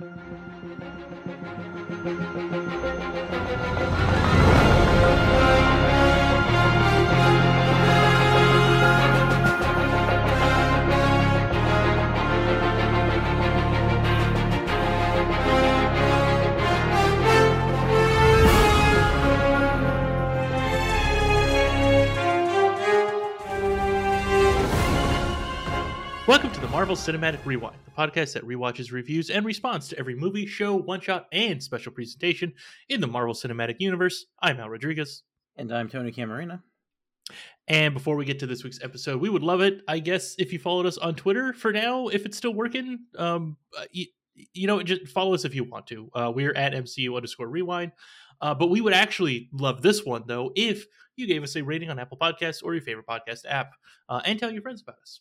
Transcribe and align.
Welcome 0.00 0.20
to 4.04 4.67
Marvel 26.78 26.94
Cinematic 26.94 27.44
Rewind, 27.44 27.74
the 27.86 27.90
podcast 27.90 28.34
that 28.34 28.46
rewatches, 28.46 28.92
reviews, 28.92 29.30
and 29.30 29.44
responds 29.44 29.88
to 29.88 29.98
every 29.98 30.14
movie, 30.14 30.46
show, 30.46 30.76
one 30.76 31.00
shot, 31.00 31.26
and 31.32 31.60
special 31.60 31.90
presentation 31.90 32.52
in 32.88 33.00
the 33.00 33.06
Marvel 33.08 33.34
Cinematic 33.34 33.80
Universe. 33.80 34.26
I'm 34.40 34.60
Al 34.60 34.70
Rodriguez. 34.70 35.24
And 35.56 35.72
I'm 35.74 35.88
Tony 35.88 36.12
Camarina. 36.12 36.62
And 37.66 37.94
before 37.94 38.14
we 38.14 38.24
get 38.24 38.38
to 38.38 38.46
this 38.46 38.62
week's 38.62 38.80
episode, 38.80 39.20
we 39.20 39.28
would 39.28 39.42
love 39.42 39.60
it, 39.60 39.80
I 39.88 39.98
guess, 39.98 40.36
if 40.38 40.52
you 40.52 40.60
followed 40.60 40.86
us 40.86 40.98
on 40.98 41.16
Twitter 41.16 41.52
for 41.52 41.72
now, 41.72 42.06
if 42.06 42.24
it's 42.24 42.36
still 42.36 42.54
working. 42.54 43.00
Um, 43.16 43.56
uh, 43.76 43.86
you, 43.90 44.06
you 44.52 44.68
know, 44.68 44.80
just 44.80 45.08
follow 45.08 45.34
us 45.34 45.44
if 45.44 45.56
you 45.56 45.64
want 45.64 45.88
to. 45.88 46.08
Uh, 46.14 46.32
we're 46.32 46.54
at 46.54 46.74
MCU 46.74 47.16
underscore 47.16 47.48
rewind. 47.48 47.90
Uh, 48.40 48.54
but 48.54 48.68
we 48.68 48.80
would 48.80 48.94
actually 48.94 49.48
love 49.52 49.82
this 49.82 50.04
one, 50.04 50.22
though, 50.28 50.52
if 50.54 50.86
you 51.16 51.26
gave 51.26 51.42
us 51.42 51.56
a 51.56 51.62
rating 51.64 51.90
on 51.90 51.98
Apple 51.98 52.18
Podcasts 52.18 52.62
or 52.62 52.72
your 52.72 52.84
favorite 52.84 53.08
podcast 53.08 53.40
app 53.48 53.72
uh, 54.08 54.20
and 54.24 54.38
tell 54.38 54.52
your 54.52 54.62
friends 54.62 54.80
about 54.80 54.98
us. 55.02 55.18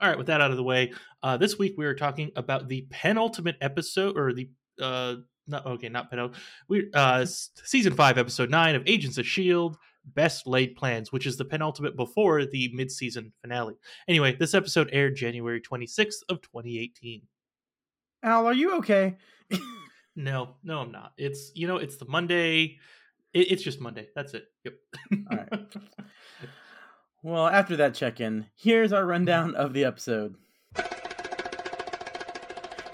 All 0.00 0.08
right, 0.08 0.18
with 0.18 0.26
that 0.26 0.40
out 0.40 0.50
of 0.50 0.56
the 0.56 0.62
way, 0.62 0.92
uh, 1.22 1.36
this 1.36 1.58
week 1.58 1.74
we 1.78 1.86
are 1.86 1.94
talking 1.94 2.30
about 2.36 2.68
the 2.68 2.86
penultimate 2.90 3.56
episode, 3.60 4.18
or 4.18 4.32
the 4.32 4.50
uh, 4.80 5.16
not 5.46 5.64
okay, 5.66 5.88
not 5.88 6.10
penultimate, 6.10 6.40
we 6.68 6.90
uh, 6.94 7.24
season 7.26 7.94
five, 7.94 8.18
episode 8.18 8.50
nine 8.50 8.74
of 8.74 8.82
Agents 8.86 9.18
of 9.18 9.26
Shield. 9.26 9.76
Best 10.06 10.46
laid 10.46 10.76
plans, 10.76 11.12
which 11.12 11.26
is 11.26 11.38
the 11.38 11.46
penultimate 11.46 11.96
before 11.96 12.44
the 12.44 12.70
mid-season 12.74 13.32
finale. 13.40 13.74
Anyway, 14.06 14.36
this 14.38 14.52
episode 14.52 14.90
aired 14.92 15.16
January 15.16 15.62
26th 15.62 16.20
of 16.28 16.42
2018. 16.42 17.22
Al, 18.22 18.46
are 18.46 18.52
you 18.52 18.76
okay? 18.76 19.16
No, 20.16 20.56
no, 20.62 20.80
I'm 20.80 20.92
not. 20.92 21.12
It's 21.16 21.50
you 21.54 21.66
know, 21.66 21.76
it's 21.76 21.96
the 21.96 22.06
Monday. 22.06 22.78
It, 23.32 23.52
it's 23.52 23.62
just 23.62 23.80
Monday. 23.80 24.08
That's 24.14 24.34
it. 24.34 24.44
Yep. 24.64 24.74
All 25.30 25.36
right. 25.36 25.52
well, 27.24 27.46
after 27.46 27.74
that 27.76 27.94
check 27.94 28.20
in, 28.20 28.44
here's 28.54 28.92
our 28.92 29.06
rundown 29.06 29.54
of 29.54 29.72
the 29.72 29.82
episode. 29.86 30.34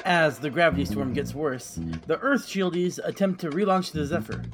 As 0.05 0.39
the 0.39 0.50
gravity 0.50 0.84
storm 0.84 1.12
gets 1.12 1.34
worse, 1.34 1.81
the 2.06 2.17
Earth 2.19 2.47
Shieldies 2.47 3.00
attempt 3.03 3.41
to 3.41 3.50
relaunch 3.50 3.91
the 3.91 4.06
Zephyr. 4.06 4.45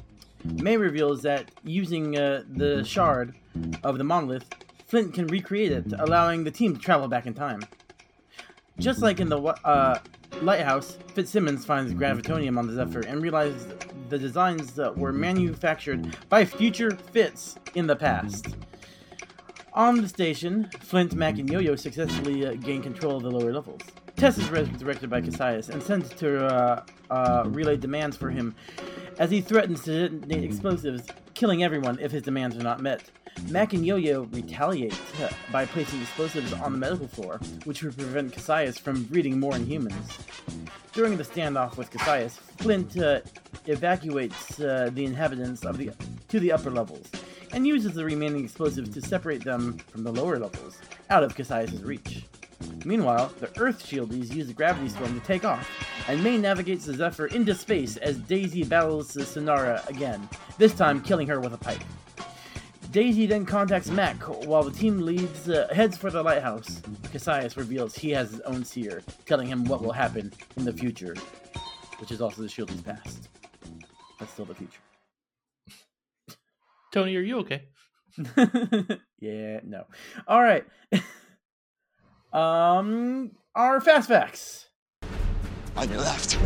May 0.43 0.77
reveals 0.77 1.21
that 1.21 1.51
using 1.63 2.17
uh, 2.17 2.41
the 2.49 2.83
shard 2.83 3.35
of 3.83 3.99
the 3.99 4.03
monolith, 4.03 4.49
Flint 4.87 5.13
can 5.13 5.27
recreate 5.27 5.71
it, 5.71 5.93
allowing 5.99 6.43
the 6.43 6.51
team 6.51 6.75
to 6.75 6.81
travel 6.81 7.07
back 7.07 7.27
in 7.27 7.35
time. 7.35 7.61
Just 8.79 9.03
like 9.03 9.19
in 9.19 9.29
the 9.29 9.39
uh, 9.39 9.99
lighthouse, 10.41 10.97
Fitzsimmons 11.13 11.65
finds 11.65 11.93
gravitonium 11.93 12.57
on 12.57 12.65
the 12.65 12.73
Zephyr 12.73 13.01
and 13.01 13.21
realizes 13.21 13.67
the 14.09 14.17
designs 14.17 14.73
that 14.73 14.97
were 14.97 15.13
manufactured 15.13 16.17
by 16.29 16.45
future 16.45 16.91
Fitz 17.11 17.57
in 17.75 17.85
the 17.85 17.95
past. 17.95 18.47
On 19.77 20.01
the 20.01 20.09
station, 20.09 20.67
Flint, 20.79 21.13
Mac, 21.13 21.37
and 21.37 21.47
Yo-Yo 21.47 21.75
successfully 21.75 22.47
uh, 22.47 22.53
gain 22.55 22.81
control 22.81 23.17
of 23.17 23.21
the 23.21 23.29
lower 23.29 23.53
levels. 23.53 23.81
Tess 24.15 24.39
is 24.39 24.49
resurrected 24.49 25.07
by 25.07 25.21
Kasius 25.21 25.69
and 25.69 25.83
sent 25.83 26.17
to 26.17 26.47
uh, 26.47 26.83
uh, 27.11 27.43
relay 27.45 27.77
demands 27.77 28.17
for 28.17 28.31
him 28.31 28.55
as 29.19 29.29
he 29.29 29.39
threatens 29.39 29.83
to 29.83 30.09
detonate 30.09 30.43
explosives, 30.43 31.07
killing 31.35 31.63
everyone 31.63 31.99
if 31.99 32.11
his 32.11 32.23
demands 32.23 32.57
are 32.57 32.63
not 32.63 32.81
met. 32.81 33.03
Mac 33.49 33.73
and 33.73 33.85
Yo-Yo 33.85 34.23
retaliate 34.31 34.99
uh, 35.21 35.29
by 35.51 35.67
placing 35.67 36.01
explosives 36.01 36.53
on 36.53 36.71
the 36.71 36.77
medical 36.79 37.07
floor, 37.07 37.39
which 37.65 37.83
would 37.83 37.95
prevent 37.95 38.33
Kasius 38.33 38.79
from 38.79 39.03
breeding 39.03 39.39
more 39.39 39.53
Inhumans. 39.53 40.17
During 40.91 41.17
the 41.17 41.23
standoff 41.23 41.77
with 41.77 41.91
Kasius, 41.91 42.31
Flint 42.57 42.97
uh, 42.97 43.19
evacuates 43.67 44.59
uh, 44.59 44.89
the 44.91 45.05
inhabitants 45.05 45.63
of 45.65 45.77
the 45.77 45.91
to 46.29 46.39
the 46.39 46.51
upper 46.51 46.71
levels 46.71 47.11
and 47.57 47.65
uses 47.65 47.93
the 47.93 48.05
remaining 48.05 48.43
explosives 48.43 48.87
to 48.91 49.01
separate 49.01 49.43
them 49.43 49.79
from 49.89 50.03
the 50.03 50.11
lower 50.11 50.37
levels, 50.37 50.77
out 51.09 51.23
of 51.23 51.35
Kasius' 51.35 51.83
reach. 51.83 52.23
Meanwhile, 52.85 53.33
the 53.39 53.49
Earth 53.59 53.83
Shieldies 53.83 54.31
use 54.31 54.45
the 54.45 54.53
gravity 54.53 54.89
storm 54.89 55.19
to 55.19 55.25
take 55.25 55.43
off, 55.43 55.67
and 56.07 56.23
May 56.23 56.37
navigates 56.37 56.85
the 56.85 56.93
Zephyr 56.93 57.25
into 57.25 57.55
space 57.55 57.97
as 57.97 58.19
Daisy 58.19 58.63
battles 58.63 59.11
the 59.11 59.21
Sinara 59.21 59.83
again, 59.89 60.29
this 60.59 60.75
time 60.75 61.01
killing 61.01 61.25
her 61.29 61.39
with 61.39 61.55
a 61.55 61.57
pipe. 61.57 61.81
Daisy 62.91 63.25
then 63.25 63.43
contacts 63.43 63.89
Mac 63.89 64.17
while 64.45 64.61
the 64.61 64.69
team 64.69 65.01
leads 65.01 65.49
uh, 65.49 65.67
heads 65.73 65.97
for 65.97 66.11
the 66.11 66.21
lighthouse. 66.21 66.81
Kasius 67.11 67.57
reveals 67.57 67.95
he 67.95 68.11
has 68.11 68.29
his 68.29 68.41
own 68.41 68.63
seer, 68.63 69.01
telling 69.25 69.47
him 69.47 69.65
what 69.65 69.81
will 69.81 69.93
happen 69.93 70.31
in 70.57 70.63
the 70.63 70.73
future, 70.73 71.15
which 71.97 72.11
is 72.11 72.21
also 72.21 72.43
the 72.43 72.47
Shieldies' 72.47 72.85
past. 72.85 73.29
That's 74.19 74.31
still 74.31 74.45
the 74.45 74.53
future. 74.53 74.77
Tony, 76.91 77.15
are 77.15 77.21
you 77.21 77.39
okay? 77.39 77.63
yeah, 79.19 79.59
no. 79.63 79.83
All 80.27 80.41
right. 80.41 80.65
um, 82.33 83.31
our 83.55 83.81
fast 83.81 84.07
facts. 84.07 84.67
On 85.75 85.87
your 85.89 85.99
left. 85.99 86.37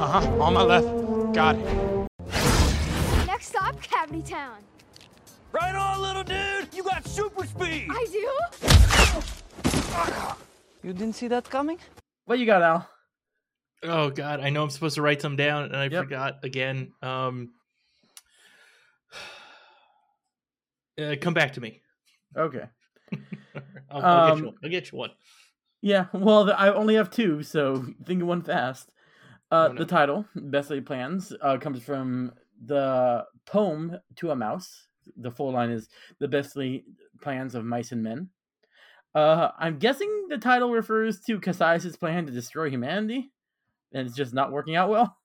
Uh 0.00 0.06
huh. 0.06 0.42
On 0.42 0.54
my 0.54 0.62
left. 0.62 0.86
Got 1.34 1.56
it. 1.56 2.06
Next 3.26 3.46
stop, 3.48 3.80
Cavity 3.82 4.22
Town. 4.22 4.58
Right 5.52 5.74
on, 5.74 6.00
little 6.00 6.22
dude. 6.22 6.68
You 6.74 6.84
got 6.84 7.06
super 7.08 7.44
speed. 7.46 7.88
I 7.90 8.06
do? 8.12 8.28
You 10.82 10.92
didn't 10.92 11.14
see 11.14 11.28
that 11.28 11.48
coming? 11.50 11.78
What 12.26 12.38
you 12.38 12.46
got, 12.46 12.62
Al? 12.62 12.88
Oh 13.82 14.10
God, 14.10 14.40
I 14.40 14.50
know 14.50 14.62
I'm 14.62 14.70
supposed 14.70 14.94
to 14.96 15.02
write 15.02 15.20
some 15.20 15.36
down, 15.36 15.64
and 15.64 15.76
I 15.76 15.84
Yep. 15.86 16.04
forgot 16.04 16.44
again. 16.44 16.92
Um, 17.02 17.54
uh, 21.00 21.16
come 21.20 21.34
back 21.34 21.52
to 21.54 21.60
me. 21.60 21.80
Okay. 22.36 22.64
I'll, 23.90 24.02
I'll 24.02 24.26
get 24.28 24.32
Um, 24.32 24.38
you 24.38 24.44
one. 24.46 24.54
I'll 24.64 24.70
get 24.70 24.92
you 24.92 24.98
one. 24.98 25.10
Yeah, 25.82 26.06
well, 26.12 26.44
th- 26.44 26.56
I 26.58 26.68
only 26.72 26.94
have 26.94 27.10
two, 27.10 27.42
so 27.42 27.84
think 28.04 28.22
of 28.22 28.28
one 28.28 28.42
fast. 28.42 28.90
Uh, 29.50 29.68
Oh, 29.70 29.72
no. 29.72 29.78
The 29.80 29.84
title, 29.86 30.24
Best 30.36 30.70
Laid 30.70 30.86
Plans, 30.86 31.32
uh, 31.42 31.56
comes 31.58 31.82
from 31.82 32.32
the 32.64 33.24
poem 33.46 33.96
To 34.16 34.30
a 34.30 34.36
Mouse. 34.36 34.86
The 35.16 35.30
full 35.30 35.52
line 35.52 35.70
is 35.70 35.88
The 36.20 36.28
Best 36.28 36.54
Laid 36.56 36.84
Plans 37.20 37.54
of 37.56 37.64
Mice 37.64 37.90
and 37.90 38.02
Men. 38.02 38.28
Uh, 39.12 39.50
I'm 39.58 39.78
guessing 39.80 40.26
the 40.28 40.38
title 40.38 40.70
refers 40.70 41.20
to 41.22 41.40
Kasius' 41.40 41.98
plan 41.98 42.26
to 42.26 42.32
destroy 42.32 42.70
humanity, 42.70 43.32
and 43.92 44.06
it's 44.06 44.16
just 44.16 44.32
not 44.32 44.52
working 44.52 44.76
out 44.76 44.88
well. 44.88 45.16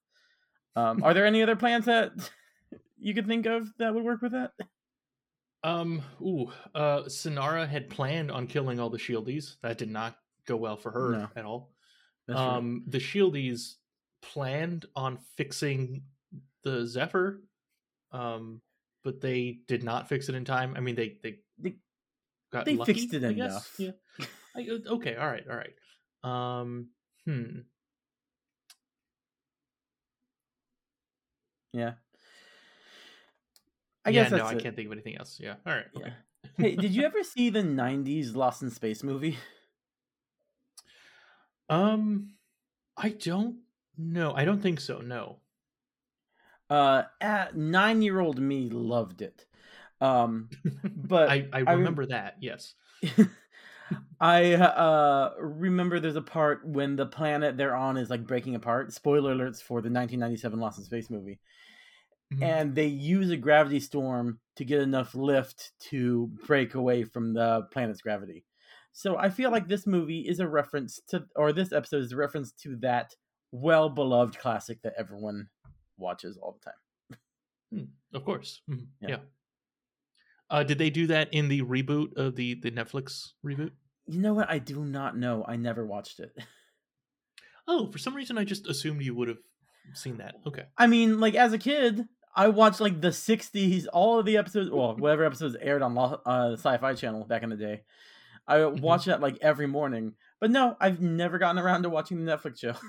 Um, 0.75 1.03
are 1.03 1.13
there 1.13 1.27
any 1.27 1.43
other 1.43 1.55
plans 1.55 1.85
that 1.85 2.11
you 2.97 3.13
could 3.13 3.27
think 3.27 3.45
of 3.45 3.67
that 3.77 3.93
would 3.93 4.03
work 4.03 4.23
with 4.23 4.31
that? 4.31 4.53
Um, 5.65 6.03
ooh, 6.21 6.51
uh, 6.75 7.03
Sinara 7.03 7.67
had 7.67 7.89
planned 7.89 8.29
on 8.31 8.45
killing 8.45 8.79
all 8.79 8.91
the 8.91 8.99
Shieldies. 8.99 9.55
That 9.63 9.79
did 9.79 9.89
not 9.89 10.15
go 10.45 10.55
well 10.57 10.77
for 10.77 10.91
her 10.91 11.09
No. 11.11 11.29
at 11.35 11.43
all. 11.43 11.71
That's 12.27 12.37
right. 12.39 12.57
um, 12.57 12.83
the 12.87 12.99
Shieldies 12.99 13.73
planned 14.21 14.85
on 14.95 15.17
fixing 15.37 16.03
the 16.63 16.85
Zephyr, 16.85 17.41
um, 18.11 18.61
but 19.03 19.21
they 19.21 19.59
did 19.67 19.83
not 19.83 20.07
fix 20.07 20.29
it 20.29 20.35
in 20.35 20.45
time. 20.45 20.75
I 20.77 20.81
mean, 20.81 20.93
they 20.95 21.17
they 21.23 21.39
They- 21.57 21.79
got 22.51 22.65
they 22.65 22.75
lucky, 22.75 22.93
fixed 22.93 23.13
it 23.15 23.23
I 23.23 23.33
guess. 23.33 23.51
enough. 23.51 23.75
Yeah. 23.79 24.27
I, 24.55 24.67
uh, 24.69 24.93
okay. 24.95 25.15
All 25.15 25.27
right. 25.27 25.43
All 25.49 25.57
right. 25.57 25.73
Um. 26.23 26.89
Hmm. 27.25 27.59
yeah. 31.73 31.93
I 34.05 34.11
yeah. 34.11 34.23
guess 34.23 34.31
no, 34.31 34.45
I 34.45 34.53
it. 34.53 34.61
can't 34.61 34.75
think 34.75 34.87
of 34.87 34.91
anything 34.91 35.17
else. 35.17 35.39
Yeah. 35.41 35.55
All 35.65 35.73
right. 35.73 35.85
Okay. 35.95 36.13
hey, 36.57 36.75
did 36.75 36.91
you 36.91 37.03
ever 37.03 37.23
see 37.23 37.49
the 37.49 37.61
'90s 37.61 38.35
Lost 38.35 38.61
in 38.61 38.69
Space 38.69 39.03
movie? 39.03 39.37
Um, 41.69 42.35
I 42.95 43.09
don't 43.09 43.57
know. 43.97 44.33
I 44.35 44.45
don't 44.45 44.61
think 44.61 44.79
so. 44.79 44.99
No. 44.99 45.37
Uh, 46.69 47.03
at 47.21 47.55
nine-year-old 47.55 48.39
me 48.39 48.69
loved 48.69 49.21
it. 49.21 49.45
Um, 50.01 50.49
but 50.95 51.29
I 51.29 51.47
I 51.51 51.61
rem- 51.61 51.79
remember 51.79 52.05
that. 52.07 52.37
Yes. 52.39 52.75
I 54.19 54.53
uh 54.53 55.33
remember 55.39 55.99
there's 55.99 56.15
a 56.15 56.21
part 56.21 56.65
when 56.67 56.95
the 56.95 57.05
planet 57.05 57.55
they're 57.57 57.75
on 57.75 57.97
is 57.97 58.09
like 58.09 58.25
breaking 58.25 58.55
apart. 58.55 58.93
Spoiler 58.93 59.35
alerts 59.35 59.61
for 59.61 59.81
the 59.81 59.89
1997 59.89 60.59
Lost 60.59 60.79
in 60.79 60.85
Space 60.85 61.09
movie. 61.09 61.39
Mhm. 62.33 62.41
And 62.43 62.75
they 62.75 62.87
use 62.87 63.29
a 63.29 63.37
gravity 63.37 63.79
storm 63.79 64.39
to 64.55 64.65
get 64.65 64.81
enough 64.81 65.13
lift 65.15 65.73
to 65.91 66.27
break 66.45 66.73
away 66.75 67.03
from 67.03 67.33
the 67.33 67.63
planet's 67.71 68.01
gravity. 68.01 68.45
So 68.93 69.17
I 69.17 69.29
feel 69.29 69.51
like 69.51 69.67
this 69.67 69.85
movie 69.85 70.27
is 70.27 70.39
a 70.39 70.47
reference 70.47 70.99
to, 71.09 71.27
or 71.35 71.51
this 71.53 71.71
episode 71.71 72.03
is 72.03 72.11
a 72.13 72.17
reference 72.17 72.51
to 72.63 72.77
that 72.77 73.15
well 73.51 73.89
beloved 73.89 74.37
classic 74.39 74.81
that 74.81 74.93
everyone 74.97 75.49
watches 75.97 76.37
all 76.37 76.53
the 76.53 76.71
time. 76.71 77.89
Of 78.13 78.23
course. 78.23 78.61
Mhm. 78.69 78.87
Yeah. 79.01 79.09
Yeah. 79.09 79.19
Uh, 80.49 80.63
did 80.63 80.77
they 80.77 80.89
do 80.89 81.07
that 81.07 81.33
in 81.33 81.47
the 81.47 81.61
reboot 81.61 82.15
of 82.17 82.35
the 82.35 82.53
the 82.55 82.71
Netflix 82.71 83.33
reboot? 83.43 83.71
You 84.07 84.19
know 84.19 84.33
what? 84.33 84.49
I 84.49 84.59
do 84.59 84.85
not 84.85 85.17
know. 85.17 85.43
I 85.47 85.55
never 85.55 85.85
watched 85.85 86.19
it. 86.19 86.35
Oh, 87.67 87.91
for 87.91 87.97
some 87.97 88.15
reason 88.15 88.37
I 88.37 88.43
just 88.43 88.67
assumed 88.67 89.01
you 89.01 89.15
would 89.15 89.27
have 89.27 89.39
seen 89.93 90.17
that. 90.17 90.35
Okay. 90.47 90.63
I 90.77 90.87
mean, 90.87 91.19
like 91.19 91.35
as 91.35 91.53
a 91.53 91.57
kid, 91.57 92.05
I 92.35 92.49
watched 92.49 92.81
like 92.81 93.01
the 93.01 93.09
'60s, 93.09 93.85
all 93.93 94.19
of 94.19 94.25
the 94.25 94.37
episodes, 94.37 94.69
well, 94.69 94.95
whatever 94.99 95.23
episodes 95.25 95.55
aired 95.61 95.81
on 95.81 95.97
uh, 95.97 96.49
the 96.49 96.57
Sci-Fi 96.57 96.93
Channel 96.95 97.25
back 97.25 97.43
in 97.43 97.49
the 97.49 97.55
day. 97.55 97.83
I 98.47 98.57
Mm-hmm. 98.59 98.81
watched 98.81 99.05
that 99.07 99.21
like 99.21 99.37
every 99.41 99.67
morning. 99.67 100.13
But 100.39 100.51
no, 100.51 100.75
I've 100.79 101.01
never 101.01 101.39
gotten 101.39 101.57
around 101.59 101.83
to 101.83 101.89
watching 101.89 102.23
the 102.23 102.31
Netflix 102.31 102.59
show. 102.59 102.73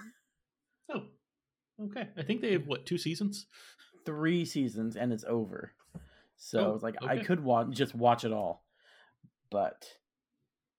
Oh. 0.93 1.03
Okay. 1.83 2.09
I 2.17 2.23
think 2.23 2.41
they 2.43 2.53
have 2.53 2.67
what 2.69 2.87
two 2.87 2.97
seasons? 2.97 3.47
Three 4.05 4.45
seasons 4.45 4.95
and 4.97 5.13
it's 5.13 5.25
over. 5.25 5.73
So 6.37 6.59
Oh, 6.61 6.75
it's 6.75 6.83
like 6.85 6.95
I 7.03 7.19
could 7.19 7.43
watch 7.43 7.71
just 7.71 7.93
watch 7.95 8.25
it 8.25 8.33
all, 8.33 8.65
but 9.51 9.85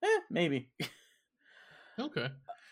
eh, 0.04 0.20
maybe. 0.30 0.70
Okay. 2.00 2.28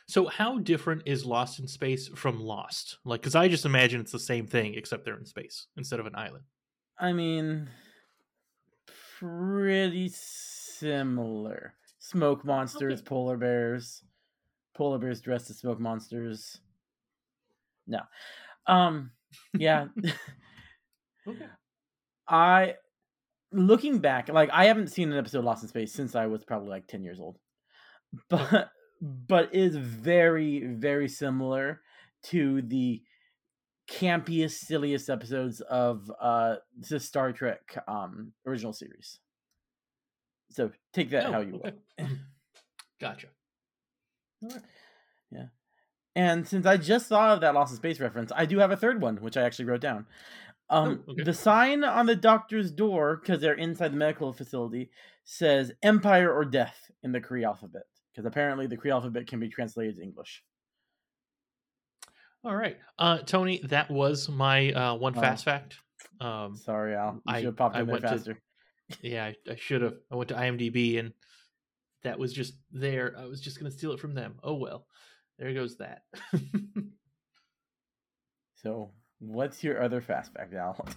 So 0.07 0.28
how 0.28 0.60
different 0.60 1.04
is 1.06 1.25
Lost 1.25 1.60
in 1.60 1.68
Space 1.68 2.07
from 2.10 2.40
Lost? 2.40 3.00
Like, 3.06 3.22
because 3.22 3.36
I 3.36 3.48
just 3.48 3.66
imagine 3.66 4.02
it's 4.02 4.12
the 4.12 4.19
same 4.19 4.46
thing 4.48 4.75
except 4.75 5.04
they're 5.06 5.18
in 5.18 5.25
space 5.25 5.68
instead 5.78 6.00
of 6.00 6.06
an 6.06 6.16
island. 6.16 6.46
I 6.98 7.13
mean, 7.13 7.69
pretty 9.19 10.10
similar. 10.10 11.74
Smoke 12.00 12.44
monsters, 12.46 13.02
Okay. 13.02 13.06
polar 13.06 13.38
bears, 13.38 14.04
polar 14.75 15.00
bears 15.00 15.22
dressed 15.22 15.50
as 15.50 15.60
smoke 15.60 15.80
monsters. 15.80 16.62
No, 17.88 18.01
um, 18.68 19.12
yeah, 19.58 19.88
Okay. 21.28 21.48
I 22.28 22.75
looking 23.51 24.00
back, 24.00 24.30
like 24.30 24.50
I 24.51 24.66
haven't 24.66 24.90
seen 24.90 25.12
an 25.12 25.18
episode 25.18 25.40
of 25.40 25.46
Lost 25.46 25.63
in 25.63 25.69
Space 25.69 25.94
since 25.94 26.16
I 26.16 26.28
was 26.28 26.46
probably 26.46 26.69
like 26.69 26.88
ten 26.88 27.04
years 27.04 27.19
old, 27.19 27.40
but 28.30 28.72
but 29.02 29.54
is 29.54 29.76
very 29.76 30.66
very 30.66 31.08
similar 31.08 31.82
to 32.24 32.62
the 32.62 33.02
campiest, 33.90 34.66
silliest 34.66 35.10
episodes 35.10 35.62
of 35.62 36.12
uh 36.20 36.56
the 36.90 37.00
Star 37.00 37.32
Trek 37.32 37.60
um 37.88 38.32
original 38.46 38.74
series. 38.74 39.20
So 40.52 40.72
take 40.94 41.10
that 41.12 41.26
Oh, 41.28 41.32
how 41.32 41.40
you 41.42 41.56
okay. 41.56 41.74
will. 42.00 42.08
Gotcha. 43.00 43.28
Yeah. 45.32 45.48
And 46.16 46.48
since 46.48 46.66
I 46.66 46.78
just 46.78 47.08
thought 47.08 47.32
of 47.32 47.42
that 47.42 47.54
Lost 47.54 47.72
in 47.72 47.78
Space 47.78 48.00
reference, 48.00 48.32
I 48.34 48.46
do 48.46 48.60
have 48.60 48.72
a 48.72 48.78
third 48.78 49.02
one, 49.02 49.18
which 49.18 49.36
I 49.38 49.42
actually 49.42 49.66
wrote 49.66 49.82
down. 49.82 50.06
Um, 50.70 51.04
Oh, 51.08 51.12
okay. 51.12 51.24
The 51.24 51.34
sign 51.34 51.84
on 51.84 52.06
the 52.06 52.16
doctor's 52.16 52.72
door, 52.72 53.18
because 53.18 53.42
they're 53.42 53.54
inside 53.54 53.92
the 53.92 53.98
medical 53.98 54.32
facility, 54.34 54.90
says 55.26 55.74
Empire 55.84 56.32
or 56.34 56.46
Death 56.46 56.90
in 57.04 57.12
the 57.12 57.20
Kree 57.22 57.46
alphabet. 57.46 57.84
Because 58.16 58.26
apparently 58.26 58.66
the 58.66 58.78
Kree 58.78 58.92
alphabet 58.92 59.28
can 59.28 59.42
be 59.42 59.50
translated 59.50 59.98
to 59.98 60.02
English. 60.04 60.42
All 62.46 62.56
right. 62.56 62.78
Uh, 62.98 63.18
Tony, 63.20 63.60
that 63.66 63.92
was 63.92 64.30
my 64.30 64.72
uh, 64.72 64.96
one 64.96 65.14
fast 65.14 65.44
fact. 65.44 65.76
Um, 66.22 66.56
Sorry, 66.56 66.96
Al. 66.96 67.22
I- 67.28 67.40
should 67.40 67.46
have 67.48 67.58
popped 67.58 67.76
I 67.76 67.82
in 67.82 67.88
went 67.88 68.04
to- 68.04 68.08
faster. 68.10 68.42
yeah, 69.02 69.26
I, 69.26 69.36
I 69.52 69.56
should 69.58 69.82
have. 69.82 69.96
I 70.12 70.16
went 70.16 70.30
to 70.30 70.36
IMDb 70.36 70.98
and 71.00 71.12
that 72.04 72.18
was 72.20 72.32
just 72.32 72.54
there. 72.72 73.16
I 73.18 73.26
was 73.26 73.42
just 73.42 73.60
going 73.60 73.70
to 73.72 73.78
steal 73.78 73.92
it 73.92 74.00
from 74.00 74.14
them. 74.14 74.36
Oh, 74.44 74.54
well. 74.54 74.86
There 75.40 75.54
goes 75.54 75.78
that. 75.78 76.04
So, 78.56 78.92
what's 79.20 79.64
your 79.64 79.82
other 79.84 80.02
fast 80.02 80.34
fact, 80.34 80.54
Al? 80.56 80.88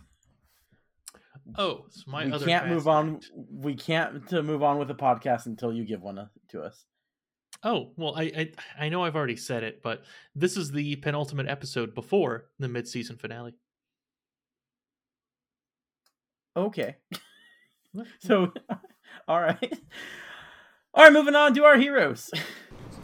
oh, 1.58 1.84
so 1.90 2.02
my 2.10 2.24
we 2.24 2.32
other 2.32 2.46
can't 2.46 2.64
fast 2.64 2.74
move 2.74 2.88
on. 2.88 3.14
fact. 3.14 3.30
We 3.52 3.74
can't 3.74 4.26
to 4.28 4.42
move 4.42 4.62
on 4.62 4.78
with 4.78 4.88
the 4.88 4.94
podcast 4.94 5.46
until 5.46 5.72
you 5.72 5.84
give 5.84 6.00
one 6.00 6.28
to 6.50 6.62
us. 6.62 6.84
Oh, 7.64 7.90
well, 7.96 8.14
I, 8.16 8.22
I 8.22 8.52
I 8.84 8.88
know 8.88 9.02
I've 9.02 9.16
already 9.16 9.36
said 9.36 9.64
it, 9.64 9.82
but 9.82 10.04
this 10.34 10.56
is 10.56 10.70
the 10.70 10.96
penultimate 10.96 11.48
episode 11.48 11.94
before 11.94 12.46
the 12.58 12.68
mid-season 12.68 13.16
finale. 13.16 13.54
Okay. 16.56 16.96
so, 18.20 18.52
all 19.28 19.40
right. 19.40 19.78
All 20.94 21.04
right, 21.04 21.12
moving 21.12 21.34
on 21.34 21.54
to 21.54 21.64
our 21.64 21.76
heroes. 21.76 22.30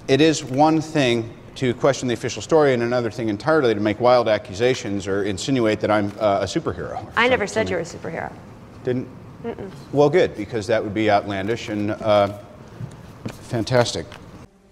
It 0.06 0.20
is 0.20 0.44
one 0.44 0.82
thing 0.82 1.32
to 1.54 1.72
question 1.72 2.08
the 2.08 2.12
official 2.12 2.42
story 2.42 2.74
and 2.74 2.82
another 2.82 3.10
thing 3.10 3.30
entirely 3.30 3.72
to 3.72 3.80
make 3.80 4.00
wild 4.00 4.28
accusations 4.28 5.06
or 5.06 5.24
insinuate 5.24 5.80
that 5.80 5.90
I'm 5.90 6.08
uh, 6.20 6.40
a 6.42 6.44
superhero. 6.44 7.10
I 7.16 7.26
never 7.26 7.46
said 7.46 7.70
you 7.70 7.76
were 7.76 7.80
a 7.80 7.86
superhero. 7.86 8.30
Didn't? 8.82 9.08
Well, 9.92 10.10
good, 10.10 10.36
because 10.36 10.66
that 10.66 10.84
would 10.84 10.92
be 10.92 11.10
outlandish 11.10 11.70
and 11.70 11.92
uh, 11.92 12.36
fantastic. 13.48 14.04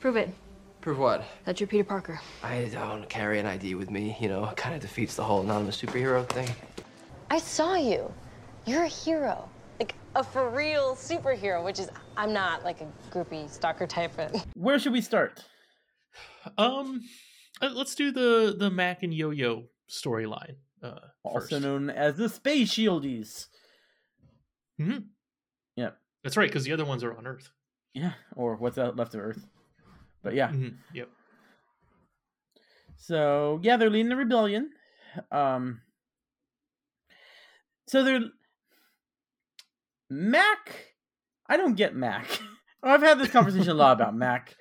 Prove 0.02 0.16
it. 0.16 0.34
Prove 0.80 0.98
what? 0.98 1.24
That 1.44 1.60
you're 1.60 1.68
Peter 1.68 1.84
Parker. 1.84 2.20
I 2.42 2.68
don't 2.72 3.08
carry 3.08 3.38
an 3.38 3.46
ID 3.46 3.76
with 3.76 3.88
me, 3.88 4.16
you 4.20 4.28
know, 4.28 4.44
it 4.46 4.56
kind 4.56 4.74
of 4.74 4.80
defeats 4.80 5.14
the 5.14 5.22
whole 5.22 5.42
anonymous 5.42 5.80
superhero 5.80 6.28
thing. 6.28 6.48
I 7.30 7.38
saw 7.38 7.76
you. 7.76 8.12
You're 8.66 8.82
a 8.82 8.88
hero. 8.88 9.48
Like 9.78 9.94
a 10.16 10.24
for 10.24 10.50
real 10.50 10.96
superhero, 10.96 11.64
which 11.64 11.78
is 11.78 11.88
I'm 12.16 12.32
not 12.32 12.64
like 12.64 12.80
a 12.80 12.88
groupie 13.12 13.48
stalker 13.48 13.86
type, 13.86 14.10
but 14.16 14.44
Where 14.56 14.76
should 14.80 14.92
we 14.92 15.00
start? 15.02 15.44
Um, 16.58 17.02
uh, 17.60 17.70
let's 17.72 17.94
do 17.94 18.10
the 18.10 18.56
the 18.58 18.70
Mac 18.70 19.04
and 19.04 19.14
Yo-Yo 19.14 19.66
storyline. 19.88 20.56
Uh, 20.82 20.98
Also 21.22 21.48
first. 21.48 21.62
known 21.62 21.90
as 21.90 22.16
the 22.16 22.28
Space 22.28 22.72
Shieldies. 22.74 23.46
Mhm. 24.80 25.04
Yeah. 25.76 25.90
That's 26.24 26.36
right, 26.36 26.48
because 26.48 26.64
the 26.64 26.72
other 26.72 26.84
ones 26.84 27.04
are 27.04 27.16
on 27.16 27.24
Earth. 27.24 27.50
Yeah. 27.94 28.14
Or 28.34 28.56
what's 28.56 28.76
left 28.76 29.14
of 29.14 29.20
Earth. 29.20 29.46
But 30.22 30.34
yeah. 30.34 30.48
Mhm, 30.50 30.76
Yep. 30.94 31.08
So 32.96 33.58
yeah, 33.62 33.76
they're 33.76 33.90
leading 33.90 34.08
the 34.10 34.16
rebellion. 34.16 34.70
Um. 35.30 35.80
So 37.88 38.02
they're 38.04 38.20
Mac. 40.08 40.94
I 41.48 41.56
don't 41.56 41.74
get 41.76 41.94
Mac. 41.94 42.26
I've 42.82 43.02
had 43.02 43.18
this 43.18 43.30
conversation 43.30 43.70
a 43.70 43.74
lot 43.74 43.92
about 43.92 44.14
Mac. 44.16 44.54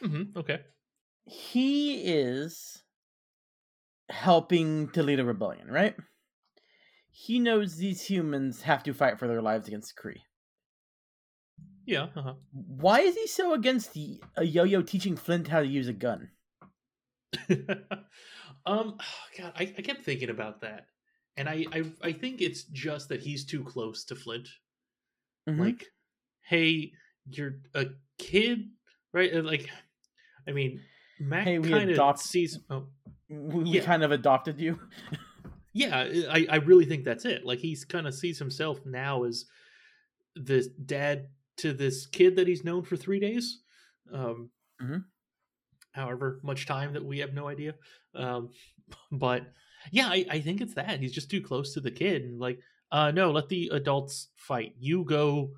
hmm 0.00 0.22
Okay. 0.36 0.60
He 1.26 2.02
is 2.04 2.82
helping 4.10 4.90
to 4.90 5.02
lead 5.02 5.20
a 5.20 5.24
rebellion, 5.24 5.68
right? 5.68 5.96
He 7.10 7.38
knows 7.38 7.76
these 7.76 8.02
humans 8.02 8.62
have 8.62 8.82
to 8.84 8.92
fight 8.92 9.18
for 9.18 9.26
their 9.28 9.40
lives 9.40 9.66
against 9.68 9.94
Kree. 9.96 10.20
Yeah. 11.86 12.08
Uh-huh. 12.16 12.34
Why 12.52 13.00
is 13.00 13.14
he 13.14 13.26
so 13.26 13.52
against 13.54 13.92
the, 13.92 14.20
a 14.36 14.44
yo-yo 14.44 14.82
teaching 14.82 15.16
Flint 15.16 15.48
how 15.48 15.60
to 15.60 15.66
use 15.66 15.88
a 15.88 15.92
gun? 15.92 16.30
um. 18.66 18.98
God, 19.38 19.52
I, 19.56 19.62
I 19.76 19.82
kept 19.82 20.04
thinking 20.04 20.30
about 20.30 20.60
that, 20.60 20.86
and 21.36 21.48
I, 21.48 21.66
I 21.72 21.84
I 22.02 22.12
think 22.12 22.40
it's 22.40 22.62
just 22.64 23.08
that 23.08 23.20
he's 23.20 23.44
too 23.44 23.64
close 23.64 24.04
to 24.04 24.14
Flint. 24.14 24.48
Mhm. 25.48 25.58
Like, 25.58 25.86
hey, 26.42 26.92
you're 27.28 27.56
a 27.74 27.86
kid, 28.18 28.68
right? 29.12 29.34
Like, 29.44 29.68
I 30.48 30.52
mean, 30.52 30.80
Mac 31.20 31.44
Hey, 31.44 31.58
we 31.58 31.68
kind 31.70 31.90
of 31.90 31.94
adopt- 31.96 32.20
sees. 32.20 32.58
Oh, 32.70 32.86
we, 33.28 33.64
we 33.64 33.70
Yeah. 33.70 33.84
kind 33.84 34.04
of 34.04 34.12
adopted 34.12 34.60
you. 34.60 34.78
yeah, 35.72 35.98
I 36.30 36.46
I 36.48 36.56
really 36.56 36.84
think 36.86 37.04
that's 37.04 37.24
it. 37.24 37.44
Like, 37.44 37.58
he's 37.58 37.84
kind 37.84 38.06
of 38.06 38.14
sees 38.14 38.38
himself 38.38 38.86
now 38.86 39.24
as 39.24 39.46
the 40.36 40.68
dad 40.86 41.28
to 41.58 41.72
this 41.72 42.06
kid 42.06 42.36
that 42.36 42.48
he's 42.48 42.64
known 42.64 42.82
for 42.82 42.96
three 42.96 43.20
days. 43.20 43.62
Um, 44.12 44.50
Mhm. 44.80 45.04
however 45.92 46.40
much 46.42 46.66
time 46.66 46.92
that 46.94 47.04
we 47.04 47.18
have 47.18 47.32
no 47.34 47.48
idea. 47.48 47.74
Um, 48.14 48.50
but 49.12 49.52
yeah, 49.92 50.08
I, 50.08 50.26
I 50.30 50.40
think 50.40 50.60
it's 50.60 50.74
that 50.74 51.00
he's 51.00 51.12
just 51.12 51.30
too 51.30 51.40
close 51.42 51.74
to 51.74 51.80
the 51.80 51.90
kid 51.90 52.22
and 52.22 52.38
like, 52.40 52.60
uh, 52.90 53.10
no, 53.10 53.30
let 53.30 53.48
the 53.48 53.68
adults 53.72 54.28
fight. 54.36 54.74
You 54.78 55.04
go, 55.04 55.52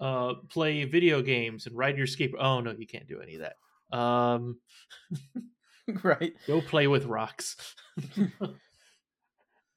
uh, 0.00 0.34
play 0.50 0.84
video 0.84 1.22
games 1.22 1.66
and 1.66 1.76
ride 1.76 1.96
your 1.96 2.06
skateboard. 2.06 2.40
Oh 2.40 2.60
no, 2.60 2.72
you 2.72 2.86
can't 2.86 3.06
do 3.08 3.20
any 3.20 3.36
of 3.36 3.42
that. 3.42 3.96
Um, 3.96 4.60
right. 6.02 6.34
go 6.46 6.60
play 6.60 6.86
with 6.86 7.04
rocks. 7.06 7.74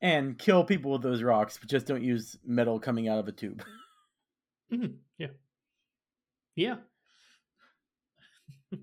And 0.02 0.40
kill 0.40 0.64
people 0.64 0.92
with 0.94 1.02
those 1.02 1.22
rocks, 1.24 1.58
but 1.58 1.70
just 1.70 1.86
don't 1.86 2.04
use 2.04 2.38
metal 2.46 2.80
coming 2.80 3.10
out 3.10 3.20
of 3.20 3.28
a 3.28 3.34
tube. 3.34 3.64
Mhm, 4.72 5.00
yeah, 6.60 6.76
yeah, 8.72 8.78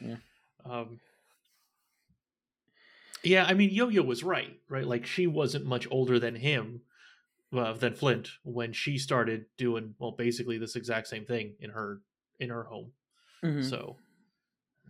Yeah. 0.00 0.16
Um, 0.64 1.00
yeah, 3.22 3.44
I 3.46 3.54
mean, 3.54 3.70
Yo-Yo 3.70 4.02
was 4.02 4.22
right, 4.22 4.58
right? 4.68 4.86
Like 4.86 5.06
she 5.06 5.26
wasn't 5.26 5.64
much 5.64 5.86
older 5.90 6.18
than 6.18 6.34
him, 6.34 6.82
uh, 7.56 7.72
than 7.72 7.94
Flint, 7.94 8.28
when 8.42 8.72
she 8.72 8.98
started 8.98 9.46
doing 9.56 9.94
well, 9.98 10.12
basically 10.12 10.58
this 10.58 10.76
exact 10.76 11.06
same 11.08 11.24
thing 11.24 11.54
in 11.60 11.70
her 11.70 12.00
in 12.38 12.50
her 12.50 12.64
home. 12.64 12.92
Mhm. 13.42 13.64
So, 13.68 13.96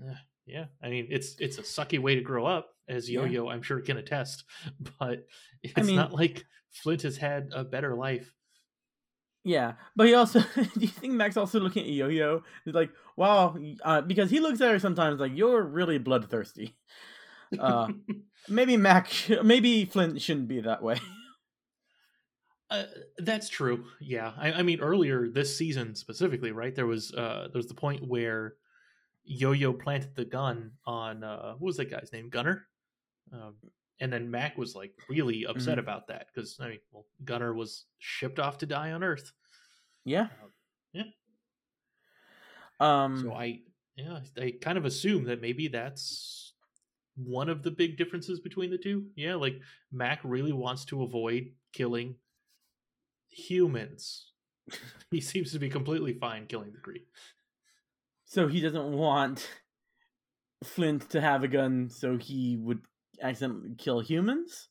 eh, 0.05 0.15
Yeah, 0.47 0.67
I 0.83 0.91
mean 0.91 1.07
it's 1.11 1.37
it's 1.39 1.59
a 1.59 1.63
sucky 1.63 1.99
way 1.99 2.15
to 2.17 2.21
grow 2.23 2.45
up, 2.47 2.71
as 2.89 3.09
Yeah. 3.09 3.21
Yo-Yo 3.21 3.49
I'm 3.49 3.63
sure 3.63 3.81
can 3.81 3.99
attest. 3.99 4.45
But 4.99 5.27
it's 5.63 5.75
I 5.77 5.83
mean- 5.83 5.97
not 5.97 6.13
like 6.13 6.45
Flint 6.73 7.03
has 7.03 7.17
had 7.17 7.51
a 7.53 7.63
better 7.65 7.95
life. 7.95 8.33
Yeah, 9.45 9.75
but 9.95 10.07
he 10.07 10.15
also. 10.15 10.41
do 10.55 10.81
you 10.81 10.89
think 10.89 11.13
Mac's 11.13 11.37
also 11.37 11.61
looking 11.61 11.85
at 11.85 11.91
Yo-Yo? 11.91 12.43
He's 12.65 12.75
like, 12.75 12.91
wow, 13.17 13.57
uh, 13.85 14.01
because 14.01 14.31
he 14.31 14.41
looks 14.41 14.61
at 14.63 14.71
her 14.71 14.79
sometimes 14.79 15.21
like 15.21 15.33
you're 15.35 15.63
really 15.63 15.99
bloodthirsty. 15.99 16.75
Uh, 17.61 17.87
maybe 18.49 18.77
Mac, 18.77 19.13
maybe 19.45 19.85
Flint 19.85 20.21
shouldn't 20.21 20.49
be 20.49 20.61
that 20.63 20.83
way. 20.83 20.99
Uh, 22.69 22.85
that's 23.19 23.49
true. 23.49 23.85
Yeah, 24.01 24.33
I, 24.37 24.55
I 24.55 24.63
mean 24.63 24.81
earlier 24.81 25.29
this 25.29 25.57
season 25.57 25.95
specifically, 25.95 26.51
right? 26.51 26.75
There 26.75 26.87
was 26.87 27.13
uh 27.13 27.47
there 27.53 27.59
was 27.61 27.69
the 27.69 27.75
point 27.75 28.09
where 28.09 28.55
Yo-Yo 29.23 29.73
planted 29.73 30.17
the 30.17 30.25
gun 30.25 30.73
on 30.85 31.23
uh 31.23 31.53
what 31.53 31.67
was 31.69 31.77
that 31.77 31.91
guy's 31.91 32.13
name? 32.13 32.29
Gunner. 32.29 32.67
Um, 33.33 33.55
and 34.01 34.13
then 34.13 34.31
Mac 34.31 34.57
was 34.59 34.75
like 34.75 34.93
really 35.09 35.47
upset 35.47 35.79
Mhm. 35.79 35.83
about 35.83 36.09
that 36.09 36.27
because 36.33 36.59
I 36.61 36.69
mean, 36.69 36.81
well, 36.91 37.07
Gunner 37.25 37.55
was 37.55 37.87
shipped 37.99 38.39
off 38.39 38.59
to 38.59 38.67
die 38.67 38.93
on 38.93 39.05
Earth. 39.05 39.33
Yeah. 40.05 40.29
Yeah. 40.93 41.05
Um. 42.81 43.21
So 43.23 43.33
I 43.33 43.63
yeah, 43.97 44.21
I 44.37 44.55
kind 44.61 44.77
of 44.77 44.85
assume 44.85 45.25
that 45.25 45.41
maybe 45.41 45.69
that's 45.69 46.55
one 47.17 47.49
of 47.49 47.63
the 47.63 47.71
big 47.71 47.97
differences 47.97 48.41
between 48.41 48.71
the 48.71 48.79
two. 48.79 49.07
Yeah, 49.15 49.37
like 49.37 49.61
Mac 49.93 50.21
really 50.25 50.53
wants 50.53 50.85
to 50.87 51.03
avoid 51.05 51.53
killing 51.73 52.17
humans. 53.29 54.33
he 55.11 55.21
seems 55.21 55.53
to 55.53 55.59
be 55.59 55.69
completely 55.69 56.15
fine 56.15 56.47
killing 56.47 56.73
the 56.73 56.79
Kree. 56.79 57.05
So 58.25 58.49
he 58.49 58.61
doesn't 58.61 58.93
want 58.93 59.49
Flint 60.65 61.11
to 61.11 61.21
have 61.21 61.45
a 61.45 61.49
gun, 61.49 61.89
so 61.91 62.17
he 62.17 62.57
would 62.57 62.81
accidentally 63.21 63.75
kill 63.77 64.01
humans. 64.01 64.69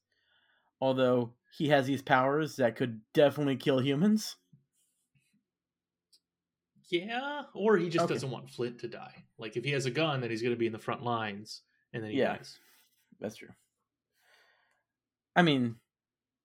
Although 0.82 1.34
he 1.58 1.70
has 1.70 1.86
these 1.88 2.02
powers 2.02 2.58
that 2.58 2.76
could 2.76 3.02
definitely 3.14 3.56
kill 3.56 3.80
humans. 3.80 4.36
Yeah, 6.90 7.44
or 7.54 7.78
he 7.78 7.90
just 7.90 8.06
Okay. 8.06 8.14
doesn't 8.14 8.30
want 8.30 8.50
Flint 8.50 8.80
to 8.80 8.88
die. 8.88 9.24
Like 9.38 9.56
if 9.58 9.64
he 9.64 9.72
has 9.72 9.86
a 9.86 9.92
gun, 9.92 10.22
then 10.22 10.30
he's 10.30 10.42
going 10.42 10.54
to 10.54 10.60
be 10.60 10.68
in 10.68 10.74
the 10.74 10.80
front 10.80 11.04
lines, 11.04 11.62
and 11.94 12.04
then 12.04 12.12
he 12.12 12.18
Yeah. 12.18 12.38
dies. 12.38 12.60
That's 13.20 13.36
true. 13.38 13.54
I 15.36 15.42
mean, 15.42 15.78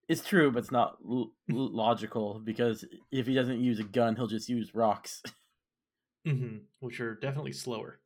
it's 0.08 0.24
true, 0.24 0.50
but 0.50 0.60
it's 0.60 0.70
not 0.70 0.98
l- 1.06 1.34
logical 1.48 2.38
because 2.38 2.84
if 3.10 3.26
he 3.26 3.34
doesn't 3.34 3.60
use 3.60 3.78
a 3.78 3.84
gun, 3.84 4.16
he'll 4.16 4.26
just 4.26 4.48
use 4.48 4.74
rocks. 4.74 5.22
hmm 6.24 6.58
Which 6.80 7.00
are 7.00 7.14
definitely 7.14 7.52
slower. 7.52 8.00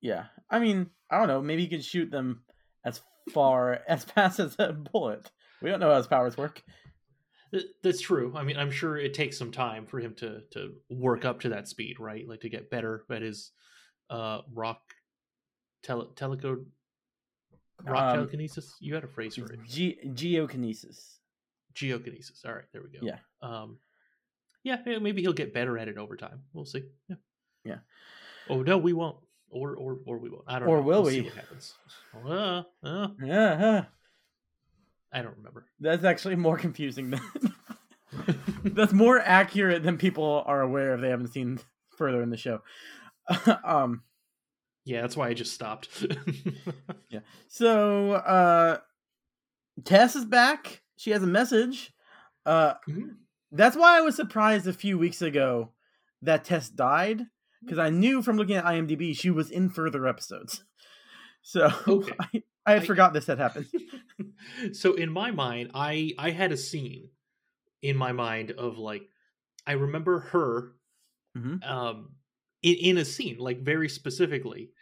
yeah. 0.00 0.26
I 0.48 0.60
mean, 0.60 0.90
I 1.10 1.18
don't 1.18 1.28
know. 1.28 1.42
Maybe 1.42 1.62
he 1.62 1.68
can 1.68 1.82
shoot 1.82 2.10
them 2.10 2.44
as 2.84 3.00
far 3.32 3.80
as 3.88 4.04
fast 4.04 4.40
as 4.40 4.56
a 4.58 4.72
bullet. 4.72 5.30
We 5.62 5.70
don't 5.70 5.80
know 5.80 5.90
how 5.90 5.96
his 5.98 6.06
powers 6.06 6.36
work. 6.36 6.62
That's 7.82 8.00
true. 8.00 8.32
I 8.36 8.44
mean, 8.44 8.56
I'm 8.56 8.70
sure 8.70 8.96
it 8.96 9.12
takes 9.12 9.36
some 9.36 9.50
time 9.50 9.84
for 9.86 9.98
him 9.98 10.14
to 10.16 10.42
to 10.52 10.74
work 10.88 11.24
up 11.24 11.40
to 11.40 11.48
that 11.50 11.66
speed, 11.68 11.98
right? 11.98 12.26
Like 12.26 12.40
to 12.42 12.48
get 12.48 12.70
better 12.70 13.04
at 13.10 13.22
his 13.22 13.50
uh 14.08 14.42
rock 14.54 14.80
tele 15.82 16.06
telecode 16.14 16.64
rock 17.84 18.14
Um, 18.14 18.16
telekinesis. 18.18 18.76
You 18.80 18.94
had 18.94 19.02
a 19.04 19.08
phrase 19.08 19.34
for 19.36 19.52
it. 19.52 19.60
Ge- 19.66 19.98
geokinesis. 20.14 21.16
Geokinesis. 21.74 22.44
All 22.46 22.54
right, 22.54 22.64
there 22.72 22.82
we 22.82 22.90
go. 22.90 23.04
Yeah. 23.04 23.18
Um 23.42 23.78
yeah, 24.62 24.76
yeah, 24.86 24.98
maybe 24.98 25.20
he'll 25.22 25.32
get 25.32 25.52
better 25.52 25.76
at 25.76 25.88
it 25.88 25.98
over 25.98 26.16
time. 26.16 26.42
We'll 26.52 26.66
see. 26.66 26.84
Yeah. 27.08 27.16
Yeah. 27.64 27.78
Oh 28.48 28.62
no, 28.62 28.78
we 28.78 28.92
won't. 28.92 29.16
Or 29.50 29.74
or 29.76 29.98
or 30.06 30.18
we 30.18 30.30
won't. 30.30 30.44
I 30.46 30.58
don't 30.58 30.68
Or 30.68 30.76
know. 30.76 30.82
will 30.82 31.02
We'll 31.02 31.10
see 31.10 31.22
what 31.22 31.34
happens. 31.34 31.74
Uh, 32.14 32.62
uh, 32.84 33.08
Yeah, 33.22 33.56
huh. 33.58 33.84
I 35.12 35.22
don't 35.22 35.36
remember. 35.36 35.66
that's 35.80 36.04
actually 36.04 36.36
more 36.36 36.56
confusing 36.56 37.10
than. 37.10 37.20
that's 38.64 38.92
more 38.92 39.20
accurate 39.20 39.82
than 39.82 39.96
people 39.98 40.42
are 40.46 40.60
aware 40.62 40.94
if 40.94 41.00
they 41.00 41.08
haven't 41.10 41.28
seen 41.32 41.58
further 41.96 42.22
in 42.22 42.30
the 42.30 42.36
show. 42.36 42.62
um. 43.64 44.02
Yeah, 44.84 45.02
that's 45.02 45.16
why 45.16 45.28
I 45.28 45.34
just 45.34 45.52
stopped. 45.52 45.88
Yeah. 47.08 47.20
So 47.48 48.12
uh 48.12 48.78
Tess 49.84 50.16
is 50.16 50.24
back. 50.24 50.82
She 50.96 51.10
has 51.10 51.22
a 51.22 51.26
message. 51.26 51.92
Uh 52.46 52.74
Mhm. 52.88 53.16
that's 53.52 53.76
why 53.76 53.98
I 53.98 54.00
was 54.00 54.14
surprised 54.16 54.66
a 54.66 54.72
few 54.72 54.96
weeks 54.98 55.22
ago 55.22 55.72
that 56.22 56.44
Tess 56.44 56.68
died 56.68 57.26
because 57.62 57.78
I 57.78 57.90
knew 57.90 58.22
from 58.22 58.36
looking 58.36 58.56
at 58.56 58.64
IMDb 58.64 59.16
she 59.16 59.30
was 59.30 59.50
in 59.50 59.70
further 59.70 60.06
episodes. 60.06 60.64
So 61.42 61.72
Okay. 61.88 62.12
I, 62.20 62.42
I 62.66 62.72
had 62.72 62.82
I- 62.82 62.86
forgot 62.86 63.14
this 63.14 63.26
had 63.26 63.38
happened. 63.38 63.66
so 64.72 64.92
in 64.92 65.10
my 65.10 65.30
mind, 65.30 65.70
I 65.72 66.12
I 66.18 66.30
had 66.30 66.52
a 66.52 66.56
scene 66.56 67.08
in 67.80 67.96
my 67.96 68.12
mind 68.12 68.50
of 68.50 68.76
like 68.76 69.08
I 69.66 69.72
remember 69.72 70.20
her 70.20 70.72
Mhm. 71.38 71.64
um 71.66 72.10
in, 72.62 72.74
in 72.74 72.98
a 72.98 73.04
scene 73.06 73.38
like 73.38 73.60
very 73.62 73.88
specifically 73.88 74.72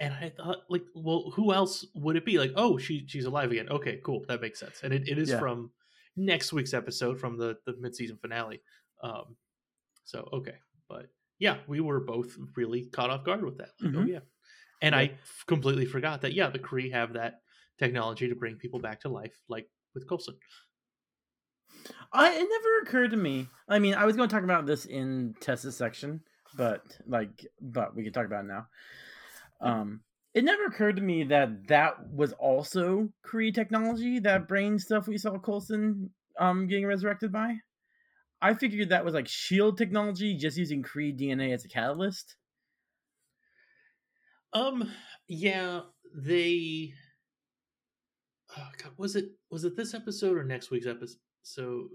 and 0.00 0.12
I 0.14 0.30
thought 0.30 0.62
like 0.68 0.84
well 0.94 1.30
who 1.36 1.52
else 1.52 1.84
would 1.94 2.16
it 2.16 2.24
be 2.24 2.38
like 2.38 2.52
oh 2.56 2.78
she 2.78 3.04
she's 3.06 3.26
alive 3.26 3.50
again 3.52 3.68
okay 3.68 4.00
cool 4.04 4.24
that 4.26 4.40
makes 4.40 4.58
sense 4.58 4.80
and 4.82 4.92
it, 4.94 5.06
it 5.06 5.18
is 5.18 5.28
Yeah. 5.30 5.38
from 5.38 5.70
next 6.16 6.52
week's 6.52 6.72
episode 6.74 7.20
from 7.20 7.36
the 7.36 7.58
the 7.66 7.74
mid-season 7.78 8.16
finale 8.16 8.60
um 9.02 9.36
so 10.04 10.28
okay 10.32 10.56
but 10.88 11.06
yeah 11.38 11.58
we 11.66 11.80
were 11.80 12.00
both 12.00 12.36
really 12.56 12.86
caught 12.86 13.10
off 13.10 13.24
guard 13.24 13.44
with 13.44 13.58
that 13.58 13.70
like, 13.80 13.94
oh 13.94 13.98
Mhm. 13.98 14.08
yeah 14.08 14.20
and 14.82 14.92
Yeah. 14.94 14.98
I 15.00 15.02
f- 15.04 15.44
completely 15.46 15.86
forgot 15.86 16.20
that 16.22 16.32
yeah 16.34 16.50
the 16.50 16.58
Kree 16.58 16.92
have 16.92 17.12
that 17.14 17.40
technology 17.78 18.28
to 18.28 18.34
bring 18.34 18.56
people 18.56 18.80
back 18.80 19.00
to 19.00 19.08
life 19.08 19.34
like 19.48 19.68
with 19.94 20.08
Coulson 20.08 20.36
I 22.12 22.30
it 22.32 22.48
never 22.48 22.78
occurred 22.82 23.10
to 23.12 23.16
me. 23.16 23.46
I 23.68 23.78
mean, 23.78 23.94
I 23.94 24.04
was 24.06 24.16
going 24.16 24.28
to 24.28 24.34
talk 24.34 24.44
about 24.44 24.66
this 24.66 24.86
in 24.86 25.34
Tessa's 25.40 25.76
section, 25.76 26.22
but 26.56 26.82
like, 27.06 27.46
but 27.60 27.94
we 27.94 28.02
can 28.02 28.12
talk 28.12 28.26
about 28.26 28.44
it 28.44 28.48
now. 28.48 28.66
Um, 29.60 30.00
it 30.34 30.44
never 30.44 30.64
occurred 30.64 30.96
to 30.96 31.02
me 31.02 31.24
that 31.24 31.68
that 31.68 31.94
was 32.10 32.32
also 32.32 33.10
Kree 33.26 33.52
technology, 33.54 34.18
that 34.20 34.48
brain 34.48 34.78
stuff 34.78 35.06
we 35.06 35.18
saw 35.18 35.38
Coulson 35.38 36.10
um 36.38 36.66
getting 36.66 36.86
resurrected 36.86 37.32
by. 37.32 37.56
I 38.40 38.54
figured 38.54 38.90
that 38.90 39.04
was 39.04 39.14
like 39.14 39.26
shield 39.28 39.76
technology, 39.78 40.36
just 40.36 40.56
using 40.56 40.82
Kree 40.82 41.18
DNA 41.18 41.52
as 41.52 41.64
a 41.64 41.68
catalyst. 41.68 42.36
Um. 44.52 44.90
Yeah, 45.26 45.80
they. 46.14 46.92
Oh 48.56 48.68
God, 48.82 48.92
was 48.96 49.14
it 49.16 49.26
was 49.50 49.64
it 49.64 49.76
this 49.76 49.92
episode 49.94 50.36
or 50.36 50.44
next 50.44 50.70
week's 50.70 50.86
episode? 50.86 51.18
So 51.42 51.88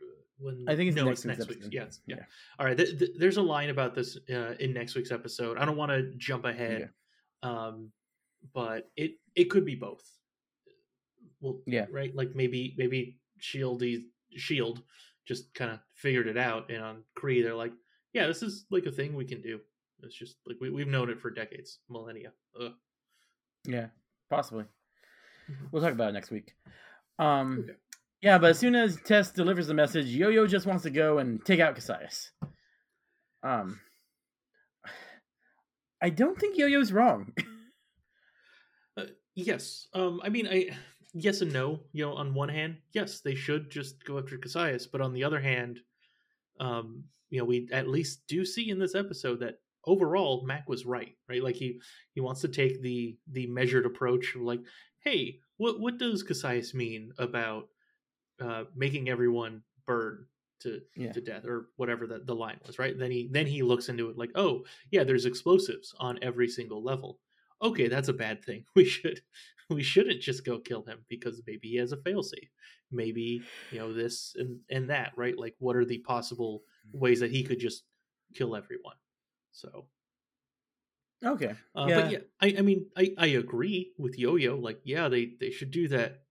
uh, 0.00 0.06
when 0.38 0.64
I 0.68 0.74
think 0.74 0.88
it's 0.88 0.96
no, 0.96 1.04
next 1.04 1.20
it's 1.20 1.26
next 1.26 1.38
week's. 1.48 1.66
episode. 1.66 1.72
Yes, 1.72 2.00
yeah. 2.06 2.16
Yeah. 2.16 2.22
All 2.58 2.66
right. 2.66 2.76
Th- 2.76 2.98
th- 2.98 3.10
there's 3.16 3.36
a 3.36 3.42
line 3.42 3.70
about 3.70 3.94
this 3.94 4.18
uh, 4.28 4.54
in 4.58 4.72
next 4.72 4.96
week's 4.96 5.12
episode. 5.12 5.56
I 5.58 5.64
don't 5.64 5.76
want 5.76 5.90
to 5.92 6.10
jump 6.16 6.44
ahead, 6.44 6.82
Okay. 6.82 7.54
um, 7.54 7.92
but 8.52 8.90
it 8.96 9.12
it 9.36 9.44
could 9.44 9.64
be 9.64 9.76
both. 9.76 10.02
Well, 11.40 11.60
Yeah. 11.66 11.86
right. 11.92 12.14
Like 12.14 12.34
maybe 12.34 12.74
maybe 12.76 13.18
Shieldy 13.40 14.06
Shield 14.36 14.82
just 15.30 15.54
kind 15.54 15.70
of 15.70 15.78
figured 15.94 16.26
it 16.26 16.36
out, 16.36 16.70
and 16.70 16.82
on 16.82 17.04
Kree 17.16 17.40
they're 17.40 17.54
like, 17.54 17.72
yeah, 18.12 18.26
this 18.26 18.42
is 18.42 18.64
like 18.68 18.84
a 18.86 18.90
thing 18.90 19.14
we 19.14 19.24
can 19.24 19.40
do. 19.40 19.60
It's 20.02 20.16
just 20.16 20.34
like 20.44 20.56
we, 20.60 20.70
we've 20.70 20.88
known 20.88 21.08
it 21.08 21.20
for 21.20 21.30
decades, 21.30 21.78
millennia. 21.88 22.32
Ugh. 22.60 22.72
Yeah, 23.64 23.86
possibly. 24.28 24.64
Mhm. 25.48 25.70
We'll 25.70 25.82
talk 25.82 25.92
about 25.92 26.08
it 26.08 26.14
next 26.14 26.32
week. 26.32 26.56
Um, 27.20 27.60
Okay. 27.62 27.78
yeah, 28.22 28.38
but 28.38 28.50
as 28.50 28.58
soon 28.58 28.74
as 28.74 28.98
Tess 29.02 29.30
delivers 29.30 29.68
the 29.68 29.74
message, 29.74 30.06
Yo-Yo 30.06 30.48
just 30.48 30.66
wants 30.66 30.82
to 30.82 30.90
go 30.90 31.18
and 31.18 31.44
take 31.46 31.60
out 31.60 31.76
Kasius. 31.76 32.30
Um, 33.44 33.78
I 36.02 36.10
don't 36.10 36.36
think 36.40 36.58
Yo-Yo's 36.58 36.90
wrong. 36.92 37.32
Uh, 38.96 39.04
yes. 39.36 39.86
Um. 39.94 40.20
I 40.24 40.28
mean, 40.30 40.48
I 40.48 40.70
yes 41.14 41.40
and 41.40 41.52
no. 41.52 41.80
You 41.92 42.06
know, 42.06 42.14
on 42.14 42.34
one 42.34 42.48
hand, 42.48 42.76
yes, 42.92 43.20
they 43.20 43.34
should 43.34 43.70
just 43.70 44.04
go 44.04 44.18
after 44.18 44.38
Kasius, 44.38 44.86
but 44.90 45.00
on 45.00 45.12
the 45.12 45.24
other 45.24 45.40
hand, 45.40 45.80
um, 46.58 47.04
you 47.30 47.38
know, 47.38 47.44
we 47.44 47.68
at 47.72 47.88
least 47.88 48.26
do 48.28 48.44
see 48.44 48.70
in 48.70 48.78
this 48.78 48.94
episode 48.94 49.40
that 49.40 49.60
overall 49.86 50.44
Mac 50.44 50.68
was 50.68 50.84
right. 50.86 51.16
Right, 51.28 51.42
like 51.42 51.56
he 51.56 51.80
he 52.14 52.20
wants 52.20 52.40
to 52.42 52.48
take 52.48 52.82
the 52.82 53.16
the 53.32 53.46
measured 53.46 53.86
approach. 53.86 54.34
Of 54.34 54.42
like, 54.42 54.60
hey, 55.00 55.38
what 55.56 55.80
what 55.80 55.98
does 55.98 56.24
Kasius 56.24 56.74
mean 56.74 57.12
about 57.18 57.68
uh, 58.40 58.64
making 58.74 59.08
everyone 59.08 59.62
burn 59.86 60.26
to 60.60 60.80
Yeah. 60.96 61.12
to 61.12 61.20
death 61.20 61.44
or 61.46 61.68
whatever 61.76 62.06
the, 62.06 62.18
the 62.18 62.34
line 62.34 62.58
was? 62.66 62.78
Right. 62.78 62.98
Then 62.98 63.10
he 63.10 63.28
then 63.30 63.46
he 63.46 63.62
looks 63.62 63.88
into 63.88 64.10
it 64.10 64.18
like, 64.18 64.32
oh 64.34 64.64
yeah, 64.90 65.04
there's 65.04 65.24
explosives 65.26 65.94
on 65.98 66.18
every 66.22 66.48
single 66.48 66.82
level 66.82 67.18
okay, 67.62 67.88
that's 67.88 68.08
a 68.08 68.12
bad 68.14 68.44
thing. 68.44 68.64
We 68.74 68.84
should 68.84 69.20
we 69.68 69.82
shouldn't 69.82 70.20
just 70.20 70.44
go 70.44 70.58
kill 70.58 70.82
him 70.84 71.04
because 71.08 71.40
maybe 71.46 71.68
he 71.68 71.76
has 71.76 71.92
a 71.92 71.96
failsafe. 71.96 72.50
Maybe, 72.90 73.42
you 73.70 73.78
know, 73.78 73.92
this 73.92 74.34
and, 74.36 74.58
and 74.68 74.90
that, 74.90 75.12
right? 75.16 75.38
Like 75.38 75.54
what 75.58 75.76
are 75.76 75.84
the 75.84 75.98
possible 75.98 76.64
ways 76.92 77.20
that 77.20 77.30
he 77.30 77.44
could 77.44 77.60
just 77.60 77.84
kill 78.34 78.56
everyone? 78.56 78.96
So 79.52 79.86
Okay. 81.24 81.54
Uh, 81.74 81.86
yeah. 81.88 82.00
But 82.00 82.12
yeah, 82.12 82.18
I, 82.40 82.54
I 82.58 82.62
mean, 82.62 82.86
I, 82.96 83.10
I 83.18 83.26
agree 83.26 83.92
with 83.98 84.18
Yo-Yo. 84.18 84.56
Like, 84.56 84.80
yeah, 84.84 85.08
they 85.08 85.32
they 85.38 85.50
should 85.50 85.70
do 85.70 85.88
that 85.88 86.22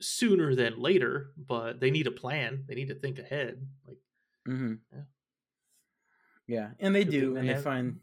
sooner 0.00 0.54
than 0.54 0.80
later, 0.80 1.32
but 1.36 1.80
they 1.80 1.90
need 1.90 2.06
a 2.06 2.10
plan. 2.10 2.64
They 2.68 2.74
need 2.74 2.88
to 2.88 2.94
think 2.94 3.18
ahead. 3.18 3.66
Like, 3.86 3.98
mm-hmm. 4.48 4.74
Yeah. 4.92 5.02
Yeah, 6.48 6.70
and 6.80 6.94
they 6.94 7.04
do, 7.04 7.36
and 7.36 7.48
they 7.48 7.54
have- 7.54 7.62
find 7.62 8.00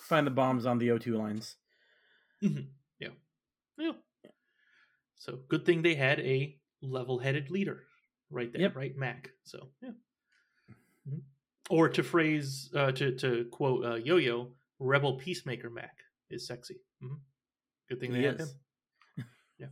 find 0.00 0.26
the 0.26 0.30
bombs 0.32 0.66
on 0.66 0.78
the 0.78 0.88
O2 0.88 1.16
lines. 1.16 1.56
Yeah, 2.40 3.08
yeah. 3.78 3.92
So 5.16 5.38
good 5.48 5.64
thing 5.66 5.82
they 5.82 5.94
had 5.94 6.20
a 6.20 6.56
level-headed 6.82 7.50
leader 7.50 7.84
right 8.30 8.52
there, 8.52 8.62
Yep. 8.62 8.76
right, 8.76 8.96
Mac. 8.96 9.30
So 9.44 9.68
yeah. 9.82 9.90
Mhm. 11.08 11.22
Or 11.70 11.88
to 11.88 12.02
phrase, 12.02 12.70
uh, 12.74 12.92
to 12.92 13.14
to 13.16 13.44
quote 13.50 13.84
uh, 13.84 13.94
Yo-Yo, 13.96 14.54
"Rebel 14.78 15.18
peacemaker 15.18 15.70
Mac 15.70 15.96
is 16.30 16.46
sexy." 16.46 16.76
hmm 17.00 17.16
Good 17.88 18.00
thing 18.00 18.12
they 18.12 18.20
He 18.20 18.24
had 18.24 18.40
him. 18.40 18.48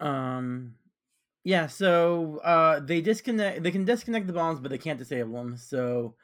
Um, 0.00 0.74
yeah. 1.44 1.66
So 1.66 2.38
uh, 2.44 2.80
they 2.80 3.00
disconnect. 3.00 3.62
They 3.62 3.70
can 3.70 3.84
disconnect 3.84 4.26
the 4.26 4.32
bombs, 4.32 4.60
but 4.60 4.70
they 4.70 4.78
can't 4.78 4.98
disable 4.98 5.34
them. 5.34 5.56
So 5.56 6.16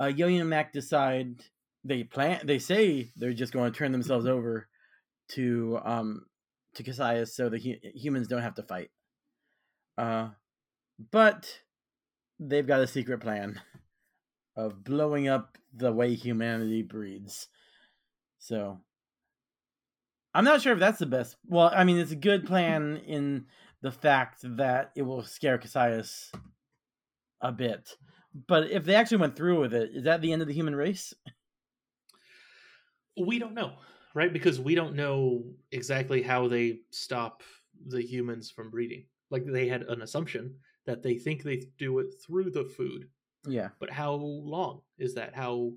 uh, 0.00 0.06
Yo-Yo 0.06 0.40
and 0.40 0.50
Mac 0.50 0.72
decide 0.72 1.42
they 1.86 2.04
plan. 2.04 2.40
They 2.44 2.58
say 2.58 3.10
they're 3.16 3.32
just 3.32 3.52
going 3.52 3.72
to 3.72 3.78
turn 3.78 3.92
themselves 3.92 4.26
over 4.26 4.68
to 5.30 5.78
um 5.84 6.26
to 6.74 6.82
Kasius, 6.82 7.28
so 7.28 7.48
the 7.48 7.58
hu- 7.58 7.90
humans 7.94 8.28
don't 8.28 8.42
have 8.42 8.54
to 8.56 8.62
fight. 8.62 8.90
Uh, 9.96 10.28
but 11.10 11.60
they've 12.38 12.66
got 12.66 12.80
a 12.80 12.86
secret 12.86 13.20
plan 13.20 13.60
of 14.56 14.84
blowing 14.84 15.28
up 15.28 15.58
the 15.74 15.92
way 15.92 16.14
humanity 16.14 16.82
breeds. 16.82 17.48
So 18.38 18.80
I'm 20.34 20.44
not 20.44 20.60
sure 20.60 20.72
if 20.72 20.78
that's 20.78 20.98
the 20.98 21.06
best. 21.06 21.36
Well, 21.46 21.70
I 21.74 21.84
mean, 21.84 21.98
it's 21.98 22.12
a 22.12 22.16
good 22.16 22.46
plan 22.46 22.98
in 23.06 23.46
the 23.82 23.90
fact 23.90 24.40
that 24.42 24.92
it 24.94 25.02
will 25.02 25.22
scare 25.22 25.58
Kasius 25.58 26.30
a 27.40 27.52
bit. 27.52 27.96
But 28.46 28.70
if 28.70 28.84
they 28.84 28.94
actually 28.94 29.18
went 29.18 29.36
through 29.36 29.60
with 29.60 29.72
it, 29.72 29.90
is 29.94 30.04
that 30.04 30.20
the 30.20 30.32
end 30.32 30.42
of 30.42 30.48
the 30.48 30.54
human 30.54 30.76
race? 30.76 31.14
We 33.16 33.38
don't 33.38 33.54
know, 33.54 33.72
right? 34.14 34.32
Because 34.32 34.60
we 34.60 34.74
don't 34.74 34.94
know 34.94 35.44
exactly 35.72 36.22
how 36.22 36.48
they 36.48 36.80
stop 36.90 37.42
the 37.86 38.02
humans 38.02 38.50
from 38.50 38.70
breeding. 38.70 39.04
Like 39.30 39.44
they 39.46 39.68
had 39.68 39.82
an 39.82 40.02
assumption 40.02 40.54
that 40.86 41.02
they 41.02 41.16
think 41.18 41.42
they 41.42 41.62
do 41.78 41.98
it 41.98 42.14
through 42.24 42.50
the 42.50 42.64
food, 42.64 43.08
Yeah. 43.46 43.70
but 43.80 43.90
how 43.90 44.12
long 44.14 44.82
is 44.98 45.14
that? 45.14 45.34
How 45.34 45.72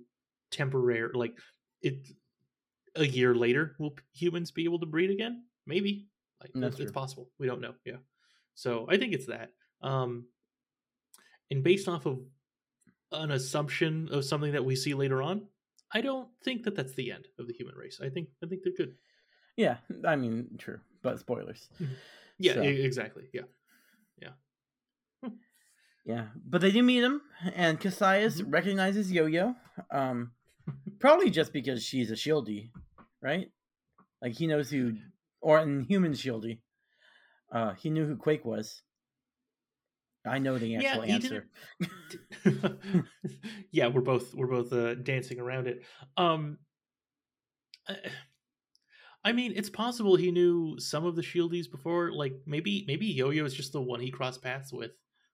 temporary? 0.51 1.10
Like 1.13 1.38
it, 1.81 2.08
a 2.96 3.05
year 3.05 3.34
later, 3.34 3.75
will 3.79 3.96
humans 4.13 4.51
be 4.51 4.65
able 4.65 4.79
to 4.79 4.86
breed 4.86 5.10
again? 5.10 5.43
Maybe. 5.65 6.08
Like 6.41 6.51
That's 6.53 6.79
it's, 6.79 6.91
possible. 6.91 7.29
We 7.39 7.48
don't 7.48 7.62
know. 7.62 7.74
Yeah. 7.86 7.98
So 8.53 8.86
I 8.89 8.98
think 8.98 9.13
it's 9.13 9.27
that. 9.27 9.51
Um, 9.81 10.25
and 11.51 11.63
based 11.63 11.88
off 11.88 12.05
of 12.05 12.19
an 13.12 13.31
assumption 13.31 14.10
of 14.12 14.25
something 14.25 14.51
that 14.51 14.63
we 14.63 14.75
see 14.75 14.93
later 14.93 15.22
on, 15.22 15.48
I 15.93 16.01
don't 16.01 16.29
think 16.43 16.63
that 16.63 16.75
that's 16.75 16.93
the 16.93 17.12
end 17.12 17.27
of 17.39 17.48
the 17.48 17.53
human 17.53 17.75
race. 17.75 18.00
I 18.03 18.10
think 18.10 18.29
I 18.43 18.48
think 18.48 18.62
they're 18.63 18.74
good. 18.77 18.96
Yeah. 19.58 19.77
I 20.05 20.15
mean, 20.15 20.55
true. 20.58 20.79
But 21.01 21.19
spoilers. 21.19 21.67
Yeah, 22.38 22.53
So- 22.55 22.63
e- 22.63 22.84
exactly. 22.84 23.24
Yeah. 23.34 23.48
Yeah. 24.22 25.29
Yeah. 26.05 26.27
But 26.48 26.62
they 26.62 26.72
do 26.72 26.81
meet 26.81 27.03
him, 27.03 27.22
and 27.53 27.79
Kasius 27.79 28.41
recognizes 28.48 29.12
Yo 29.12 29.25
Yo. 29.25 29.55
Um, 29.91 30.31
probably 31.00 31.29
just 31.29 31.53
because 31.53 31.84
she's 31.84 32.10
a 32.12 32.15
shieldy, 32.15 32.69
right? 33.22 33.51
Like 34.22 34.34
he 34.34 34.48
knows 34.48 34.69
who, 34.69 34.93
or 35.41 35.60
in 35.60 35.84
human 35.84 36.13
shieldy, 36.13 36.60
uh, 37.51 37.74
he 37.74 37.89
knew 37.89 38.05
who 38.05 38.15
Quake 38.15 38.46
was. 38.46 38.81
I 40.25 40.38
know 40.40 40.58
the 40.58 40.75
actual 40.75 41.01
he 41.03 41.12
answer. 41.12 41.48
yeah, 43.72 43.88
we're 43.88 44.01
both 44.01 44.34
we're 44.34 44.48
both 44.48 44.72
uh, 44.74 44.96
dancing 44.96 45.40
around 45.40 45.68
it. 45.68 45.84
Um, 46.18 46.58
I- 47.88 47.98
I 49.22 49.34
mean, 49.34 49.51
it's 49.53 49.70
possible 49.70 50.16
he 50.16 50.32
knew 50.32 50.79
some 50.79 51.05
of 51.05 51.18
the 51.18 51.22
Shieldies 51.22 51.70
before. 51.70 52.14
Like 52.14 52.36
maybe 52.46 52.86
maybe 52.88 53.05
Yo 53.08 53.32
Yo 53.32 53.44
is 53.44 53.53
just 53.53 53.74
the 53.74 53.82
one 53.82 54.00
he 54.00 54.12
crossed 54.12 54.42
paths 54.42 54.72
with 54.72 54.92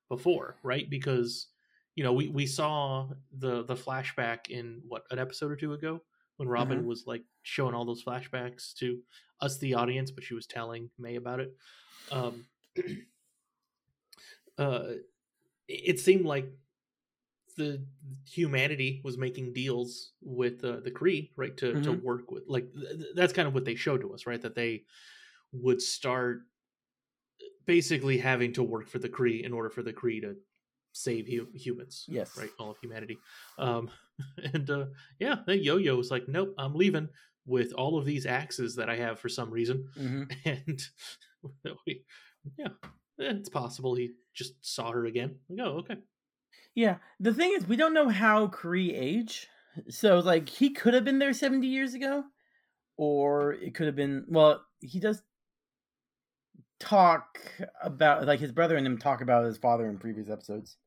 before, 0.09 0.57
right? 0.63 0.89
Because 0.89 1.49
you 1.93 2.03
know 2.03 2.11
we 2.11 2.27
we 2.29 2.47
saw 2.47 3.07
the 3.37 3.63
the 3.63 3.75
flashback 3.75 4.49
in 4.49 4.81
what 4.87 5.03
an 5.11 5.19
episode 5.19 5.51
or 5.51 5.55
two 5.55 5.73
ago 5.73 6.01
when 6.37 6.47
Robin 6.49 6.81
Mhm. 6.81 6.85
was 6.85 7.03
like 7.05 7.23
showing 7.43 7.75
all 7.75 7.85
those 7.85 8.03
flashbacks 8.03 8.73
to 8.77 8.99
us, 9.39 9.59
the 9.59 9.75
audience, 9.75 10.09
but 10.09 10.23
she 10.23 10.33
was 10.33 10.47
telling 10.47 10.89
May 10.97 11.15
about 11.17 11.39
it. 11.39 11.55
Um, 12.11 12.43
uh, 14.57 14.93
it 15.67 15.99
seemed 15.99 16.25
like 16.25 16.47
the 17.57 17.85
humanity 18.29 19.01
was 19.03 19.17
making 19.17 19.53
deals 19.53 20.11
with 20.21 20.63
uh, 20.63 20.81
the 20.83 20.91
Kree, 20.91 21.31
right, 21.37 21.55
to 21.57 21.73
to 21.81 21.93
Mhm. 21.93 22.01
work 22.03 22.29
with. 22.31 22.43
Like 22.47 22.73
th- 22.73 22.97
th- 22.99 23.15
that's 23.15 23.33
kind 23.33 23.47
of 23.47 23.53
what 23.53 23.65
they 23.65 23.75
showed 23.75 24.01
to 24.01 24.13
us, 24.13 24.25
right? 24.27 24.41
That 24.41 24.55
they 24.55 24.83
would 25.53 25.81
start 25.81 26.41
basically 27.65 28.17
having 28.17 28.53
to 28.53 28.63
work 28.63 28.89
for 28.89 28.99
the 28.99 29.09
Kree 29.09 29.43
in 29.43 29.53
order 29.53 29.69
for 29.69 29.81
the 29.83 29.93
Kree 29.93 30.21
to 30.21 30.35
save 30.91 31.27
hu- 31.27 31.49
humans. 31.53 32.05
Yes. 32.07 32.37
right, 32.37 32.49
all 32.59 32.71
of 32.71 32.77
humanity. 32.79 33.17
Um, 33.57 33.89
and 34.53 34.69
uh, 34.69 34.85
yeah, 35.19 35.37
then 35.47 35.59
Yo-Yo 35.61 35.95
was 35.95 36.11
like, 36.11 36.27
"Nope, 36.27 36.53
I'm 36.57 36.75
leaving." 36.75 37.09
With 37.47 37.73
all 37.73 37.99
of 37.99 38.05
these 38.05 38.25
axes 38.25 38.75
that 38.77 38.89
I 38.89 38.95
have 38.95 39.19
for 39.19 39.29
some 39.29 39.51
reason, 39.51 39.87
hmm 39.95 40.23
and 40.45 40.81
we, 41.85 42.03
yeah, 42.57 42.69
it's 43.17 43.49
possible 43.49 43.95
he 43.95 44.11
just 44.33 44.53
saw 44.65 44.91
her 44.91 45.05
again. 45.05 45.35
Like, 45.49 45.67
oh, 45.67 45.77
okay. 45.79 45.97
Yeah. 46.73 46.97
The 47.19 47.33
thing 47.33 47.53
is, 47.55 47.67
we 47.67 47.75
don't 47.75 47.93
know 47.93 48.09
how 48.09 48.47
Kree 48.47 48.93
age. 48.93 49.47
So, 49.89 50.19
like, 50.19 50.47
he 50.47 50.69
could 50.69 50.93
have 50.93 51.03
been 51.05 51.19
there 51.19 51.33
70 51.33 51.67
years 51.67 51.93
ago, 51.93 52.23
or 52.97 53.53
it 53.53 53.75
could 53.75 53.87
have 53.87 53.95
been. 53.95 54.25
Well, 54.27 54.65
he 54.79 54.99
does 54.99 55.21
talk 56.79 57.39
about, 57.81 58.25
like, 58.25 58.39
his 58.39 58.51
brother 58.51 58.77
and 58.77 58.85
him 58.85 58.97
talk 58.97 59.21
about 59.21 59.45
his 59.45 59.57
father 59.57 59.89
in 59.89 59.97
previous 59.97 60.29
episodes. 60.29 60.77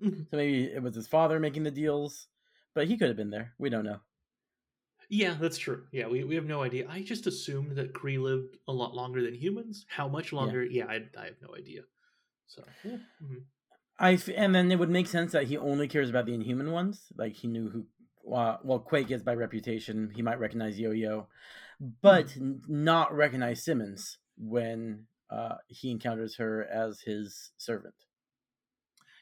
Mhm. 0.00 0.30
So 0.30 0.36
maybe 0.36 0.64
it 0.64 0.82
was 0.82 0.94
his 0.94 1.08
father 1.08 1.40
making 1.40 1.62
the 1.62 1.70
deals, 1.70 2.28
but 2.74 2.86
he 2.86 2.96
could 2.96 3.08
have 3.08 3.16
been 3.16 3.30
there. 3.30 3.54
We 3.58 3.70
don't 3.70 3.84
know. 3.84 4.00
Yeah, 5.14 5.36
that's 5.40 5.58
true. 5.58 5.84
Yeah, 5.92 6.08
we, 6.08 6.24
we 6.24 6.34
have 6.34 6.44
no 6.44 6.64
idea. 6.64 6.88
I 6.90 7.02
just 7.02 7.28
assumed 7.28 7.76
that 7.76 7.92
Kree 7.94 8.20
lived 8.20 8.56
a 8.66 8.72
lot 8.72 8.96
longer 8.96 9.22
than 9.22 9.32
humans. 9.32 9.86
How 9.88 10.08
much 10.08 10.32
longer? 10.32 10.64
Yeah, 10.64 10.86
I, 10.86 11.02
I 11.16 11.26
have 11.26 11.36
no 11.40 11.54
idea. 11.56 11.82
So, 12.48 12.64
yeah. 12.82 12.96
mhm. 13.22 13.42
I 13.96 14.18
and 14.36 14.52
then 14.52 14.72
it 14.72 14.78
would 14.80 14.90
make 14.90 15.06
sense 15.06 15.30
that 15.30 15.44
he 15.44 15.56
only 15.56 15.86
cares 15.86 16.10
about 16.10 16.26
the 16.26 16.34
inhuman 16.34 16.72
ones. 16.72 17.12
Like 17.16 17.34
he 17.34 17.46
knew 17.46 17.70
who, 17.70 18.34
uh, 18.34 18.56
well, 18.64 18.80
Quake 18.80 19.12
is 19.12 19.22
by 19.22 19.34
reputation. 19.34 20.10
He 20.12 20.20
might 20.20 20.40
recognize 20.40 20.80
Yo 20.80 20.90
Yo, 20.90 21.28
but 22.02 22.34
n- 22.36 22.60
not 22.66 23.14
recognize 23.14 23.62
Simmons 23.64 24.18
when 24.36 25.06
uh, 25.30 25.58
he 25.68 25.92
encounters 25.92 26.34
her 26.38 26.64
as 26.64 27.00
his 27.02 27.52
servant. 27.56 27.94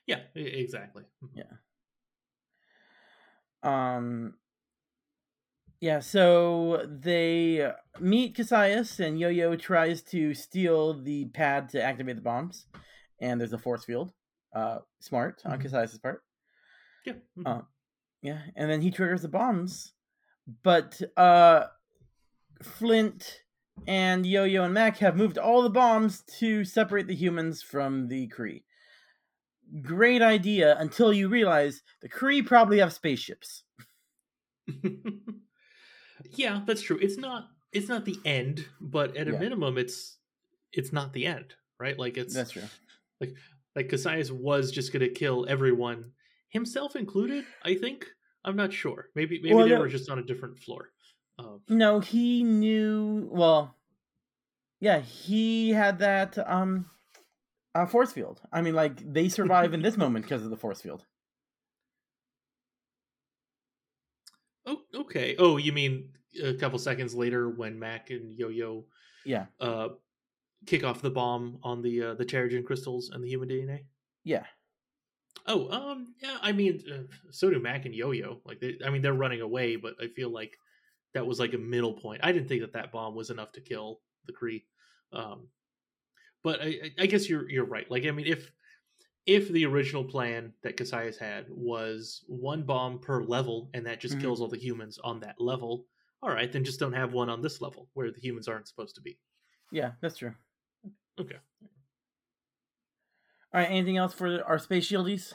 yeah, 0.06 0.20
exactly. 0.34 1.04
Mhm. 1.22 1.28
Yeah. 1.34 1.52
Um. 3.62 4.34
Yeah, 5.82 5.98
so 5.98 6.86
they 6.88 7.72
meet 7.98 8.36
Kasius, 8.36 9.00
and 9.00 9.18
Yo 9.18 9.28
Yo 9.28 9.56
tries 9.56 10.00
to 10.04 10.32
steal 10.32 10.94
the 11.02 11.24
pad 11.24 11.70
to 11.70 11.82
activate 11.82 12.14
the 12.14 12.22
bombs, 12.22 12.66
and 13.20 13.40
there's 13.40 13.52
a 13.52 13.58
force 13.58 13.84
field. 13.84 14.12
Uh, 14.54 14.78
smart 15.00 15.42
on 15.44 15.58
Mhm. 15.58 15.64
Kasius's 15.64 15.98
part. 15.98 16.22
Yeah. 17.04 17.14
mhm. 17.36 17.46
Uh, 17.46 17.62
yeah, 18.22 18.42
and 18.54 18.70
then 18.70 18.80
he 18.80 18.92
triggers 18.92 19.22
the 19.22 19.28
bombs, 19.28 19.92
but 20.62 21.02
uh, 21.16 21.66
Flint 22.62 23.42
and 23.88 24.24
Yo 24.24 24.44
Yo 24.44 24.62
and 24.62 24.74
Mac 24.74 24.98
have 24.98 25.16
moved 25.16 25.36
all 25.36 25.62
the 25.62 25.68
bombs 25.70 26.22
to 26.38 26.64
separate 26.64 27.08
the 27.08 27.16
humans 27.16 27.60
from 27.60 28.06
the 28.06 28.28
Kree. 28.28 28.62
Great 29.82 30.22
idea 30.22 30.76
until 30.78 31.12
you 31.12 31.28
realize 31.28 31.82
the 32.02 32.08
Kree 32.08 32.46
probably 32.46 32.78
have 32.78 32.92
spaceships. 32.92 33.64
yeah, 36.38 36.62
that's 36.66 36.82
true. 36.82 36.98
It's 37.00 37.16
not 37.18 37.48
it's 37.72 37.88
not 37.88 38.04
the 38.04 38.18
end, 38.24 38.66
but 38.80 39.16
at 39.16 39.28
a 39.28 39.32
Yeah. 39.32 39.38
minimum, 39.38 39.78
it's 39.78 40.18
it's 40.72 40.92
not 40.92 41.12
the 41.12 41.26
end, 41.26 41.54
right? 41.78 41.98
Like 41.98 42.16
it's 42.16 42.34
That's 42.34 42.50
true. 42.52 42.68
like 43.20 43.34
like 43.76 43.88
Kasius 43.88 44.30
was 44.30 44.70
just 44.70 44.92
gonna 44.92 45.08
kill 45.08 45.46
everyone, 45.48 46.12
himself 46.50 46.96
included. 46.96 47.44
I 47.62 47.74
think 47.74 48.06
I'm 48.44 48.56
not 48.56 48.72
sure. 48.72 49.08
Maybe 49.14 49.40
maybe 49.42 49.54
Well, 49.54 49.64
they 49.66 49.72
no- 49.72 49.80
were 49.80 49.88
just 49.88 50.10
on 50.10 50.18
a 50.18 50.22
different 50.24 50.58
floor. 50.58 50.90
Um, 51.38 51.62
No, 51.68 52.00
he 52.00 52.42
knew. 52.42 53.28
Well, 53.32 53.74
yeah, 54.80 55.00
he 55.00 55.70
had 55.70 55.98
that 56.00 56.36
um, 56.48 56.86
uh, 57.74 57.86
force 57.86 58.12
field. 58.12 58.40
I 58.52 58.60
mean, 58.60 58.74
like 58.74 58.96
they 59.12 59.28
survive 59.30 59.72
in 59.72 59.80
this 59.82 59.96
moment 59.96 60.24
because 60.26 60.42
of 60.44 60.50
the 60.50 60.56
force 60.56 60.80
field. 60.82 61.04
Oh, 64.64 64.82
okay. 64.94 65.34
Oh, 65.38 65.56
you 65.56 65.72
mean 65.72 66.10
a 66.42 66.54
couple 66.54 66.78
seconds 66.78 67.14
later 67.14 67.50
when 67.50 67.78
Mac 67.78 68.10
and 68.10 68.32
Yo 68.32 68.48
Yo 68.48 68.86
Yeah, 69.24 69.46
uh 69.60 69.90
kick 70.66 70.84
off 70.84 71.02
the 71.02 71.10
bomb 71.10 71.60
on 71.62 71.82
the 71.82 72.02
uh, 72.02 72.14
the 72.14 72.26
Terrigen 72.26 72.64
crystals 72.64 73.10
and 73.10 73.24
the 73.24 73.28
human 73.28 73.48
DNA? 73.48 73.86
yeah, 74.24 74.46
Oh, 75.46 75.68
um, 75.70 76.14
yeah. 76.22 76.38
I 76.40 76.52
mean, 76.52 76.82
uh, 76.90 77.02
so 77.30 77.50
do 77.50 77.58
Mac 77.58 77.84
and 77.84 77.94
Yo 77.94 78.12
Yo. 78.12 78.40
Like, 78.44 78.60
they, 78.60 78.78
I 78.84 78.90
mean, 78.90 79.02
they're 79.02 79.12
running 79.14 79.40
away, 79.40 79.76
but 79.76 79.94
I 80.00 80.08
feel 80.08 80.30
like 80.30 80.56
that 81.14 81.26
was 81.26 81.40
like 81.40 81.54
a 81.54 81.58
middle 81.58 81.94
point. 81.94 82.20
I 82.24 82.32
didn't 82.32 82.48
think 82.48 82.62
that 82.62 82.72
that 82.74 82.92
bomb 82.92 83.14
was 83.14 83.30
enough 83.30 83.52
to 83.52 83.60
kill 83.60 84.02
the 84.26 84.32
Kree. 84.32 84.64
Um, 85.12 85.48
but 86.44 86.60
I, 86.62 86.92
I- 86.98 87.06
guess 87.06 87.28
you're 87.28 87.48
you're 87.50 87.66
right. 87.66 87.90
Like, 87.90 88.06
I 88.06 88.12
mean, 88.12 88.26
if 88.26 88.52
if 89.26 89.48
the 89.50 89.66
original 89.66 90.04
plan 90.04 90.54
that 90.62 90.76
Kasius 90.78 91.18
had 91.18 91.48
was 91.50 92.24
one 92.28 92.64
bomb 92.64 93.00
per 93.00 93.22
level, 93.24 93.70
and 93.74 93.86
that 93.86 94.00
just 94.00 94.18
Mhm. 94.18 94.20
kills 94.20 94.40
all 94.40 94.48
the 94.48 94.58
humans 94.58 94.98
on 94.98 95.20
that 95.20 95.40
level, 95.40 95.88
all 96.22 96.30
right, 96.30 96.50
then 96.52 96.64
just 96.64 96.78
don't 96.80 96.92
have 96.92 97.12
one 97.12 97.28
on 97.28 97.42
this 97.42 97.60
level 97.60 97.88
where 97.94 98.10
the 98.10 98.20
humans 98.20 98.48
aren't 98.48 98.68
supposed 98.68 98.94
to 98.94 99.00
be. 99.00 99.18
yeah. 99.70 99.92
That's 100.00 100.18
true. 100.18 100.34
Okay. 101.20 101.36
All 103.52 103.60
right. 103.60 103.70
Anything 103.70 103.96
else 103.96 104.14
for 104.14 104.42
our 104.44 104.58
space 104.58 104.88
shieldies? 104.88 105.32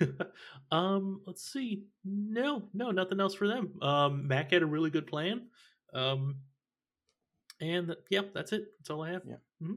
um, 0.70 1.20
let's 1.26 1.50
see. 1.50 1.84
No, 2.04 2.64
no, 2.74 2.90
nothing 2.90 3.20
else 3.20 3.34
for 3.34 3.48
them. 3.48 3.72
Um, 3.82 4.28
Mac 4.28 4.52
had 4.52 4.62
a 4.62 4.66
really 4.66 4.90
good 4.90 5.06
plan. 5.06 5.46
Um, 5.94 6.36
and 7.60 7.86
th- 7.86 7.98
yeah, 8.10 8.22
that's 8.34 8.52
it. 8.52 8.64
That's 8.78 8.90
all 8.90 9.02
I 9.02 9.12
have. 9.12 9.22
Yeah. 9.26 9.68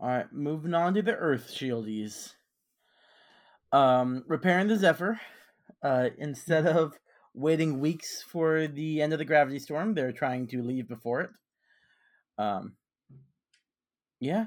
All 0.00 0.08
right, 0.08 0.32
moving 0.32 0.74
on 0.74 0.94
to 0.94 1.02
the 1.02 1.16
Earth 1.16 1.50
shieldies. 1.52 2.32
Um, 3.72 4.24
repairing 4.28 4.68
the 4.68 4.76
Zephyr. 4.76 5.20
Uh, 5.82 6.10
instead 6.18 6.66
of 6.66 6.98
waiting 7.34 7.80
weeks 7.80 8.22
for 8.22 8.66
the 8.66 9.02
end 9.02 9.12
of 9.12 9.18
the 9.18 9.24
gravity 9.24 9.58
storm, 9.58 9.94
they're 9.94 10.12
trying 10.12 10.46
to 10.48 10.62
leave 10.62 10.88
before 10.88 11.20
it. 11.22 11.30
Um, 12.38 12.74
yeah, 14.20 14.46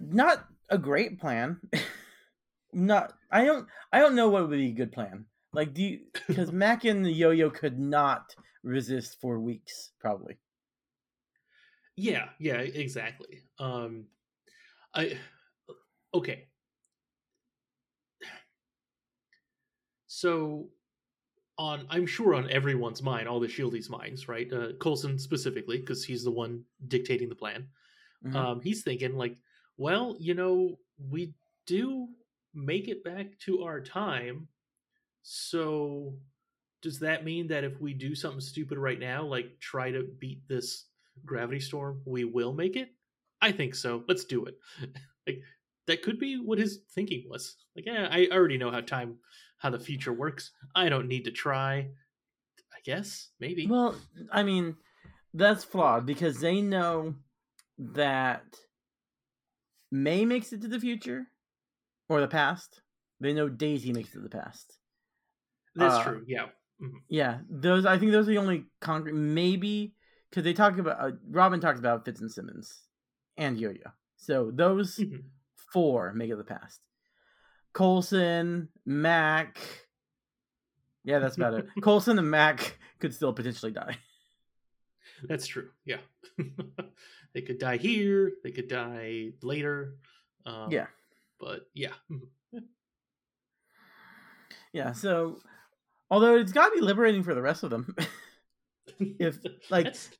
not 0.00 0.44
a 0.68 0.78
great 0.78 1.20
plan. 1.20 1.60
not, 2.72 3.14
I 3.30 3.44
don't, 3.44 3.66
I 3.92 3.98
don't 3.98 4.14
know 4.14 4.28
what 4.28 4.48
would 4.48 4.58
be 4.58 4.68
a 4.68 4.72
good 4.72 4.92
plan. 4.92 5.26
Like, 5.52 5.74
do 5.74 5.82
you? 5.82 6.00
Because 6.26 6.52
Mac 6.52 6.84
and 6.84 7.04
the 7.04 7.12
Yo-Yo 7.12 7.50
could 7.50 7.78
not 7.78 8.34
resist 8.62 9.18
for 9.20 9.40
weeks, 9.40 9.92
probably. 10.00 10.36
Yeah, 11.96 12.28
yeah, 12.38 12.58
exactly. 12.58 13.42
Um, 13.58 14.06
I 14.94 15.18
okay. 16.14 16.46
So, 20.10 20.70
on 21.58 21.86
I'm 21.90 22.06
sure 22.06 22.34
on 22.34 22.50
everyone's 22.50 23.02
mind, 23.02 23.28
all 23.28 23.40
the 23.40 23.48
Shieldies' 23.48 23.90
minds, 23.90 24.28
right? 24.28 24.52
Uh, 24.52 24.72
Coulson 24.80 25.18
specifically, 25.18 25.78
because 25.78 26.04
he's 26.04 26.24
the 26.24 26.30
one 26.30 26.64
dictating 26.86 27.28
the 27.28 27.34
plan. 27.34 27.68
Mhm. 28.24 28.36
Um, 28.36 28.60
he's 28.60 28.82
thinking 28.82 29.16
like, 29.16 29.38
well, 29.76 30.16
you 30.20 30.34
know, 30.34 30.78
we 30.98 31.34
do 31.66 32.08
make 32.54 32.88
it 32.88 33.04
back 33.04 33.38
to 33.40 33.62
our 33.64 33.80
time, 33.80 34.48
so 35.22 36.18
does 36.82 37.00
that 37.00 37.24
mean 37.24 37.48
that 37.48 37.64
if 37.64 37.80
we 37.80 37.92
do 37.94 38.14
something 38.14 38.40
stupid 38.40 38.78
right 38.78 38.98
now, 38.98 39.24
like 39.24 39.58
try 39.60 39.90
to 39.90 40.04
beat 40.18 40.46
this 40.48 40.86
gravity 41.24 41.60
storm, 41.60 42.02
we 42.06 42.24
will 42.24 42.52
make 42.52 42.76
it? 42.76 42.90
I 43.40 43.52
think 43.52 43.74
so. 43.74 44.04
Let's 44.08 44.24
do 44.24 44.46
it. 44.46 44.58
like 45.26 45.42
that 45.86 46.02
could 46.02 46.18
be 46.18 46.38
what 46.38 46.58
his 46.58 46.78
thinking 46.94 47.28
was. 47.28 47.56
Like, 47.74 47.86
yeah, 47.86 48.08
I 48.10 48.28
already 48.30 48.58
know 48.58 48.70
how 48.70 48.80
time, 48.80 49.18
how 49.58 49.70
the 49.70 49.78
future 49.78 50.12
works. 50.12 50.52
I 50.74 50.88
don't 50.88 51.08
need 51.08 51.24
to 51.24 51.30
try. 51.30 51.90
I 52.72 52.80
guess 52.84 53.30
maybe. 53.40 53.66
Well, 53.66 53.96
I 54.32 54.42
mean, 54.42 54.76
that's 55.34 55.64
flawed 55.64 56.06
because 56.06 56.40
they 56.40 56.60
know 56.60 57.14
that 57.78 58.44
May 59.90 60.24
makes 60.24 60.52
it 60.52 60.62
to 60.62 60.68
the 60.68 60.80
future 60.80 61.26
or 62.08 62.20
the 62.20 62.28
past. 62.28 62.82
They 63.20 63.32
know 63.32 63.48
Daisy 63.48 63.92
makes 63.92 64.10
it 64.10 64.14
to 64.14 64.20
the 64.20 64.28
past. 64.28 64.78
That's 65.74 65.96
uh, 65.96 66.02
true. 66.02 66.24
Yeah. 66.26 66.46
Mhm. 66.80 67.00
Yeah, 67.08 67.38
those 67.50 67.84
I 67.86 67.98
think 67.98 68.12
those 68.12 68.28
are 68.28 68.30
the 68.30 68.38
only 68.38 68.66
concrete. 68.80 69.14
Maybe 69.14 69.94
because 70.30 70.44
they 70.44 70.52
talk 70.52 70.78
about 70.78 71.00
uh, 71.00 71.16
Robin 71.28 71.60
talks 71.60 71.80
about 71.80 72.04
Fitz 72.04 72.20
and 72.20 72.30
Simmons 72.30 72.82
and 73.36 73.58
Yo-Yo. 73.58 73.90
So 74.16 74.50
those 74.52 74.96
Mhm. 74.98 75.24
four 75.72 76.12
make 76.12 76.28
it 76.28 76.32
to 76.32 76.36
the 76.36 76.44
past. 76.44 76.80
Coulson, 77.78 78.68
Mac. 78.84 79.56
Yeah, 81.04 81.20
that's 81.20 81.36
about 81.36 81.54
it. 81.54 81.66
Coulson 81.80 82.18
and 82.18 82.28
Mac 82.28 82.76
could 82.98 83.14
still 83.14 83.32
potentially 83.32 83.70
die. 83.70 83.96
That's 85.28 85.46
true. 85.46 85.68
Yeah. 85.84 85.98
they 87.34 87.40
could 87.42 87.60
die 87.60 87.76
here. 87.76 88.32
They 88.42 88.50
could 88.50 88.66
die 88.66 89.28
later. 89.42 89.94
Um, 90.44 90.72
Yeah. 90.72 90.86
But 91.38 91.68
yeah. 91.72 91.92
Yeah, 94.72 94.92
so 94.92 95.38
although 96.10 96.36
it's 96.36 96.52
got 96.52 96.68
to 96.68 96.74
be 96.74 96.80
liberating 96.82 97.22
for 97.22 97.34
the 97.34 97.40
rest 97.40 97.62
of 97.62 97.70
them. 97.70 97.94
if 98.98 99.38
like 99.70 99.84
That's- 99.84 100.10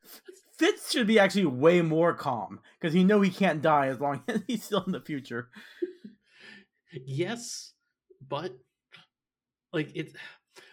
Fitz 0.57 0.90
should 0.92 1.07
be 1.07 1.18
actually 1.18 1.47
way 1.47 1.83
more 1.83 2.14
calm 2.14 2.61
because 2.81 2.94
he 2.94 3.05
know 3.05 3.21
he 3.21 3.31
can't 3.31 3.62
die 3.62 3.88
as 3.88 4.01
long 4.01 4.23
as 4.29 4.42
he's 4.47 4.64
still 4.64 4.83
in 4.85 4.92
the 4.92 5.01
future. 5.01 5.51
Yes, 6.92 7.72
but 8.29 8.53
like 9.72 9.94
it. 9.94 10.12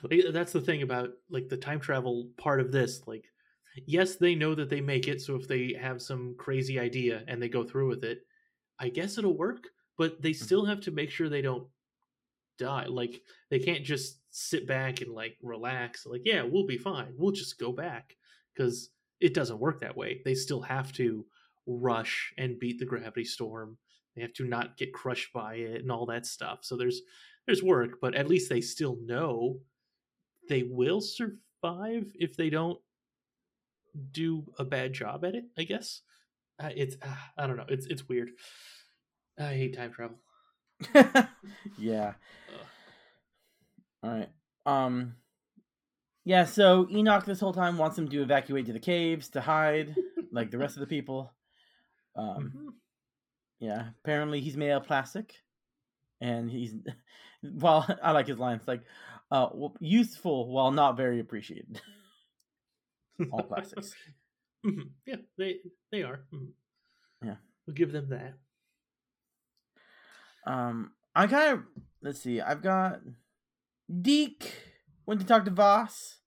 Like, 0.01 0.21
that's 0.31 0.51
the 0.51 0.61
thing 0.61 0.81
about 0.81 1.09
like 1.29 1.47
the 1.47 1.57
time 1.57 1.79
travel 1.79 2.29
part 2.37 2.59
of 2.59 2.71
this. 2.71 3.01
Like, 3.05 3.25
yes, 3.85 4.15
they 4.15 4.35
know 4.35 4.55
that 4.55 4.69
they 4.69 4.81
make 4.81 5.07
it. 5.07 5.21
So 5.21 5.35
if 5.35 5.47
they 5.47 5.75
have 5.79 6.01
some 6.01 6.35
crazy 6.37 6.79
idea 6.79 7.23
and 7.27 7.41
they 7.41 7.49
go 7.49 7.63
through 7.63 7.89
with 7.89 8.03
it, 8.03 8.25
I 8.79 8.89
guess 8.89 9.17
it'll 9.17 9.37
work. 9.37 9.67
But 9.97 10.21
they 10.21 10.31
mm-hmm. 10.31 10.43
still 10.43 10.65
have 10.65 10.81
to 10.81 10.91
make 10.91 11.11
sure 11.11 11.29
they 11.29 11.41
don't 11.41 11.67
die. 12.57 12.85
Like 12.87 13.21
they 13.49 13.59
can't 13.59 13.83
just 13.83 14.19
sit 14.31 14.67
back 14.67 15.01
and 15.01 15.11
like 15.11 15.37
relax. 15.41 16.05
Like, 16.05 16.21
yeah, 16.25 16.43
we'll 16.43 16.65
be 16.65 16.77
fine. 16.77 17.13
We'll 17.17 17.31
just 17.31 17.59
go 17.59 17.71
back 17.71 18.15
because 18.53 18.89
it 19.19 19.33
doesn't 19.33 19.59
work 19.59 19.79
that 19.81 19.95
way. 19.95 20.21
They 20.25 20.35
still 20.35 20.61
have 20.61 20.91
to 20.93 21.25
rush 21.67 22.33
and 22.37 22.59
beat 22.59 22.79
the 22.79 22.85
gravity 22.85 23.25
storm. 23.25 23.77
They 24.15 24.21
have 24.21 24.33
to 24.33 24.45
not 24.45 24.77
get 24.77 24.93
crushed 24.93 25.33
by 25.33 25.55
it 25.55 25.81
and 25.81 25.91
all 25.91 26.05
that 26.07 26.25
stuff. 26.25 26.59
So 26.63 26.77
there's 26.77 27.01
there's 27.45 27.61
work, 27.63 27.99
but 28.01 28.15
at 28.15 28.27
least 28.27 28.49
they 28.49 28.61
still 28.61 28.97
know 29.03 29.59
they 30.49 30.63
will 30.63 31.01
survive 31.01 32.11
if 32.15 32.35
they 32.37 32.49
don't 32.49 32.79
do 34.11 34.45
a 34.59 34.65
bad 34.65 34.93
job 34.93 35.23
at 35.25 35.35
it. 35.35 35.45
I 35.57 35.63
guess 35.63 36.01
uh, 36.59 36.69
it's 36.75 36.95
uh, 37.01 37.15
I 37.37 37.47
don't 37.47 37.57
know. 37.57 37.65
It's 37.67 37.85
it's 37.87 38.07
weird. 38.07 38.31
I 39.39 39.53
hate 39.53 39.75
time 39.75 39.91
travel. 39.91 40.17
yeah. 41.77 42.13
Ugh. 42.53 42.67
All 44.03 44.09
right. 44.11 44.29
Um. 44.65 45.15
Yeah. 46.23 46.45
So 46.45 46.87
Enoch 46.89 47.25
this 47.25 47.39
whole 47.39 47.53
time 47.53 47.77
wants 47.77 47.95
them 47.95 48.07
to 48.09 48.21
evacuate 48.21 48.65
to 48.67 48.73
the 48.73 48.79
caves 48.79 49.29
to 49.29 49.41
hide, 49.41 49.95
like 50.31 50.51
the 50.51 50.57
rest 50.57 50.75
of 50.77 50.81
the 50.81 50.87
people. 50.87 51.33
Um. 52.15 52.53
Mhm. 52.55 52.73
Yeah. 53.65 53.89
Apparently 54.03 54.41
he's 54.41 54.55
made 54.57 54.71
of 54.71 54.85
plastic, 54.85 55.33
and 56.21 56.49
he's. 56.49 56.73
Well, 57.43 57.85
I 58.03 58.11
like 58.11 58.25
his 58.25 58.39
lines 58.39 58.63
like, 58.67 58.81
uh, 59.29 59.49
useful 59.79 60.51
while 60.51 60.71
not 60.71 60.97
very 60.97 61.19
appreciated. 61.19 61.79
All 63.31 63.43
plastics. 63.43 63.93
Mhm. 64.65 64.89
Yeah, 65.05 65.17
they 65.37 65.59
they 65.91 66.01
are. 66.01 66.25
Mhm. 66.33 66.47
Yeah. 67.23 67.35
we'll 67.67 67.75
give 67.75 67.91
them 67.91 68.09
that. 68.09 68.33
Um, 70.47 70.93
I 71.15 71.27
kind 71.27 71.53
of 71.53 71.63
let's 72.01 72.21
see. 72.21 72.41
I've 72.41 72.63
got 72.63 73.01
Deke 74.01 74.51
went 75.05 75.21
to 75.21 75.27
talk 75.27 75.45
to 75.45 75.51
Voss. 75.51 76.17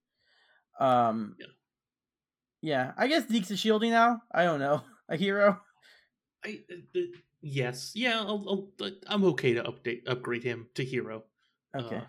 Um, 0.79 1.35
Yeah. 1.41 1.47
yeah. 2.63 2.93
I 2.97 3.09
guess 3.09 3.27
Deke's 3.27 3.51
a 3.51 3.55
shieldy 3.55 3.91
now. 3.91 4.23
I 4.31 4.45
don't 4.45 4.61
know, 4.61 4.83
a 5.09 5.17
hero. 5.17 5.61
I 6.45 6.61
uh, 6.71 6.75
uh, 6.97 7.19
yes, 7.41 7.93
yeah. 7.95 8.21
I'll, 8.21 8.69
I'll, 8.81 8.91
I'm 9.07 9.25
okay 9.25 9.55
to 9.55 9.63
update 9.65 10.09
upgrade 10.09 10.43
him 10.45 10.69
to 10.75 10.85
hero. 10.85 11.25
Okay. 11.77 11.97
Uh, 11.97 12.01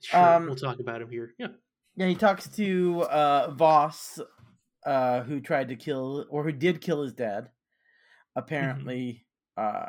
Sure, 0.00 0.20
Um, 0.34 0.46
we'll 0.46 0.56
talk 0.56 0.78
about 0.78 1.00
him 1.00 1.10
here. 1.10 1.34
Yeah. 1.38 1.48
yeah, 1.96 2.06
he 2.06 2.14
talks 2.14 2.48
to 2.56 3.02
uh 3.04 3.50
Voss, 3.52 4.20
uh, 4.84 5.22
who 5.22 5.40
tried 5.40 5.68
to 5.68 5.76
kill 5.76 6.26
or 6.28 6.44
who 6.44 6.52
did 6.52 6.80
kill 6.82 7.02
his 7.02 7.14
dad. 7.14 7.50
Apparently, 8.36 9.24
uh, 9.56 9.86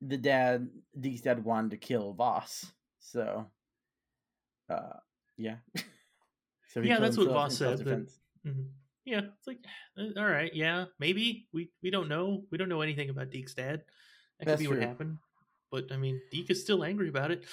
the 0.00 0.16
dad, 0.16 0.68
Deke's 0.98 1.22
dad, 1.22 1.44
wanted 1.44 1.72
to 1.72 1.76
kill 1.76 2.12
Voss. 2.14 2.66
So, 3.00 3.50
uh, 4.70 4.92
yeah. 5.36 5.56
so 6.72 6.80
Yeah, 6.80 7.00
that's 7.00 7.18
what 7.18 7.26
Voss 7.26 7.56
said, 7.56 7.78
that- 7.78 7.78
self-defense. 7.78 8.20
Yeah, 9.04 9.22
it's 9.36 9.46
like, 9.46 9.58
uh, 9.98 10.18
all 10.20 10.26
right, 10.26 10.54
yeah, 10.54 10.86
maybe 10.98 11.48
we 11.52 11.70
we 11.82 11.90
don't 11.90 12.08
know. 12.08 12.44
We 12.50 12.58
don't 12.58 12.68
know 12.68 12.82
anything 12.82 13.10
about 13.10 13.30
Deke's 13.30 13.54
dad. 13.54 13.82
That 14.38 14.46
That's 14.46 14.52
could 14.52 14.58
be 14.60 14.66
true. 14.66 14.78
what 14.78 14.86
happened. 14.86 15.18
But 15.70 15.90
I 15.90 15.96
mean, 15.96 16.20
Deke 16.30 16.50
is 16.50 16.62
still 16.62 16.84
angry 16.84 17.08
about 17.08 17.30
it. 17.30 17.44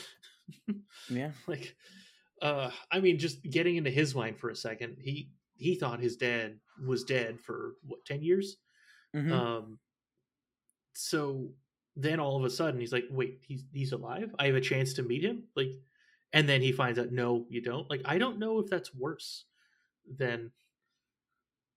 Yeah. 1.10 1.32
like, 1.48 1.76
Uh, 2.42 2.72
I 2.92 3.00
mean, 3.02 3.20
just 3.20 3.42
getting 3.44 3.76
into 3.78 3.90
his 3.90 4.16
mind 4.16 4.40
for 4.40 4.50
a 4.50 4.56
second, 4.56 4.98
he 5.02 5.32
he 5.56 5.76
thought 5.76 6.00
his 6.00 6.18
dad 6.18 6.60
was 6.86 7.04
dead 7.04 7.40
for 7.42 7.76
what 7.84 8.06
ten 8.06 8.22
years. 8.24 8.58
Mhm. 9.16 9.32
Um, 9.32 9.80
so 10.94 11.54
then 11.96 12.20
all 12.20 12.38
of 12.38 12.44
a 12.46 12.50
sudden 12.50 12.80
he's 12.80 12.94
like, 12.94 13.06
"Wait, 13.10 13.40
he's 13.42 13.64
he's 13.74 13.92
alive? 13.92 14.34
I 14.40 14.46
have 14.48 14.56
a 14.56 14.62
chance 14.62 14.94
to 14.94 15.04
meet 15.04 15.24
him." 15.24 15.48
Like, 15.56 15.72
and 16.34 16.48
then 16.48 16.62
he 16.62 16.72
finds 16.72 17.00
out, 17.00 17.12
"No, 17.12 17.46
you 17.50 17.62
don't." 17.62 17.90
Like, 17.90 18.02
I 18.06 18.18
don't 18.18 18.40
know 18.40 18.60
if 18.60 18.70
that's 18.70 18.94
worse 18.94 19.46
than 20.08 20.52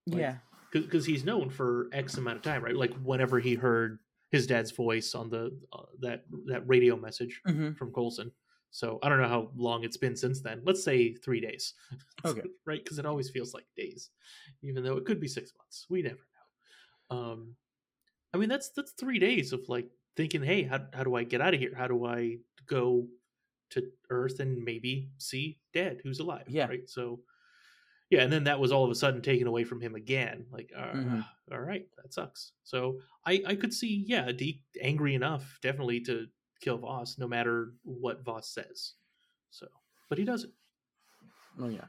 like, 0.07 0.21
yeah. 0.21 0.37
because 0.73 1.05
he's 1.07 1.25
known 1.25 1.51
for 1.51 1.88
X 1.93 2.17
amount 2.17 2.37
of 2.37 2.43
time, 2.43 2.62
right? 2.65 2.77
Like 2.77 2.95
whenever 3.03 3.38
he 3.41 3.55
heard 3.55 3.99
his 4.31 4.47
dad's 4.47 4.71
voice 4.71 5.15
on 5.15 5.29
the 5.31 5.57
uh, 5.73 5.83
that 6.01 6.25
that 6.47 6.67
radio 6.67 6.97
message 6.97 7.41
Mhm. 7.47 7.77
from 7.77 7.93
Coulson. 7.93 8.33
So 8.71 8.99
I 9.03 9.09
don't 9.11 9.21
know 9.21 9.29
how 9.29 9.51
long 9.55 9.85
it's 9.85 9.99
been 9.99 10.17
since 10.17 10.41
then. 10.41 10.62
Let's 10.65 10.83
say 10.83 11.12
three 11.15 11.41
days, 11.41 11.75
Okay. 12.25 12.41
right? 12.65 12.83
Because 12.83 12.99
it 12.99 13.05
always 13.05 13.29
feels 13.29 13.53
like 13.53 13.67
days, 13.77 14.11
even 14.62 14.83
though 14.83 14.97
it 14.97 15.05
could 15.05 15.21
be 15.21 15.29
six 15.29 15.53
months. 15.59 15.87
We 15.91 16.01
never 16.03 16.17
know. 17.11 17.17
Um, 17.17 17.57
I 18.33 18.38
mean, 18.38 18.49
that's 18.49 18.71
that's 18.71 18.93
three 18.93 19.19
days 19.19 19.53
of 19.53 19.69
like 19.69 19.91
thinking, 20.17 20.43
hey, 20.43 20.62
how 20.62 20.81
how 20.95 21.05
do 21.05 21.15
I 21.15 21.25
get 21.25 21.43
out 21.43 21.53
of 21.53 21.61
here? 21.61 21.75
How 21.77 21.87
do 21.87 22.07
I 22.07 22.38
go 22.67 23.07
to 23.71 23.83
Earth 24.09 24.41
and 24.41 24.65
maybe 24.65 25.11
see 25.19 25.59
Dad 25.75 26.01
who's 26.03 26.21
alive? 26.21 26.45
Yeah. 26.49 26.67
Right. 26.69 26.88
So 26.88 27.21
yeah, 28.12 28.22
and 28.22 28.31
then 28.33 28.44
that 28.44 28.61
was 28.61 28.70
all 28.72 28.85
of 28.85 28.90
a 28.90 28.94
sudden 28.94 29.22
taken 29.22 29.46
away 29.46 29.64
from 29.64 29.81
him 29.81 29.94
again. 29.94 30.46
Like, 30.53 30.70
uh, 30.77 30.92
Mhm. 30.92 31.25
all 31.51 31.61
right, 31.61 31.88
that 31.96 32.12
sucks. 32.12 32.53
So 32.62 33.01
I 33.25 33.42
I 33.46 33.55
could 33.57 33.72
see, 33.72 34.05
yeah, 34.07 34.31
Deke 34.33 34.61
angry 34.81 35.14
enough, 35.14 35.59
definitely 35.62 36.01
to 36.03 36.29
kill 36.61 36.77
Voss, 36.79 37.16
no 37.18 37.27
matter 37.27 37.72
what 37.83 38.22
Voss 38.22 38.48
says. 38.53 38.94
So, 39.51 39.66
but 40.09 40.18
he 40.18 40.25
doesn't. 40.25 40.53
Oh 41.59 41.68
yeah. 41.68 41.87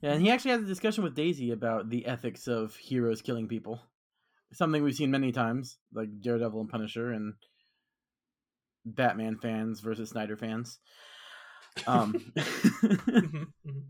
Yeah, 0.00 0.12
and 0.12 0.22
he 0.22 0.30
actually 0.30 0.52
has 0.52 0.62
a 0.62 0.66
discussion 0.66 1.02
with 1.02 1.14
Daisy 1.16 1.50
about 1.50 1.88
the 1.90 2.06
ethics 2.06 2.46
of 2.46 2.76
heroes 2.76 3.20
killing 3.22 3.48
people. 3.48 3.80
Something 4.52 4.82
we've 4.84 4.94
seen 4.94 5.10
many 5.10 5.32
times, 5.32 5.78
like 5.92 6.20
Daredevil 6.20 6.60
and 6.60 6.70
Punisher 6.70 7.10
and 7.10 7.34
Batman 8.84 9.38
fans 9.38 9.80
versus 9.80 10.10
Snyder 10.10 10.36
fans. 10.36 10.78
Um 11.86 12.12
Mhm, 12.36 13.52
mhm. 13.66 13.82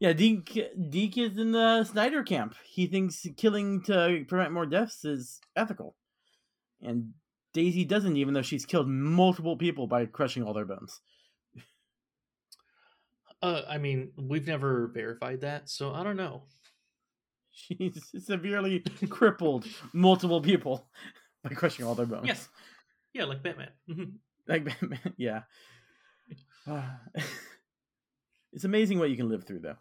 Yeah, 0.00 0.14
Deke, 0.14 0.70
Deke 0.90 1.18
is 1.18 1.36
in 1.36 1.52
the 1.52 1.84
Snyder 1.84 2.22
camp. 2.22 2.54
He 2.64 2.86
thinks 2.86 3.26
killing 3.36 3.82
to 3.82 4.24
prevent 4.26 4.52
more 4.52 4.64
deaths 4.64 5.04
is 5.04 5.40
ethical. 5.54 5.94
And 6.82 7.12
Daisy 7.52 7.84
doesn't, 7.84 8.16
even 8.16 8.32
though 8.32 8.40
she's 8.42 8.64
killed 8.64 8.88
multiple 8.88 9.58
people 9.58 9.86
by 9.86 10.06
crushing 10.06 10.42
all 10.42 10.54
their 10.54 10.64
bones. 10.64 11.00
Uh, 13.42 13.62
I 13.68 13.76
mean, 13.76 14.12
we've 14.16 14.46
never 14.46 14.90
verified 14.92 15.42
that, 15.42 15.68
so 15.68 15.92
I 15.92 16.02
don't 16.02 16.16
know. 16.16 16.44
She's 17.52 18.02
severely 18.24 18.80
crippled 19.08 19.66
multiple 19.92 20.40
people 20.40 20.88
by 21.44 21.50
crushing 21.50 21.84
all 21.84 21.94
their 21.94 22.06
bones. 22.06 22.26
Yes. 22.26 22.48
yeah, 23.12 23.24
like 23.24 23.42
Batman. 23.42 23.70
Mhm. 23.88 24.12
Like 24.48 24.64
Batman, 24.64 25.14
yeah. 25.18 25.42
Ah. 26.66 27.00
it's 28.52 28.64
amazing 28.64 28.98
what 28.98 29.10
you 29.10 29.16
can 29.16 29.28
live 29.28 29.44
through, 29.44 29.60
though. 29.60 29.76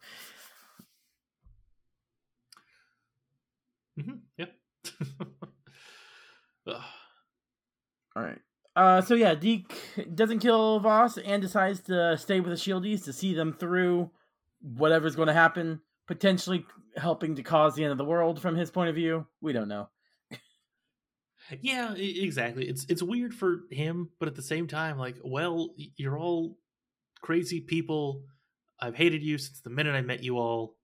Mhm, 4.00 4.22
Yep. 4.38 4.56
All 8.16 8.24
right. 8.24 8.40
Uh, 8.76 9.02
so 9.02 9.14
yeah, 9.16 9.36
Deke 9.36 9.74
doesn't 10.16 10.40
kill 10.40 10.80
Voss 10.80 11.18
and 11.18 11.42
decides 11.42 11.82
to 11.82 12.18
stay 12.18 12.40
with 12.40 12.50
the 12.52 12.56
Shieldies 12.56 13.04
to 13.06 13.14
see 13.14 13.34
them 13.34 13.54
through 13.54 14.10
whatever's 14.62 15.16
going 15.16 15.28
to 15.28 15.34
happen, 15.34 15.82
potentially 16.08 16.66
helping 16.96 17.36
to 17.36 17.44
cause 17.44 17.76
the 17.76 17.84
end 17.84 17.92
of 17.92 17.98
the 17.98 18.06
world 18.06 18.42
from 18.42 18.56
his 18.56 18.72
point 18.72 18.90
of 18.90 18.96
view. 18.96 19.26
We 19.42 19.54
don't 19.54 19.68
know. 19.68 19.90
Yeah, 21.62 21.94
exactly. 21.96 22.68
It's 22.70 22.86
it's 22.90 23.02
weird 23.02 23.34
for 23.34 23.62
him, 23.72 24.10
but 24.20 24.28
at 24.28 24.36
the 24.36 24.44
same 24.44 24.68
time, 24.68 25.00
like, 25.00 25.16
well, 25.24 25.74
you're 25.96 26.18
all 26.20 26.60
crazy 27.24 27.60
people. 27.60 28.26
I've 28.82 28.96
hated 28.96 29.24
you 29.24 29.38
since 29.38 29.62
the 29.62 29.70
minute 29.70 29.96
I 29.96 30.02
met 30.02 30.24
you 30.24 30.38
all. 30.38 30.78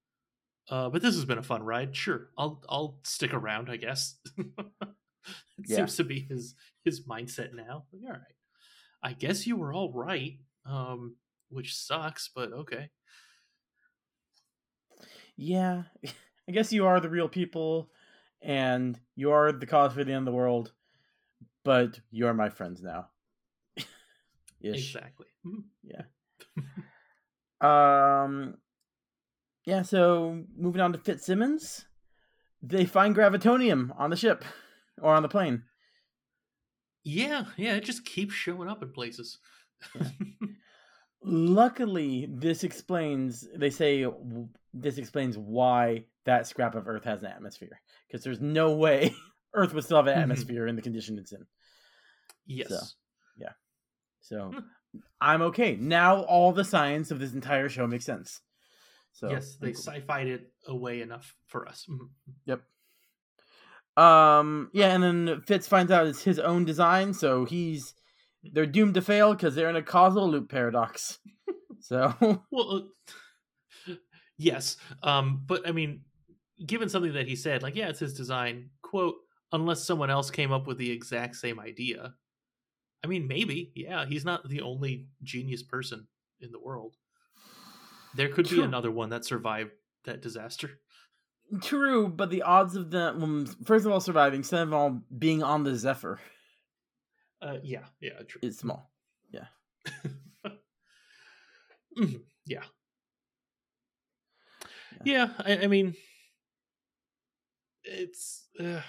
Uh, 0.69 0.89
but 0.89 1.01
this 1.01 1.15
has 1.15 1.25
been 1.25 1.37
a 1.37 1.43
fun 1.43 1.63
ride. 1.63 1.95
Sure, 1.95 2.29
I'll 2.37 2.63
I'll 2.69 2.99
stick 3.03 3.33
around. 3.33 3.69
I 3.69 3.77
guess. 3.77 4.19
it 4.37 4.47
Yeah. 5.67 5.75
seems 5.75 5.95
to 5.97 6.03
be 6.03 6.21
his 6.21 6.55
his 6.83 7.07
mindset 7.07 7.53
now. 7.53 7.85
Like, 7.93 8.03
all 8.03 8.11
right, 8.19 8.35
I 9.03 9.13
guess 9.13 9.47
you 9.47 9.57
were 9.57 9.73
all 9.73 9.91
right. 9.93 10.39
Um, 10.65 11.17
which 11.49 11.75
sucks, 11.75 12.29
but 12.33 12.51
okay. 12.53 12.89
Yeah, 15.35 15.83
I 16.47 16.51
guess 16.51 16.71
you 16.71 16.85
are 16.85 16.99
the 16.99 17.09
real 17.09 17.29
people, 17.29 17.91
and 18.41 18.99
you 19.15 19.31
are 19.31 19.51
the 19.51 19.65
cause 19.65 19.93
for 19.93 20.03
the 20.03 20.11
end 20.13 20.27
of 20.27 20.33
the 20.33 20.37
world, 20.37 20.73
but 21.63 21.99
you 22.11 22.27
are 22.27 22.33
my 22.33 22.49
friends 22.49 22.81
now. 22.81 23.09
Exactly. 24.61 25.27
Mhm. 25.45 25.65
Um, 27.65 28.55
yeah. 29.65 29.81
So 29.81 30.43
moving 30.57 30.81
on 30.81 30.91
to 30.93 30.99
Fitzsimmons, 30.99 31.85
they 32.61 32.85
find 32.85 33.15
gravitonium 33.15 33.91
on 33.99 34.09
the 34.09 34.15
ship 34.15 34.43
or 35.01 35.13
on 35.13 35.23
the 35.23 35.29
plane. 35.29 35.63
Yeah, 37.03 37.45
yeah. 37.57 37.73
It 37.75 37.83
just 37.83 38.05
keeps 38.05 38.33
showing 38.33 38.67
up 38.69 38.81
in 38.83 38.91
places. 38.91 39.37
Luckily, 41.27 42.27
this 42.31 42.63
explains. 42.63 43.47
They 43.55 43.69
say 43.71 44.05
this 44.73 44.97
explains 44.97 45.37
why 45.37 46.05
that 46.25 46.45
scrap 46.47 46.75
of 46.75 46.87
Earth 46.87 47.03
has 47.05 47.23
an 47.23 47.31
atmosphere 47.31 47.79
because 48.07 48.23
there's 48.23 48.41
no 48.41 48.75
way 48.75 49.15
Earth 49.53 49.73
would 49.73 49.83
still 49.83 49.97
have 49.97 50.07
an 50.07 50.17
Mhm. 50.17 50.21
atmosphere 50.23 50.67
in 50.67 50.75
the 50.75 50.81
condition 50.81 51.17
it's 51.17 51.31
in. 51.31 51.45
yes. 52.45 52.95
Yeah. 53.37 53.49
So. 54.21 54.53
I'm 55.21 55.41
okay 55.43 55.75
now. 55.75 56.21
All 56.23 56.51
the 56.51 56.63
science 56.63 57.11
of 57.11 57.19
this 57.19 57.33
entire 57.33 57.69
show 57.69 57.87
makes 57.87 58.05
sense. 58.05 58.41
So 59.13 59.29
yes, 59.29 59.55
they 59.61 59.71
cool. 59.71 59.81
sci-fied 59.81 60.27
it 60.27 60.51
away 60.67 61.01
enough 61.01 61.35
for 61.47 61.67
us. 61.67 61.85
Mhm. 61.89 62.09
Yep. 62.45 62.61
Um. 63.97 64.69
Yeah, 64.73 64.93
and 64.93 65.03
then 65.03 65.41
Fitz 65.41 65.67
finds 65.67 65.91
out 65.91 66.07
it's 66.07 66.23
his 66.23 66.39
own 66.39 66.65
design, 66.65 67.13
so 67.13 67.45
he's 67.45 67.93
they're 68.43 68.65
doomed 68.65 68.95
to 68.95 69.01
fail 69.01 69.33
because 69.33 69.55
they're 69.55 69.69
in 69.69 69.75
a 69.75 69.81
causal 69.81 70.29
loop 70.29 70.49
paradox. 70.49 71.19
So 71.81 72.15
Well, 72.51 72.89
uh, 73.87 73.93
yes, 74.37 74.77
um, 75.03 75.43
but 75.45 75.67
I 75.67 75.71
mean, 75.71 76.01
given 76.65 76.89
something 76.89 77.13
that 77.13 77.27
he 77.27 77.35
said, 77.35 77.61
like, 77.61 77.75
yeah, 77.75 77.89
it's 77.89 77.99
his 77.99 78.15
design. 78.15 78.71
Quote, 78.81 79.15
unless 79.51 79.83
someone 79.83 80.09
else 80.09 80.31
came 80.31 80.51
up 80.51 80.65
with 80.65 80.79
the 80.79 80.89
exact 80.89 81.35
same 81.35 81.59
idea. 81.59 82.15
I 83.05 83.07
mean, 83.07 83.27
maybe, 83.27 83.71
yeah, 83.75 84.07
he's 84.07 84.25
not 84.25 84.49
the 84.49 84.61
only 84.61 85.05
genius 85.21 85.61
person 85.61 86.07
in 86.41 86.51
the 86.51 86.59
world. 86.59 86.95
There 88.15 88.29
could 88.29 88.49
be 88.49 88.63
another 88.63 88.89
one 88.89 89.09
that 89.09 89.23
survived 89.23 89.69
that 90.05 90.23
disaster. 90.23 90.79
true, 91.61 92.07
but 92.07 92.31
the 92.31 92.41
odds 92.41 92.75
of 92.75 92.89
them 92.89 93.45
first 93.63 93.85
of 93.85 93.91
all 93.91 93.99
surviving, 93.99 94.41
second 94.41 94.69
of 94.69 94.73
all 94.73 95.01
being 95.15 95.43
on 95.43 95.63
the 95.63 95.75
Zephyr 95.75 96.19
Uh, 97.39 97.57
yeah, 97.61 97.85
yeah, 98.01 98.23
true. 98.27 98.41
is 98.41 98.57
small. 98.57 98.89
Mhm, 101.95 102.23
yeah. 102.47 102.63
Yeah, 105.05 105.29
I, 105.37 105.57
I 105.59 105.67
mean, 105.67 105.93
it's 107.83 108.47
uh, 108.59 108.81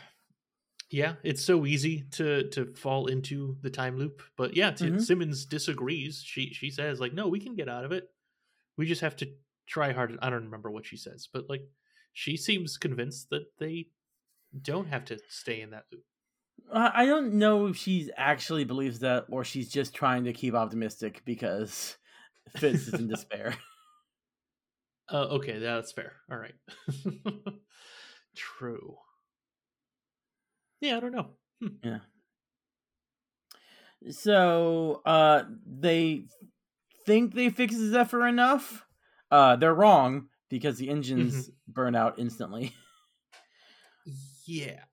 yeah, 0.90 1.14
it's 1.22 1.44
so 1.44 1.66
easy 1.66 2.05
to 2.12 2.49
to 2.51 2.75
fall 2.75 3.07
into 3.07 3.57
the 3.62 3.70
time 3.70 3.99
loop. 3.99 4.22
But 4.37 4.57
yeah, 4.57 4.70
Tim 4.70 4.96
Mhm. 4.96 5.03
Simmons 5.03 5.44
disagrees. 5.44 6.22
She 6.25 6.53
she 6.53 6.70
says 6.70 7.01
like, 7.01 7.12
no, 7.12 7.29
we 7.29 7.40
can 7.40 7.55
get 7.57 7.68
out 7.68 7.85
of 7.85 7.92
it. 7.92 8.09
We 8.77 8.87
just 8.87 9.01
have 9.01 9.16
to 9.16 9.33
try 9.66 9.92
hard. 9.92 10.16
I 10.22 10.31
don't 10.31 10.44
remember 10.44 10.70
what 10.70 10.87
she 10.87 10.96
says, 10.96 11.29
but 11.33 11.49
like, 11.49 11.62
she 12.12 12.37
seems 12.37 12.77
convinced 12.79 13.31
that 13.31 13.46
they 13.59 13.88
don't 14.62 14.88
have 14.88 15.05
to 15.07 15.18
stay 15.29 15.61
in 15.61 15.70
that 15.70 15.85
loop. 15.92 16.05
I 16.72 17.03
I 17.03 17.07
don't 17.07 17.35
know 17.35 17.66
if 17.66 17.77
she 17.77 18.11
actually 18.16 18.64
believes 18.64 19.01
that 19.01 19.27
or 19.29 19.44
she's 19.44 19.70
just 19.70 19.94
trying 19.94 20.25
to 20.25 20.33
keep 20.33 20.55
optimistic 20.55 21.22
because 21.25 21.96
Fitz 22.57 22.87
is 22.88 22.94
in 22.94 23.09
despair. 23.09 23.57
Uh, 25.09 25.16
okay, 25.33 25.59
that's 25.59 25.92
fair. 25.92 26.12
All 26.31 26.38
right. 26.38 26.55
True. 28.37 28.96
Yeah, 30.87 30.96
I 30.96 31.01
don't 31.01 31.12
know. 31.12 31.31
Yeah. 31.83 31.99
So 34.11 35.03
uh 35.05 35.44
they 35.66 36.25
think 37.07 37.35
they 37.35 37.51
fixed 37.51 37.79
Zephyr 37.79 38.27
enough. 38.27 38.87
Uh 39.31 39.57
they're 39.57 39.75
wrong 39.75 40.29
because 40.49 40.77
the 40.79 40.88
engines 40.88 41.51
burn 41.68 41.94
out 41.96 42.18
instantly. 42.18 42.72
Yeah. 44.49 44.85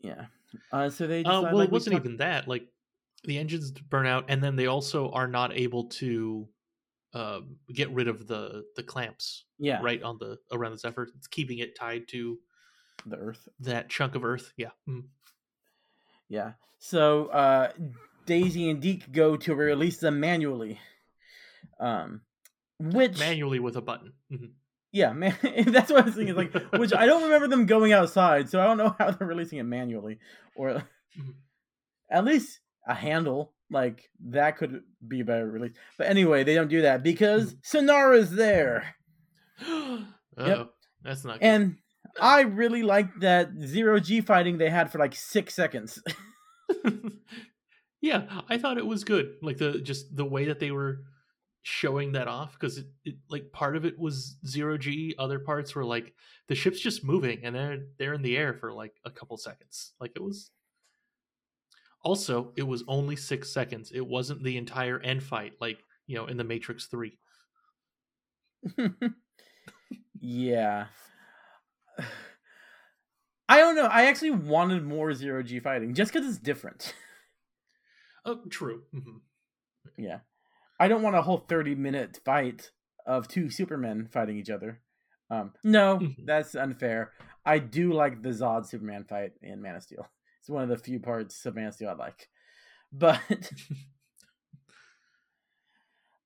yeah. 0.00 0.26
Uh 0.70 0.90
so 0.90 1.06
they 1.06 1.24
Uh, 1.24 1.40
well, 1.44 1.56
like 1.56 1.68
it 1.68 1.72
wasn't 1.72 1.94
talked- 1.94 2.04
even 2.04 2.18
that. 2.18 2.46
Like, 2.46 2.66
the 3.24 3.38
engines 3.38 3.70
burn 3.70 4.06
out, 4.06 4.26
and 4.28 4.44
then 4.44 4.56
they 4.56 4.66
also 4.66 5.08
are 5.10 5.26
not 5.26 5.56
able 5.56 5.84
to 5.88 6.46
um, 7.14 7.56
get 7.72 7.90
rid 7.92 8.08
of 8.08 8.26
the 8.26 8.64
the 8.76 8.82
clamps 8.82 9.46
Yeah. 9.58 9.80
right 9.82 10.02
on 10.02 10.18
the 10.18 10.36
around 10.52 10.72
the 10.72 10.78
Zephyr. 10.78 11.08
It's 11.16 11.26
keeping 11.28 11.58
it 11.60 11.74
tied 11.76 12.08
to 12.08 12.38
The 13.10 13.16
Earth. 13.16 13.48
that 13.60 13.88
chunk 13.88 14.14
of 14.14 14.24
Earth. 14.24 14.52
Yeah. 14.56 14.70
Mhm. 14.88 15.04
Yeah. 16.28 16.52
So 16.78 17.26
uh, 17.26 17.72
Daisy 18.26 18.70
and 18.70 18.80
Deke 18.80 19.10
go 19.12 19.36
to 19.36 19.54
release 19.54 19.98
them 19.98 20.20
manually. 20.20 20.78
Um, 21.80 22.20
which 22.78 23.18
Manually 23.18 23.58
with 23.60 23.76
a 23.76 23.80
button. 23.80 24.12
Mhm. 24.32 24.50
yeah, 24.92 25.12
man, 25.12 25.36
that's 25.66 25.90
what 25.90 26.02
I 26.02 26.06
was 26.06 26.14
thinking. 26.14 26.34
Like, 26.36 26.52
which 26.72 26.92
I 26.92 27.06
don't 27.06 27.22
remember 27.24 27.48
them 27.48 27.66
going 27.66 27.92
outside, 27.92 28.48
so 28.48 28.60
I 28.60 28.64
don't 28.64 28.76
know 28.78 28.94
how 28.98 29.10
they're 29.10 29.26
releasing 29.26 29.58
it 29.58 29.64
manually, 29.64 30.18
or 30.54 30.84
Mhm. 31.18 31.34
at 32.10 32.24
least 32.24 32.60
a 32.86 32.94
handle 32.94 33.52
like 33.70 34.10
that 34.26 34.56
could 34.56 34.82
be 35.06 35.20
a 35.20 35.24
better 35.24 35.50
release. 35.50 35.72
But 35.98 36.06
anyway, 36.08 36.42
they 36.44 36.54
don't 36.54 36.68
do 36.68 36.82
that 36.82 37.02
because 37.02 37.54
Sinara's 37.56 38.30
there, 38.30 38.94
Uh-oh. 39.66 40.68
That's 41.02 41.24
not 41.24 41.40
good. 41.40 41.46
and 41.46 41.76
I 42.20 42.42
really 42.42 42.82
liked 42.82 43.20
that 43.20 43.50
zero 43.60 44.00
G 44.00 44.20
fighting 44.20 44.58
they 44.58 44.70
had 44.70 44.90
for 44.90 44.98
like 44.98 45.14
six 45.14 45.54
seconds. 45.54 46.02
yeah, 48.00 48.42
I 48.48 48.58
thought 48.58 48.78
it 48.78 48.86
was 48.86 49.04
good. 49.04 49.34
Like 49.42 49.58
the 49.58 49.80
just 49.80 50.14
the 50.16 50.24
way 50.24 50.46
that 50.46 50.60
they 50.60 50.70
were 50.70 51.00
showing 51.62 52.12
that 52.12 52.28
off 52.28 52.52
because 52.52 52.78
it, 52.78 52.86
it 53.04 53.16
like 53.28 53.52
part 53.52 53.76
of 53.76 53.84
it 53.84 53.98
was 53.98 54.36
zero 54.46 54.78
G, 54.78 55.14
other 55.18 55.38
parts 55.38 55.74
were 55.74 55.84
like 55.84 56.14
the 56.48 56.54
ship's 56.54 56.80
just 56.80 57.04
moving 57.04 57.40
and 57.44 57.54
they're 57.54 57.78
they're 57.98 58.14
in 58.14 58.22
the 58.22 58.36
air 58.36 58.54
for 58.54 58.72
like 58.72 58.94
a 59.04 59.10
couple 59.10 59.36
seconds. 59.36 59.92
Like 60.00 60.12
it 60.16 60.22
was. 60.22 60.50
Also, 62.04 62.52
it 62.56 62.62
was 62.62 62.84
only 62.86 63.16
six 63.16 63.52
seconds. 63.52 63.90
It 63.92 64.06
wasn't 64.06 64.44
the 64.44 64.56
entire 64.56 65.00
end 65.00 65.22
fight, 65.22 65.54
like 65.60 65.84
you 66.06 66.14
know, 66.16 66.26
in 66.26 66.36
the 66.36 66.44
Matrix 66.44 66.86
Three. 66.86 67.18
yeah. 70.20 70.86
I 73.48 73.58
don't 73.58 73.76
know. 73.76 73.86
I 73.86 74.06
actually 74.06 74.32
wanted 74.32 74.84
more 74.84 75.14
zero 75.14 75.42
G 75.42 75.60
fighting 75.60 75.94
just 75.94 76.12
because 76.12 76.28
it's 76.28 76.38
different. 76.38 76.94
Oh, 78.24 78.40
true. 78.50 78.82
Mhm. 78.94 79.20
Yeah. 79.96 80.18
I 80.78 80.88
don't 80.88 81.00
want 81.02 81.16
a 81.16 81.22
whole 81.22 81.38
30 81.38 81.74
minute 81.76 82.20
fight 82.26 82.72
of 83.06 83.26
two 83.26 83.48
Supermen 83.48 84.06
fighting 84.12 84.36
each 84.36 84.50
other. 84.50 84.80
Um, 85.30 85.54
no, 85.64 86.00
Mhm. 86.00 86.26
that's 86.26 86.54
unfair. 86.54 87.12
I 87.46 87.58
do 87.58 87.94
like 87.94 88.20
the 88.20 88.30
Zod 88.30 88.66
Superman 88.66 89.04
fight 89.04 89.32
in 89.40 89.62
Man 89.62 89.76
of 89.76 89.82
Steel. 89.82 90.06
It's 90.40 90.50
one 90.50 90.62
of 90.62 90.68
the 90.68 90.76
few 90.76 91.00
parts 91.00 91.46
of 91.46 91.54
Man 91.54 91.68
of 91.68 91.74
Steel 91.74 91.88
I 91.90 91.94
like. 91.94 92.28
But 92.92 93.22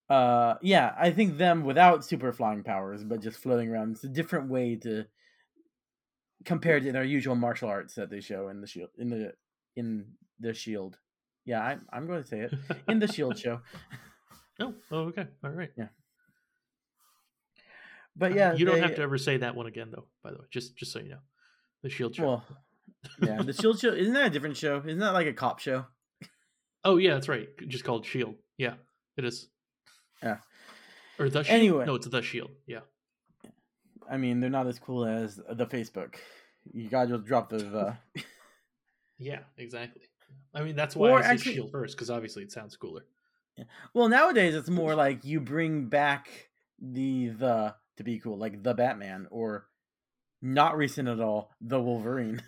uh 0.09 0.57
yeah, 0.61 0.95
I 0.99 1.13
think 1.13 1.37
them 1.37 1.63
without 1.65 2.05
super 2.05 2.33
flying 2.33 2.65
powers, 2.65 3.05
but 3.05 3.21
just 3.21 3.39
floating 3.39 3.71
around, 3.71 3.93
it's 3.93 4.05
a 4.05 4.09
different 4.09 4.51
way 4.51 4.75
to 4.77 5.07
compared 6.45 6.83
to 6.85 6.93
their 6.93 7.05
usual 7.05 7.35
martial 7.35 7.69
arts 7.69 7.95
that 7.95 8.11
they 8.11 8.21
show 8.21 8.49
in 8.49 8.61
the 8.61 8.67
shield 8.67 8.91
in 8.99 9.11
the 9.11 9.33
in 9.77 10.07
the 10.41 10.53
shield. 10.55 10.99
Yeah, 11.45 11.61
I, 11.61 11.77
I'm 11.93 12.07
going 12.07 12.23
to 12.23 12.29
say 12.29 12.41
it 12.41 12.55
in 12.89 12.99
the 13.01 13.09
Shield 13.09 13.37
show. 13.39 13.61
Oh, 14.61 14.75
oh, 14.93 14.99
okay, 15.09 15.27
all 15.43 15.51
right. 15.51 15.71
Yeah. 15.77 15.89
But 18.15 18.33
Uh, 18.33 18.35
yeah, 18.37 18.53
you 18.55 18.67
don't 18.67 18.77
they- 18.77 18.81
have 18.83 18.95
to 18.97 19.03
ever 19.03 19.19
say 19.19 19.39
that 19.39 19.55
one 19.57 19.67
again, 19.67 19.91
though. 19.91 20.07
By 20.23 20.31
the 20.31 20.37
way, 20.39 20.45
just 20.51 20.77
just 20.77 20.93
so 20.93 21.01
you 21.01 21.09
know, 21.11 21.19
the 21.83 21.89
Shield 21.89 22.15
show. 22.15 22.23
Well, 22.25 22.45
yeah, 23.21 23.43
the 23.43 23.53
Shield 23.53 23.81
show 23.81 23.93
isn't 23.93 24.13
that 24.13 24.27
a 24.27 24.31
different 24.31 24.57
show? 24.57 24.79
Isn't 24.85 24.99
that 25.01 25.15
like 25.15 25.27
a 25.27 25.33
cop 25.33 25.59
show? 25.59 25.87
Oh 26.85 26.97
yeah, 26.99 27.15
that's 27.15 27.29
right. 27.29 27.49
Just 27.67 27.85
called 27.85 28.05
Shield. 28.05 28.35
Yeah, 28.59 28.75
it 29.17 29.25
is. 29.25 29.49
Yeah. 30.23 30.37
Or 31.19 31.29
the 31.31 31.43
Shield. 31.43 31.55
Anyway. 31.59 31.87
no, 31.87 31.95
it's 31.95 32.07
the 32.07 32.23
Shield. 32.23 32.51
Yeah. 32.67 32.81
I 34.11 34.17
mean, 34.17 34.41
they're 34.41 34.51
not 34.51 34.67
as 34.67 34.79
cool 34.79 35.05
as 35.05 35.37
the 35.37 35.67
Facebook. 35.67 36.15
You 36.73 36.89
gotta 36.89 37.11
just 37.11 37.25
drop 37.25 37.49
the. 37.51 37.67
Uh... 37.77 37.95
Yeah, 39.19 39.41
exactly. 39.57 40.03
I 40.53 40.65
mean, 40.65 40.75
that's 40.75 40.97
why 40.97 41.11
Or 41.11 41.19
I 41.19 41.23
say 41.23 41.29
actually- 41.29 41.55
Shield 41.55 41.71
first 41.71 41.97
because 41.97 42.11
obviously 42.11 42.43
it 42.43 42.51
sounds 42.51 42.77
cooler. 42.77 43.05
Well, 43.95 44.09
nowadays 44.09 44.57
it's 44.57 44.71
more 44.71 44.97
like 44.97 45.25
you 45.25 45.39
bring 45.39 45.87
back 45.87 46.49
the 46.81 47.29
the 47.29 47.75
to 47.99 48.03
be 48.03 48.19
cool, 48.19 48.37
like 48.39 48.63
the 48.65 48.75
Batman, 48.75 49.29
or 49.31 49.67
not 50.41 50.77
recent 50.77 51.09
at 51.09 51.21
all, 51.21 51.53
the 51.61 51.81
Wolverine. 51.81 52.43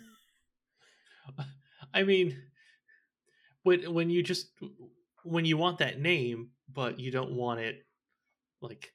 I 1.95 2.03
mean, 2.03 2.37
when 3.63 3.93
when 3.95 4.11
you 4.11 4.23
just 4.23 4.49
when 5.23 5.45
you 5.45 5.57
want 5.57 5.79
that 5.79 6.01
name, 6.01 6.51
but 6.73 6.99
you 6.99 7.11
don't 7.11 7.33
want 7.33 7.61
it 7.61 7.87
like 8.61 8.93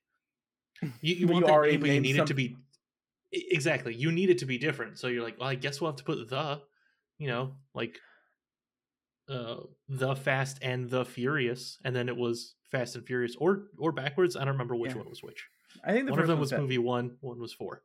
you, 1.01 1.15
you 1.15 1.27
want 1.27 1.43
you 1.43 1.47
that 1.47 1.53
already 1.53 1.71
name, 1.73 1.81
but 1.81 1.89
you 1.89 1.99
need 2.01 2.17
it 2.17 2.27
to 2.27 2.33
be 2.33 2.57
exactly. 3.31 3.93
You 3.93 4.11
need 4.11 4.29
it 4.29 4.37
to 4.39 4.45
be 4.45 4.57
different. 4.57 4.97
So 4.99 5.07
you're 5.07 5.23
like, 5.23 5.39
well, 5.39 5.49
I 5.49 5.55
guess 5.55 5.79
we'll 5.81 5.91
have 5.91 5.97
to 5.97 6.03
put 6.03 6.29
the, 6.29 6.61
you 7.17 7.27
know, 7.27 7.53
like 7.73 7.99
uh 9.29 9.57
the 9.87 10.15
Fast 10.15 10.59
and 10.61 10.89
the 10.89 11.05
Furious, 11.05 11.77
and 11.83 11.95
then 11.95 12.09
it 12.09 12.17
was 12.17 12.55
Fast 12.71 12.95
and 12.95 13.05
Furious, 13.05 13.35
or 13.39 13.63
or 13.77 13.91
backwards. 13.91 14.35
I 14.35 14.39
don't 14.39 14.53
remember 14.53 14.75
which 14.75 14.91
Yeah. 14.91 14.97
one 14.99 15.09
was 15.09 15.21
which. 15.21 15.47
I 15.83 15.91
think 15.93 16.05
the 16.07 16.11
one 16.11 16.19
of 16.21 16.27
them 16.27 16.39
was 16.39 16.51
movie 16.51 16.77
one, 16.79 17.17
one 17.21 17.39
was 17.39 17.53
four. 17.53 17.83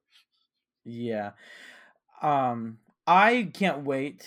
Yeah. 0.85 1.33
Um 2.23 2.79
I 3.07 3.51
can't 3.53 3.85
wait 3.85 4.27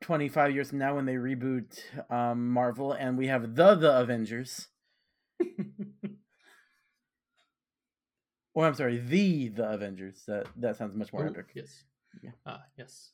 25 0.00 0.54
years 0.54 0.70
from 0.70 0.78
now 0.78 0.96
when 0.96 1.04
they 1.04 1.14
reboot 1.16 1.78
um 2.10 2.48
Marvel 2.48 2.92
and 2.92 3.18
we 3.18 3.26
have 3.26 3.54
the 3.54 3.74
the 3.74 3.98
Avengers. 4.00 4.68
or 8.54 8.66
I'm 8.66 8.74
sorry, 8.74 8.98
the 8.98 9.48
the 9.48 9.68
Avengers. 9.70 10.22
That 10.26 10.46
that 10.56 10.76
sounds 10.76 10.94
much 10.96 11.12
more 11.12 11.24
Oh, 11.24 11.28
epic. 11.28 11.46
Yes. 11.54 11.84
Yeah. 12.22 12.30
Ah, 12.46 12.62
yes. 12.76 13.10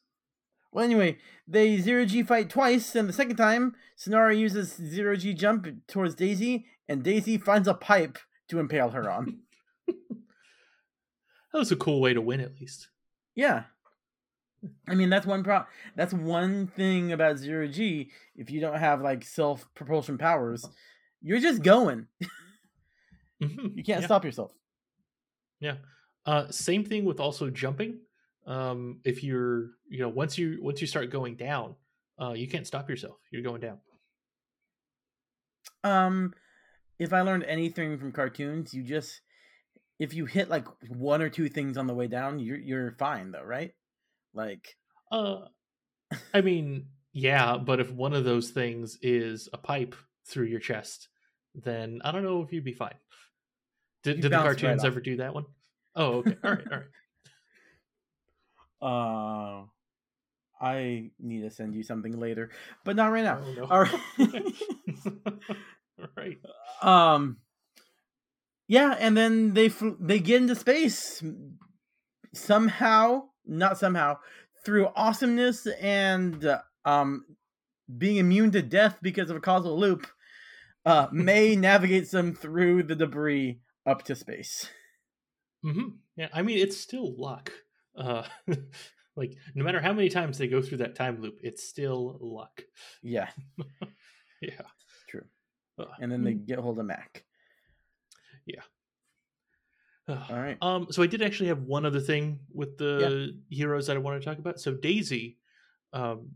Well, 0.73 0.85
anyway, 0.85 1.19
they 1.49 1.79
zero 1.79 2.05
G 2.05 2.23
fight 2.23 2.51
twice, 2.51 2.95
and 2.95 3.09
the 3.09 3.13
second 3.13 3.37
time, 3.37 3.75
Sinara 3.99 4.37
uses 4.39 4.75
zero 4.75 5.17
G 5.17 5.33
jump 5.35 5.67
towards 5.87 6.15
Daisy, 6.15 6.67
and 6.89 7.03
Daisy 7.03 7.39
finds 7.39 7.67
a 7.69 7.75
pipe 7.75 8.19
to 8.49 8.59
impale 8.59 8.91
her 8.91 9.11
on. 9.11 9.41
That 11.53 11.61
was 11.61 11.73
a 11.73 11.77
cool 11.77 12.01
way 12.03 12.13
to 12.13 12.21
win, 12.21 12.41
at 12.41 12.61
least. 12.61 12.89
Yeah. 13.35 13.65
I 14.89 14.95
mean 14.95 15.09
that's 15.11 15.25
one 15.27 15.43
pro 15.45 15.63
that's 15.95 16.13
one 16.13 16.67
thing 16.67 17.13
about 17.13 17.39
zero 17.39 17.67
G. 17.69 18.11
If 18.35 18.51
you 18.51 18.61
don't 18.61 18.79
have 18.79 19.01
like 19.01 19.25
self 19.25 19.67
propulsion 19.75 20.19
powers, 20.19 20.69
you're 21.23 21.41
just 21.41 21.63
going. 21.63 22.09
Mhm, 23.43 23.77
You 23.77 23.85
can't 23.85 24.01
yeah. 24.01 24.07
stop 24.07 24.25
yourself. 24.25 24.51
Yeah. 25.61 25.77
Uh, 26.25 26.51
same 26.51 26.85
thing 26.85 27.05
with 27.05 27.21
also 27.21 27.51
jumping. 27.51 28.01
Um, 28.47 29.01
if 29.05 29.23
you're, 29.25 29.71
you 29.89 30.01
know, 30.01 30.09
once 30.09 30.39
you 30.39 30.59
once 30.61 30.81
you 30.81 30.87
start 30.87 31.11
going 31.11 31.37
down, 31.37 31.75
uh, 32.21 32.33
you 32.33 32.49
can't 32.49 32.67
stop 32.67 32.89
yourself. 32.89 33.17
You're 33.31 33.43
going 33.43 33.61
down. 33.61 33.79
Um 35.85 36.35
if 36.99 37.13
I 37.13 37.21
learned 37.21 37.45
anything 37.45 37.99
from 37.99 38.13
cartoons, 38.13 38.73
you 38.73 38.83
just 38.83 39.21
if 39.99 40.15
you 40.15 40.27
hit 40.27 40.49
like 40.49 40.67
one 40.89 41.23
or 41.23 41.29
two 41.29 41.49
things 41.49 41.77
on 41.77 41.87
the 41.87 41.95
way 41.95 42.07
down, 42.07 42.39
you're 42.39 42.59
you're 42.59 42.93
fine 42.99 43.33
though, 43.33 43.45
right? 43.45 43.73
Like 44.35 44.77
Uh, 45.13 45.47
I 46.35 46.41
mean, 46.41 46.89
yeah, 47.13 47.57
but 47.57 47.81
if 47.81 47.91
one 47.91 48.15
of 48.15 48.25
those 48.25 48.51
things 48.51 48.99
is 49.03 49.49
a 49.53 49.59
pipe 49.59 49.95
through 50.27 50.47
your 50.47 50.61
chest, 50.61 51.09
then 51.55 52.01
I 52.05 52.13
don't 52.13 52.25
know 52.25 52.43
if 52.43 52.53
you'd 52.53 52.65
be 52.65 52.73
fine. 52.73 52.95
Did, 54.07 54.21
did 54.21 54.31
the 54.31 54.37
right 54.37 54.45
cartoons 54.45 54.83
off. 54.83 54.87
ever 54.87 55.01
do 55.01 55.17
that 55.17 55.35
one? 55.35 55.47
Oh, 55.97 56.19
okay. 56.19 56.37
All 56.45 56.51
right. 56.53 56.67
All 58.81 58.89
right. 59.59 59.63
Uh, 59.63 59.65
I 60.65 61.11
need 61.19 61.41
to 61.41 61.51
send 61.51 61.75
you 61.75 61.83
something 61.83 62.19
later, 62.19 62.51
but 62.85 62.95
not 62.95 63.09
right 63.09 63.25
now. 63.25 63.41
Oh, 63.45 63.53
no. 63.53 63.65
All 63.65 63.81
right. 63.81 64.01
All 65.99 66.09
right. 66.17 66.39
um, 66.83 67.39
yeah, 68.69 68.95
and 68.99 69.17
then 69.17 69.55
they 69.55 69.69
fl- 69.69 69.99
they 69.99 70.21
get 70.21 70.41
into 70.41 70.55
space 70.55 71.23
somehow, 72.33 73.25
not 73.45 73.77
somehow, 73.77 74.19
through 74.65 74.89
awesomeness 74.95 75.67
and 75.67 76.45
uh, 76.45 76.61
um 76.85 77.25
being 77.99 78.17
immune 78.17 78.53
to 78.53 78.63
death 78.63 78.99
because 79.03 79.31
of 79.31 79.37
a 79.37 79.41
causal 79.41 79.77
loop. 79.79 80.07
Uh, 80.85 81.09
May 81.11 81.57
navigates 81.57 82.13
them 82.13 82.35
through 82.35 82.85
the 82.85 82.95
debris 82.95 83.59
up 83.87 84.03
to 84.05 84.15
space. 84.15 84.69
hmm 85.63 85.89
Yeah, 86.17 86.29
I 86.33 86.43
mean, 86.43 86.59
it's 86.59 86.77
still 86.77 87.15
luck. 87.17 87.53
Uh, 87.97 88.25
like 89.17 89.37
no 89.55 89.65
matter 89.65 89.81
how 89.81 89.93
many 89.93 90.09
times 90.09 90.39
they 90.39 90.49
go 90.49 90.61
through 90.61 90.79
that 90.79 90.95
time 90.95 91.21
loop, 91.21 91.39
it's 91.43 91.63
still 91.69 92.19
luck. 92.21 92.63
Yeah, 93.03 93.29
Yeah. 94.43 94.63
true. 95.09 95.25
Uh, 95.79 95.87
And 96.01 96.11
then 96.13 96.23
they 96.25 96.35
get 96.35 96.59
hold 96.59 96.79
of 96.79 96.87
Mac. 96.87 97.25
uh, 100.09 100.25
All 100.31 100.37
right. 100.37 100.59
Um, 100.61 100.87
so 100.91 101.03
I 101.03 101.07
did 101.07 101.23
actually 101.23 101.49
have 101.49 101.63
one 101.63 101.85
other 101.87 102.01
thing 102.01 102.39
with 102.53 102.77
the 102.79 103.33
heroes 103.51 103.87
that 103.87 103.97
I 103.97 104.01
wanted 104.01 104.21
to 104.21 104.25
talk 104.25 104.39
about. 104.39 104.61
So 104.61 104.75
Daisy, 104.75 105.39
um, 105.93 106.31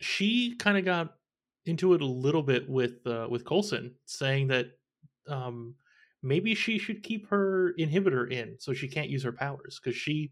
she 0.00 0.56
kind 0.56 0.78
of 0.78 0.84
got 0.84 1.14
into 1.66 1.94
it 1.94 2.02
a 2.02 2.06
little 2.06 2.42
bit 2.42 2.68
with 2.68 3.06
uh, 3.06 3.26
with 3.30 3.44
Coulson, 3.44 3.94
saying 4.06 4.48
that 4.48 4.66
um, 5.28 5.74
maybe 6.22 6.54
she 6.54 6.78
should 6.78 7.02
keep 7.02 7.28
her 7.28 7.74
inhibitor 7.78 8.30
in 8.30 8.56
so 8.58 8.72
she 8.72 8.88
can't 8.88 9.08
use 9.08 9.22
her 9.22 9.32
powers 9.32 9.80
because 9.82 9.96
she 9.98 10.30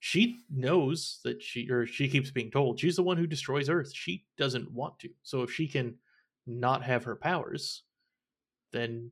she 0.00 0.40
knows 0.50 1.20
that 1.24 1.42
she 1.42 1.70
or 1.70 1.86
she 1.86 2.08
keeps 2.08 2.30
being 2.30 2.50
told 2.50 2.78
she's 2.78 2.96
the 2.96 3.02
one 3.02 3.16
who 3.16 3.26
destroys 3.26 3.68
earth 3.68 3.92
she 3.94 4.24
doesn't 4.36 4.70
want 4.72 4.98
to 4.98 5.08
so 5.22 5.42
if 5.42 5.50
she 5.52 5.66
can 5.66 5.94
not 6.46 6.82
have 6.82 7.04
her 7.04 7.16
powers 7.16 7.84
then 8.72 9.10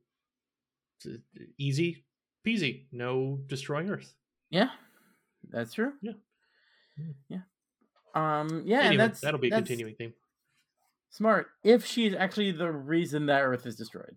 easy 1.57 2.05
peasy 2.45 2.85
no 2.91 3.39
destroying 3.47 3.89
earth 3.89 4.13
Yeah, 4.49 4.69
that's 5.49 5.73
true. 5.73 5.93
Yeah. 6.01 6.13
Yeah. 7.29 7.39
Um. 8.13 8.63
Yeah, 8.65 8.81
anyway, 8.81 8.97
that's 8.97 9.21
that'll 9.21 9.39
be 9.39 9.47
a 9.47 9.51
that's 9.51 9.61
continuing 9.61 9.95
theme 9.95 10.13
Smart. 11.09 11.47
If 11.63 11.85
she's 11.85 12.13
actually 12.13 12.51
the 12.51 12.71
reason 12.71 13.25
that 13.27 13.41
Earth 13.41 13.65
is 13.65 13.75
destroyed, 13.75 14.15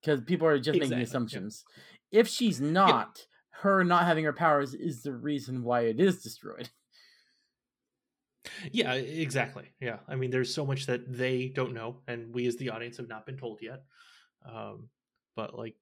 because 0.00 0.20
people 0.22 0.46
are 0.46 0.58
just 0.58 0.76
Exactly, 0.76 0.88
making 0.88 0.98
yeah. 0.98 1.04
assumptions. 1.04 1.64
If 2.10 2.28
she's 2.28 2.60
not, 2.60 3.26
her 3.50 3.84
not 3.84 4.04
having 4.06 4.24
her 4.24 4.32
powers 4.32 4.74
is 4.74 5.02
the 5.02 5.12
reason 5.12 5.62
why 5.62 5.82
it 5.82 6.00
is 6.00 6.22
destroyed. 6.22 6.70
Yeah, 8.72 8.94
exactly. 8.94 9.66
Yeah. 9.80 9.98
I 10.08 10.16
mean, 10.16 10.30
there's 10.30 10.52
so 10.54 10.64
much 10.64 10.86
that 10.86 11.12
they 11.12 11.48
don't 11.48 11.74
know, 11.74 11.98
and 12.08 12.32
we 12.34 12.46
as 12.46 12.56
the 12.56 12.70
audience 12.70 12.96
have 12.96 13.08
not 13.08 13.26
been 13.26 13.36
told 13.36 13.60
yet. 13.60 13.84
Um, 14.50 14.88
but 15.36 15.56
like 15.56 15.76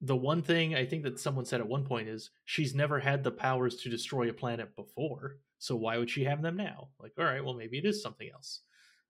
the 0.00 0.16
one 0.16 0.42
thing 0.42 0.74
I 0.74 0.86
think 0.86 1.02
that 1.04 1.18
someone 1.18 1.44
said 1.44 1.60
at 1.60 1.68
one 1.68 1.84
point 1.84 2.08
is 2.08 2.30
she's 2.44 2.74
never 2.74 2.98
had 2.98 3.22
the 3.22 3.30
powers 3.30 3.76
to 3.76 3.90
destroy 3.90 4.30
a 4.30 4.32
planet 4.32 4.74
before. 4.74 5.38
So 5.58 5.76
why 5.76 5.98
would 5.98 6.08
she 6.08 6.24
have 6.24 6.40
them 6.40 6.56
now? 6.56 6.88
Like, 7.00 7.12
all 7.18 7.24
right, 7.24 7.44
well, 7.44 7.54
maybe 7.54 7.78
it 7.78 7.84
is 7.84 8.02
something 8.02 8.28
else. 8.32 8.62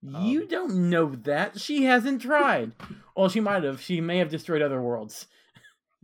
You 0.03 0.47
don't 0.47 0.91
know 0.91 1.15
that. 1.25 1.59
She 1.61 1.85
hasn't 1.85 2.23
tried. 2.23 2.73
well, 3.17 3.29
she 3.29 3.41
might 3.41 3.65
have. 3.65 3.81
She 3.81 4.01
may 4.01 4.19
have 4.19 4.31
destroyed 4.31 4.63
other 4.63 4.81
worlds. 4.81 5.27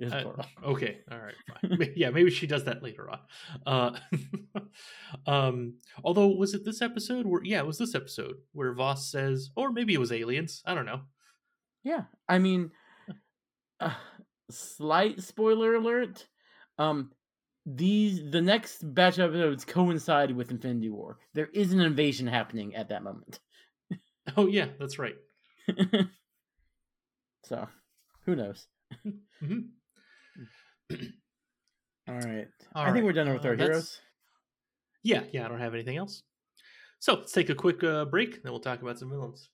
Uh, 0.04 0.42
okay, 0.64 0.98
all 1.08 1.20
right, 1.20 1.34
fine. 1.62 1.92
Yeah, 1.94 2.10
maybe 2.10 2.28
she 2.28 2.48
does 2.48 2.64
that 2.64 2.82
later 2.82 3.08
on. 3.08 3.20
Uh, 3.64 4.60
um, 5.30 5.74
although 6.02 6.26
was 6.26 6.52
it 6.52 6.64
this 6.64 6.82
episode 6.82 7.26
where? 7.26 7.44
Yeah, 7.44 7.60
it 7.60 7.66
was 7.66 7.78
this 7.78 7.94
episode 7.94 8.34
where 8.52 8.74
Voss 8.74 9.08
says, 9.08 9.50
or 9.54 9.70
maybe 9.70 9.94
it 9.94 10.00
was 10.00 10.10
aliens. 10.10 10.62
I 10.66 10.74
don't 10.74 10.84
know. 10.84 11.02
Yeah, 11.84 12.02
I 12.28 12.40
mean, 12.40 12.72
uh, 13.78 13.94
slight 14.50 15.22
spoiler 15.22 15.76
alert. 15.76 16.26
Um, 16.76 17.12
these 17.64 18.30
the 18.30 18.42
next 18.42 18.78
batch 18.94 19.18
of 19.18 19.30
episodes 19.30 19.64
coincide 19.64 20.34
with 20.34 20.50
Infinity 20.50 20.90
War. 20.90 21.18
There 21.34 21.50
is 21.54 21.72
an 21.72 21.80
invasion 21.80 22.26
happening 22.26 22.74
at 22.74 22.88
that 22.88 23.04
moment. 23.04 23.38
Oh 24.36 24.46
yeah, 24.46 24.68
that's 24.78 24.98
right. 24.98 25.16
so, 27.44 27.68
who 28.24 28.34
knows? 28.36 28.66
Mhm. 29.42 29.68
All 32.08 32.14
right, 32.14 32.46
All 32.74 32.82
I 32.82 32.86
think 32.86 32.96
right, 32.96 33.04
we're 33.04 33.12
done 33.12 33.32
with 33.32 33.44
uh, 33.44 33.48
our 33.48 33.56
that's- 33.56 33.68
heroes. 33.76 34.00
Yeah, 35.02 35.22
yeah, 35.32 35.44
I 35.44 35.48
don't 35.48 35.60
have 35.60 35.74
anything 35.74 35.96
else. 35.98 36.22
So 36.98 37.14
let's 37.14 37.32
take 37.32 37.50
a 37.50 37.54
quick 37.54 37.84
uh, 37.84 38.06
break, 38.06 38.42
then 38.42 38.52
we'll 38.52 38.60
talk 38.60 38.80
about 38.80 38.98
some 38.98 39.10
villains. 39.10 39.50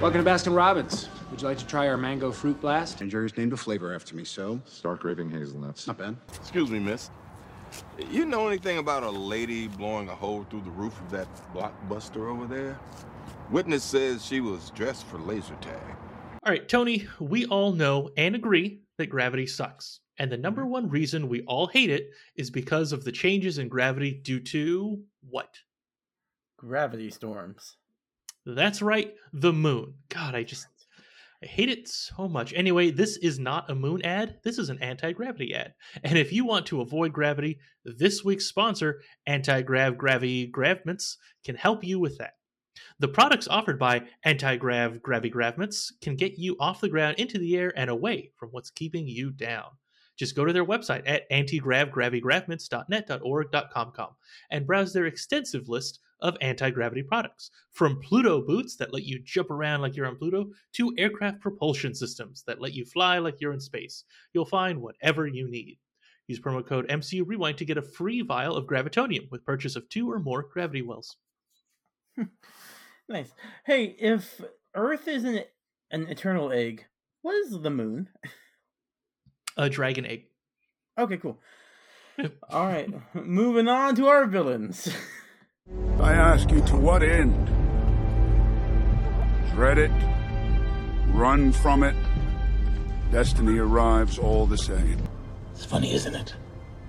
Welcome 0.00 0.22
to 0.24 0.30
Baskin 0.30 0.54
Robbins. 0.54 1.08
Would 1.30 1.42
you 1.42 1.48
like 1.48 1.58
to 1.58 1.66
try 1.66 1.88
our 1.88 1.96
mango 1.96 2.30
fruit 2.30 2.60
blast? 2.60 3.00
And 3.00 3.10
Jerry's 3.10 3.36
named 3.36 3.52
a 3.52 3.56
flavor 3.56 3.92
after 3.94 4.14
me, 4.14 4.22
so. 4.24 4.60
Stark 4.64 5.02
raving 5.02 5.30
hazelnuts. 5.30 5.86
Not 5.88 5.98
bad. 5.98 6.16
Excuse 6.36 6.70
me, 6.70 6.78
miss. 6.78 7.10
You 8.10 8.24
know 8.26 8.46
anything 8.46 8.78
about 8.78 9.02
a 9.02 9.10
lady 9.10 9.66
blowing 9.66 10.08
a 10.08 10.14
hole 10.14 10.44
through 10.50 10.60
the 10.60 10.70
roof 10.70 11.00
of 11.00 11.10
that 11.10 11.26
blockbuster 11.52 12.30
over 12.30 12.46
there? 12.46 12.78
Witness 13.50 13.84
says 13.84 14.24
she 14.24 14.40
was 14.40 14.70
dressed 14.70 15.06
for 15.06 15.18
laser 15.18 15.54
tag. 15.60 15.96
All 16.44 16.52
right, 16.52 16.68
Tony, 16.68 17.06
we 17.20 17.46
all 17.46 17.72
know 17.72 18.10
and 18.16 18.34
agree 18.34 18.80
that 18.98 19.06
gravity 19.06 19.46
sucks. 19.46 20.00
And 20.18 20.32
the 20.32 20.36
number 20.36 20.62
mm-hmm. 20.62 20.72
one 20.72 20.88
reason 20.90 21.28
we 21.28 21.42
all 21.42 21.66
hate 21.68 21.90
it 21.90 22.08
is 22.36 22.50
because 22.50 22.92
of 22.92 23.04
the 23.04 23.12
changes 23.12 23.58
in 23.58 23.68
gravity 23.68 24.12
due 24.12 24.40
to 24.40 25.02
what? 25.28 25.54
Gravity 26.58 27.10
storms. 27.10 27.76
That's 28.44 28.82
right, 28.82 29.12
the 29.32 29.52
moon. 29.52 29.94
God, 30.08 30.34
I 30.34 30.42
just 30.42 30.66
I 31.42 31.46
hate 31.46 31.68
it 31.68 31.86
so 31.86 32.28
much. 32.28 32.52
Anyway, 32.54 32.90
this 32.90 33.18
is 33.18 33.38
not 33.38 33.70
a 33.70 33.74
moon 33.74 34.02
ad. 34.02 34.38
This 34.42 34.58
is 34.58 34.70
an 34.70 34.82
anti-gravity 34.82 35.54
ad. 35.54 35.74
And 36.02 36.16
if 36.16 36.32
you 36.32 36.46
want 36.46 36.66
to 36.66 36.80
avoid 36.80 37.12
gravity, 37.12 37.58
this 37.84 38.24
week's 38.24 38.46
sponsor, 38.46 39.02
Anti-Grav 39.26 39.98
Gravity 39.98 40.46
Gravments, 40.46 41.18
can 41.44 41.54
help 41.54 41.84
you 41.84 42.00
with 42.00 42.16
that. 42.18 42.32
The 42.98 43.08
products 43.08 43.48
offered 43.48 43.78
by 43.78 44.06
Anti-Grav 44.24 45.02
Gravity 45.02 45.30
Gravments 45.30 45.92
can 46.00 46.16
get 46.16 46.38
you 46.38 46.56
off 46.58 46.80
the 46.80 46.88
ground 46.88 47.18
into 47.18 47.38
the 47.38 47.56
air 47.56 47.72
and 47.76 47.90
away 47.90 48.32
from 48.36 48.48
what's 48.50 48.70
keeping 48.70 49.06
you 49.06 49.30
down. 49.30 49.66
Just 50.16 50.34
go 50.34 50.46
to 50.46 50.52
their 50.52 50.64
website 50.64 51.02
at 51.06 51.30
antigravgravigravments.net.org.com 51.30 54.08
and 54.50 54.66
browse 54.66 54.92
their 54.92 55.06
extensive 55.06 55.68
list 55.68 56.00
of 56.20 56.36
anti 56.40 56.70
gravity 56.70 57.02
products, 57.02 57.50
from 57.72 58.00
Pluto 58.00 58.40
boots 58.40 58.76
that 58.76 58.94
let 58.94 59.04
you 59.04 59.18
jump 59.18 59.50
around 59.50 59.82
like 59.82 59.94
you're 59.94 60.06
on 60.06 60.16
Pluto 60.16 60.50
to 60.72 60.94
aircraft 60.96 61.40
propulsion 61.40 61.94
systems 61.94 62.42
that 62.46 62.62
let 62.62 62.72
you 62.72 62.86
fly 62.86 63.18
like 63.18 63.38
you're 63.40 63.52
in 63.52 63.60
space. 63.60 64.04
You'll 64.32 64.46
find 64.46 64.80
whatever 64.80 65.26
you 65.26 65.50
need. 65.50 65.78
Use 66.28 66.40
promo 66.40 66.66
code 66.66 66.88
MCU 66.88 67.24
Rewind 67.26 67.58
to 67.58 67.64
get 67.64 67.78
a 67.78 67.82
free 67.82 68.22
vial 68.22 68.56
of 68.56 68.66
Gravitonium 68.66 69.30
with 69.30 69.44
purchase 69.44 69.76
of 69.76 69.88
two 69.88 70.10
or 70.10 70.18
more 70.18 70.42
gravity 70.42 70.82
wells. 70.82 71.16
Nice. 73.08 73.32
Hey, 73.64 73.96
if 73.98 74.40
Earth 74.74 75.06
is 75.06 75.24
an 75.24 75.44
an 75.90 76.08
eternal 76.08 76.50
egg, 76.50 76.86
what 77.22 77.34
is 77.36 77.60
the 77.60 77.70
moon? 77.70 78.08
A 79.56 79.70
dragon 79.70 80.04
egg. 80.04 80.24
Okay, 80.98 81.16
cool. 81.16 81.38
All 82.50 82.66
right, 82.66 82.88
moving 83.14 83.68
on 83.68 83.94
to 83.96 84.08
our 84.08 84.26
villains. 84.26 84.88
I 86.00 86.12
ask 86.12 86.50
you 86.50 86.60
to 86.62 86.76
what 86.76 87.02
end? 87.02 87.46
Dread 89.52 89.78
it? 89.78 89.90
Run 91.08 91.52
from 91.52 91.82
it? 91.82 91.96
Destiny 93.10 93.58
arrives 93.58 94.18
all 94.18 94.46
the 94.46 94.58
same. 94.58 94.98
It's 95.52 95.64
funny, 95.64 95.94
isn't 95.94 96.14
it? 96.14 96.34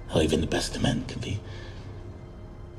How 0.10 0.22
even 0.22 0.42
the 0.42 0.48
best 0.48 0.76
of 0.76 0.82
men 0.82 1.06
can 1.06 1.22
be 1.22 1.40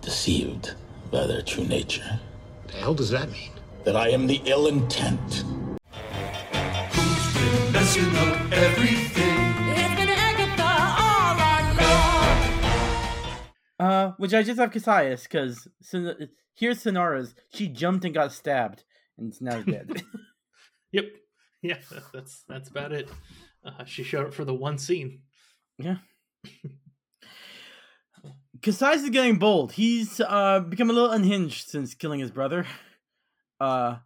deceived 0.03 0.75
by 1.11 1.27
their 1.27 1.43
true 1.43 1.65
nature. 1.65 2.21
The 2.69 2.75
hell 2.77 2.95
does 2.95 3.11
that 3.11 3.31
mean? 3.31 3.51
That 3.85 3.97
I 3.97 4.09
am 4.11 4.27
the 4.27 4.41
ill 4.45 4.67
intent. 4.67 5.45
messing 7.73 8.17
up 8.17 8.53
everything. 8.53 9.39
It's 9.77 9.95
been 9.95 10.09
Agatha 10.11 10.73
all 11.03 11.37
along. 13.81 13.91
Uh, 13.91 14.13
which 14.19 14.35
I 14.35 14.43
just 14.43 14.59
have 14.61 14.71
Kasius 14.71 15.23
because 15.25 15.69
here's 16.55 16.83
Sinara's. 16.83 17.35
She 17.55 17.69
jumped 17.69 18.05
and 18.05 18.13
got 18.15 18.33
stabbed, 18.33 18.85
and 19.17 19.33
is 19.33 19.41
now 19.41 19.63
dead. 19.63 20.03
Yep. 20.91 21.05
Yeah, 21.61 21.77
that's 22.15 22.45
that's 22.49 22.71
about 22.71 22.93
it. 22.93 23.11
Uh, 23.63 23.85
she 23.85 24.03
showed 24.03 24.25
up 24.29 24.33
for 24.33 24.47
the 24.47 24.55
one 24.55 24.79
scene. 24.79 25.21
yeah. 25.79 25.97
Kasius 28.61 29.05
is 29.05 29.11
getting 29.11 29.39
bold. 29.39 29.73
He's 29.73 30.21
uh 30.21 30.61
become 30.61 30.91
a 30.91 30.93
little 30.93 31.11
unhinged 31.11 31.69
since 31.69 31.95
killing 31.95 32.21
his 32.21 32.31
brother. 32.31 32.67
Uh. 33.61 33.97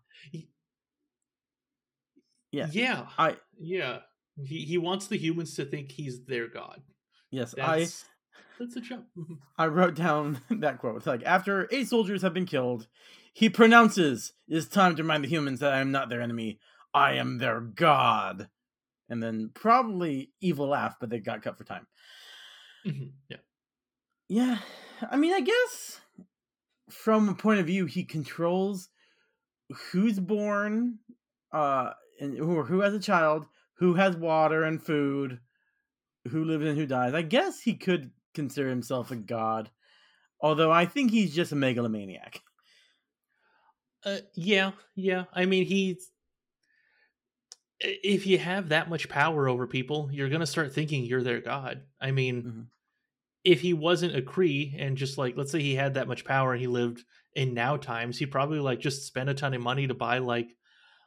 Yeah. 2.50 2.68
Yeah. 2.70 3.07
I 3.18 3.36
yeah. 3.59 4.00
He 4.44 4.64
he 4.64 4.78
wants 4.78 5.07
the 5.09 5.16
humans 5.18 5.55
to 5.57 5.64
think 5.64 5.90
he's 5.92 6.24
their 6.24 6.48
god. 6.48 6.82
yes 7.30 7.55
That's 7.57 8.05
that's 8.59 8.76
a 8.76 8.80
jump. 8.80 9.07
I 9.59 9.64
I 9.64 9.66
wrote 9.68 9.94
down 9.94 10.40
that 10.50 10.78
quote. 10.78 10.96
It's 10.96 11.07
like 11.07 11.22
after 11.24 11.68
eight 11.70 11.88
soldiers 11.88 12.22
have 12.22 12.34
been 12.34 12.46
killed, 12.46 12.86
he 13.32 13.48
pronounces, 13.50 14.32
"It 14.48 14.57
is 14.57 14.68
time 14.68 14.96
to 14.96 15.03
remind 15.03 15.24
the 15.24 15.28
humans 15.28 15.61
that 15.61 15.72
I 15.72 15.80
am 15.80 15.90
not 15.90 16.09
their 16.09 16.20
enemy. 16.22 16.61
I 16.94 17.14
am 17.14 17.38
their 17.38 17.61
god." 17.61 18.48
And 19.09 19.22
then 19.22 19.50
probably 19.53 20.32
evil 20.40 20.68
laugh, 20.68 20.96
but 21.00 21.11
they 21.11 21.18
got 21.18 21.42
cut 21.42 21.59
for 21.59 21.64
time. 21.64 21.86
Mhm, 22.86 23.12
Yeah. 23.28 23.36
Yeah, 24.32 24.60
I 25.10 25.16
mean, 25.18 25.34
I 25.34 25.40
guess 25.40 26.00
from 26.90 27.28
a 27.28 27.34
point 27.34 27.60
of 27.60 27.66
view, 27.66 27.86
he 27.86 28.04
controls 28.04 28.90
who's 29.92 30.20
born, 30.20 31.00
uh, 31.52 31.92
and 32.20 32.36
who 32.38 32.62
who 32.64 32.80
has 32.80 32.94
a 32.94 33.00
child, 33.00 33.46
who 33.74 33.94
has 33.94 34.16
water 34.16 34.64
and 34.64 34.82
food, 34.82 35.40
who 36.28 36.44
lives 36.44 36.66
and 36.66 36.78
who 36.78 36.86
dies. 36.86 37.14
I 37.14 37.22
guess 37.22 37.60
he 37.62 37.76
could 37.76 38.12
consider 38.34 38.70
himself 38.70 39.10
a 39.10 39.16
god, 39.16 39.70
although 40.40 40.72
I 40.72 40.86
think 40.86 41.10
he's 41.12 41.34
just 41.34 41.52
a 41.52 41.56
megalomaniac. 41.56 42.42
Uh, 44.04 44.18
yeah, 44.34 44.72
yeah. 44.94 45.24
I 45.32 45.44
mean, 45.46 45.64
he's. 45.66 46.10
If 47.80 48.26
you 48.26 48.38
have 48.38 48.68
that 48.68 48.88
much 48.88 49.08
power 49.08 49.48
over 49.48 49.66
people, 49.66 50.08
you're 50.12 50.28
gonna 50.28 50.46
start 50.46 50.72
thinking 50.72 51.04
you're 51.04 51.22
their 51.22 51.40
god. 51.40 51.82
I 52.00 52.12
mean, 52.12 52.42
Mhm. 52.42 52.66
If 53.45 53.61
he 53.61 53.72
wasn't 53.72 54.16
a 54.16 54.22
Kree 54.22 54.74
and 54.78 54.97
just 54.97 55.18
like, 55.18 55.36
let's 55.36 55.51
say 55.51 55.61
he 55.61 55.74
had 55.74 55.95
that 55.95 56.09
much 56.09 56.24
power 56.24 56.53
and 56.53 56.61
he 56.61 56.68
lived 56.68 57.03
in 57.34 57.55
now 57.55 57.76
times, 57.76 58.18
he 58.18 58.26
probably 58.26 58.61
like 58.61 58.78
just 58.78 59.07
spent 59.07 59.28
a 59.30 59.34
ton 59.34 59.55
of 59.55 59.61
money 59.62 59.86
to 59.86 59.95
buy 59.95 60.18
like 60.18 60.49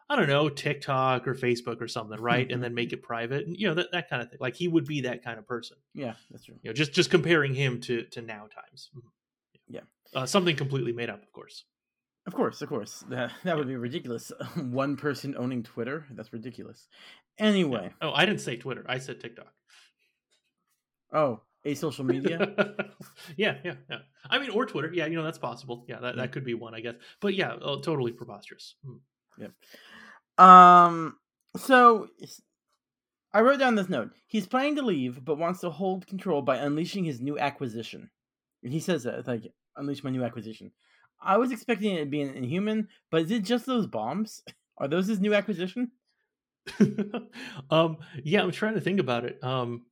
I 0.07 0.15
don't 0.15 0.27
know, 0.27 0.49
TikTok 0.49 1.27
or 1.27 1.33
Facebook 1.33 1.81
or 1.81 1.87
something, 1.87 2.19
right? 2.21 2.51
and 2.51 2.63
then 2.63 2.75
make 2.75 2.93
it 2.93 3.01
private, 3.01 3.47
and 3.47 3.57
you 3.57 3.67
know 3.67 3.73
that 3.75 3.91
that 3.91 4.09
kind 4.09 4.21
of 4.21 4.29
thing. 4.29 4.37
Like 4.39 4.55
he 4.55 4.67
would 4.67 4.85
be 4.85 5.01
that 5.01 5.23
kind 5.23 5.39
of 5.39 5.47
person. 5.47 5.77
Yeah, 5.93 6.13
that's 6.29 6.45
true. 6.45 6.55
You 6.61 6.69
know, 6.69 6.73
just 6.73 6.93
just 6.93 7.09
comparing 7.09 7.53
him 7.55 7.81
to 7.81 8.03
to 8.11 8.21
now 8.21 8.47
times. 8.53 8.91
Mhm. 8.95 9.01
Yeah. 9.67 9.81
Uh, 10.13 10.25
something 10.27 10.55
completely 10.55 10.93
made 10.93 11.09
up, 11.09 11.23
of 11.23 11.31
course. 11.31 11.63
Of 12.27 12.33
course, 12.35 12.61
of 12.61 12.69
course. 12.69 13.03
That 13.09 13.31
that 13.43 13.57
would 13.57 13.67
be 13.67 13.75
ridiculous. 13.77 14.31
One 14.55 14.95
person 14.95 15.35
owning 15.37 15.63
Twitter? 15.63 16.05
That's 16.11 16.31
ridiculous. 16.33 16.87
Anyway. 17.39 17.91
Oh, 18.01 18.11
I 18.13 18.25
didn't 18.25 18.41
say 18.41 18.57
Twitter. 18.57 18.85
I 18.87 18.99
said 18.99 19.19
TikTok. 19.19 19.51
Oh, 21.11 21.41
a 21.65 21.73
social 21.73 22.05
media? 22.05 22.53
yeah, 23.37 23.57
yeah, 23.63 23.73
yeah. 23.89 23.97
I 24.29 24.39
mean, 24.39 24.51
or 24.51 24.65
Twitter. 24.65 24.91
Yeah, 24.93 25.07
you 25.07 25.15
know 25.15 25.23
that's 25.23 25.37
possible. 25.37 25.85
Yeah, 25.87 25.99
that, 25.99 26.15
that 26.15 26.31
could 26.31 26.45
be 26.45 26.53
one, 26.53 26.75
I 26.75 26.79
guess. 26.79 26.95
But 27.19 27.33
yeah, 27.33 27.53
uh, 27.53 27.81
totally 27.81 28.11
preposterous. 28.11 28.75
Mm. 28.85 28.99
Yep. 29.39 30.45
Um. 30.45 31.17
So 31.57 32.09
I 33.33 33.41
wrote 33.41 33.59
down 33.59 33.75
this 33.75 33.89
note. 33.89 34.11
He's 34.27 34.47
planning 34.47 34.77
to 34.77 34.81
leave, 34.81 35.25
but 35.25 35.37
wants 35.37 35.59
to 35.61 35.69
hold 35.69 36.07
control 36.07 36.41
by 36.41 36.57
unleashing 36.57 37.03
his 37.03 37.19
new 37.19 37.37
acquisition. 37.37 38.09
And 38.63 38.71
he 38.71 38.79
says 38.79 39.03
that 39.03 39.27
like 39.27 39.51
unleash 39.75 40.03
my 40.03 40.09
new 40.09 40.23
acquisition. 40.23 40.71
I 41.21 41.37
was 41.37 41.51
expecting 41.51 41.95
it 41.95 41.99
to 41.99 42.05
be 42.05 42.21
an 42.21 42.35
inhuman, 42.35 42.87
but 43.09 43.23
is 43.23 43.31
it 43.31 43.43
just 43.43 43.65
those 43.65 43.87
bombs? 43.87 44.43
Are 44.77 44.87
those 44.87 45.07
his 45.07 45.19
new 45.19 45.33
acquisition? 45.33 45.91
um. 47.69 47.97
Yeah, 48.23 48.41
I'm 48.41 48.51
trying 48.51 48.75
to 48.75 48.81
think 48.81 48.99
about 48.99 49.25
it. 49.25 49.43
Um. 49.43 49.83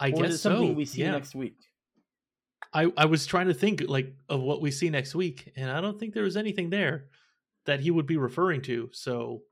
I 0.00 0.08
or 0.10 0.22
guess 0.22 0.32
is 0.32 0.42
something 0.42 0.70
so. 0.70 0.74
we 0.74 0.84
see 0.84 1.02
yeah. 1.02 1.12
next 1.12 1.34
week. 1.34 1.56
I 2.72 2.90
I 2.96 3.04
was 3.04 3.26
trying 3.26 3.46
to 3.48 3.54
think 3.54 3.82
like 3.86 4.14
of 4.28 4.40
what 4.40 4.60
we 4.60 4.70
see 4.70 4.90
next 4.90 5.14
week, 5.14 5.52
and 5.56 5.70
I 5.70 5.80
don't 5.80 5.98
think 5.98 6.14
there 6.14 6.24
was 6.24 6.36
anything 6.36 6.70
there 6.70 7.06
that 7.66 7.80
he 7.80 7.90
would 7.90 8.06
be 8.06 8.16
referring 8.16 8.62
to. 8.62 8.88
So, 8.92 9.42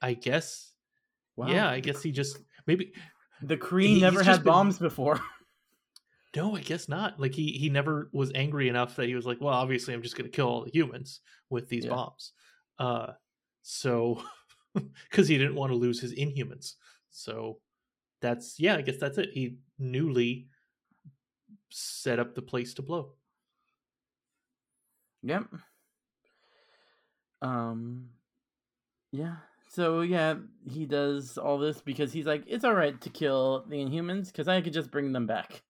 I 0.00 0.14
guess. 0.14 0.70
Wow. 1.36 1.48
Yeah, 1.48 1.68
I 1.68 1.80
guess 1.80 2.02
he 2.02 2.12
just 2.12 2.38
maybe 2.66 2.92
The 3.42 3.56
Kree 3.56 4.00
never 4.00 4.22
had 4.22 4.44
been- 4.44 4.52
bombs 4.52 4.78
before. 4.78 5.20
No, 6.34 6.56
I 6.56 6.60
guess 6.62 6.88
not. 6.88 7.20
Like 7.20 7.34
he 7.34 7.52
he 7.52 7.68
never 7.68 8.08
was 8.14 8.32
angry 8.34 8.70
enough 8.70 8.96
that 8.96 9.06
he 9.06 9.14
was 9.14 9.26
like, 9.26 9.38
well, 9.42 9.52
obviously 9.52 9.92
I'm 9.92 10.00
just 10.00 10.16
going 10.16 10.24
to 10.30 10.34
kill 10.34 10.46
all 10.48 10.64
the 10.64 10.70
humans 10.70 11.20
with 11.50 11.68
these 11.68 11.84
Yeah. 11.84 11.90
bombs. 11.90 12.32
Uh 12.78 13.08
so 13.60 14.22
cuz 15.10 15.28
he 15.28 15.36
didn't 15.36 15.56
want 15.56 15.72
to 15.72 15.76
lose 15.76 16.00
his 16.00 16.14
inhumans. 16.14 16.76
So 17.10 17.60
that's 18.22 18.58
yeah, 18.58 18.76
I 18.76 18.82
guess 18.82 18.96
that's 18.98 19.18
it. 19.18 19.30
He 19.32 19.56
newly 19.78 20.48
set 21.70 22.18
up 22.18 22.34
the 22.34 22.42
place 22.42 22.74
to 22.74 22.82
blow. 22.82 23.12
Yep. 25.22 25.44
Um 27.42 28.08
yeah. 29.10 29.36
So 29.68 30.00
yeah, 30.02 30.34
he 30.68 30.86
does 30.86 31.38
all 31.38 31.58
this 31.58 31.80
because 31.80 32.12
he's 32.12 32.26
like, 32.26 32.44
it's 32.46 32.64
all 32.64 32.74
right 32.74 32.98
to 33.00 33.10
kill 33.10 33.64
the 33.68 33.76
Inhumans 33.76 34.26
because 34.26 34.48
I 34.48 34.60
could 34.60 34.72
just 34.72 34.90
bring 34.90 35.12
them 35.12 35.26
back. 35.26 35.62